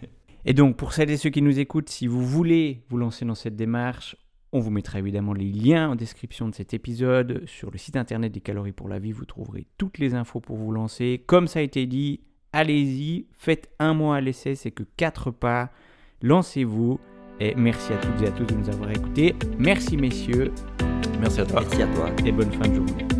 Et 0.44 0.54
donc, 0.54 0.76
pour 0.76 0.92
celles 0.92 1.10
et 1.10 1.16
ceux 1.16 1.30
qui 1.30 1.42
nous 1.42 1.58
écoutent, 1.58 1.90
si 1.90 2.06
vous 2.06 2.24
voulez 2.24 2.82
vous 2.88 2.96
lancer 2.96 3.24
dans 3.24 3.34
cette 3.34 3.56
démarche, 3.56 4.16
on 4.52 4.60
vous 4.60 4.70
mettra 4.70 4.98
évidemment 4.98 5.34
les 5.34 5.50
liens 5.50 5.90
en 5.90 5.94
description 5.96 6.48
de 6.48 6.54
cet 6.54 6.72
épisode. 6.72 7.42
Sur 7.46 7.70
le 7.70 7.76
site 7.76 7.96
internet 7.96 8.32
des 8.32 8.40
Calories 8.40 8.72
pour 8.72 8.88
la 8.88 8.98
Vie, 8.98 9.12
vous 9.12 9.26
trouverez 9.26 9.66
toutes 9.76 9.98
les 9.98 10.14
infos 10.14 10.40
pour 10.40 10.56
vous 10.56 10.70
lancer. 10.72 11.22
Comme 11.26 11.48
ça 11.48 11.58
a 11.58 11.62
été 11.62 11.86
dit, 11.86 12.20
allez-y, 12.52 13.26
faites 13.32 13.68
un 13.78 13.94
mois 13.94 14.16
à 14.16 14.20
l'essai, 14.20 14.54
c'est 14.54 14.70
que 14.70 14.84
quatre 14.96 15.30
pas. 15.30 15.70
Lancez-vous. 16.22 16.98
Et 17.40 17.54
merci 17.54 17.92
à 17.92 17.96
toutes 17.98 18.20
et 18.22 18.26
à 18.26 18.30
tous 18.32 18.44
de 18.46 18.54
nous 18.54 18.68
avoir 18.68 18.90
écoutés. 18.90 19.36
Merci 19.58 19.96
messieurs 19.96 20.52
Merci 21.20 21.40
à 21.40 21.46
toi. 21.46 21.60
Merci 21.60 21.82
à 21.82 21.86
toi. 21.86 22.10
et 22.24 22.32
bonne 22.32 22.52
fin 22.52 22.68
de 22.68 22.74
journée. 22.74 23.17